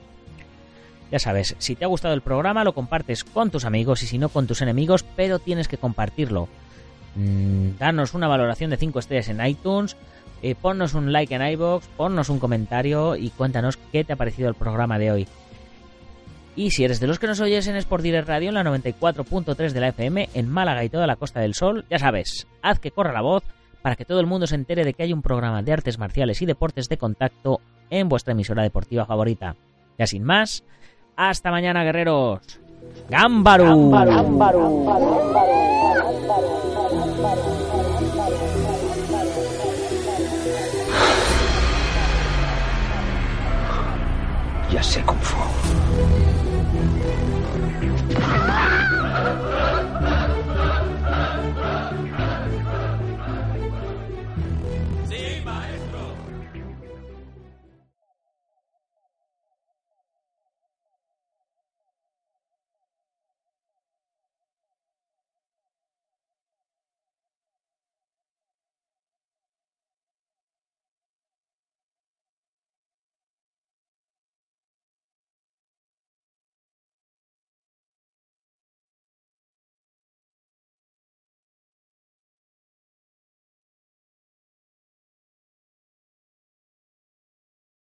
Ya 1.12 1.18
sabes, 1.18 1.54
si 1.58 1.76
te 1.76 1.84
ha 1.84 1.88
gustado 1.88 2.14
el 2.14 2.22
programa 2.22 2.64
lo 2.64 2.72
compartes 2.72 3.24
con 3.24 3.50
tus 3.50 3.66
amigos 3.66 4.02
y 4.02 4.06
si 4.06 4.16
no 4.16 4.30
con 4.30 4.46
tus 4.46 4.62
enemigos, 4.62 5.04
pero 5.16 5.38
tienes 5.38 5.68
que 5.68 5.76
compartirlo. 5.76 6.48
Mm, 7.14 7.76
danos 7.78 8.14
una 8.14 8.26
valoración 8.26 8.70
de 8.70 8.78
5 8.78 8.98
estrellas 8.98 9.28
en 9.28 9.44
iTunes, 9.44 9.98
eh, 10.40 10.54
ponnos 10.54 10.94
un 10.94 11.12
like 11.12 11.34
en 11.34 11.46
iBox, 11.46 11.86
ponnos 11.88 12.30
un 12.30 12.38
comentario 12.38 13.16
y 13.16 13.28
cuéntanos 13.28 13.76
qué 13.92 14.02
te 14.02 14.14
ha 14.14 14.16
parecido 14.16 14.48
el 14.48 14.54
programa 14.54 14.98
de 14.98 15.12
hoy. 15.12 15.28
Y 16.56 16.70
si 16.70 16.84
eres 16.84 17.00
de 17.00 17.06
los 17.06 17.18
que 17.18 17.26
nos 17.26 17.40
oyes 17.40 17.66
en 17.66 17.76
Sport 17.76 18.02
Direct 18.02 18.28
Radio 18.28 18.48
en 18.48 18.54
la 18.54 18.64
94.3 18.64 19.72
de 19.72 19.80
la 19.80 19.88
FM 19.88 20.30
en 20.32 20.48
Málaga 20.48 20.84
y 20.84 20.88
toda 20.88 21.06
la 21.06 21.16
Costa 21.16 21.40
del 21.40 21.54
Sol, 21.54 21.84
ya 21.90 21.98
sabes, 21.98 22.46
haz 22.62 22.78
que 22.78 22.90
corra 22.90 23.12
la 23.12 23.20
voz 23.20 23.44
para 23.84 23.96
que 23.96 24.06
todo 24.06 24.18
el 24.18 24.26
mundo 24.26 24.46
se 24.46 24.54
entere 24.54 24.82
de 24.82 24.94
que 24.94 25.02
hay 25.02 25.12
un 25.12 25.20
programa 25.20 25.62
de 25.62 25.70
artes 25.70 25.98
marciales 25.98 26.40
y 26.40 26.46
deportes 26.46 26.88
de 26.88 26.96
contacto 26.96 27.60
en 27.90 28.08
vuestra 28.08 28.32
emisora 28.32 28.62
deportiva 28.62 29.04
favorita. 29.04 29.56
Ya 29.98 30.06
sin 30.06 30.24
más, 30.24 30.64
hasta 31.16 31.50
mañana, 31.50 31.84
guerreros. 31.84 32.60
¡Gámbaru! 33.10 33.92
Ya 44.72 44.82
sé 44.82 45.02
cómo 45.04 45.20
fue. 45.20 45.63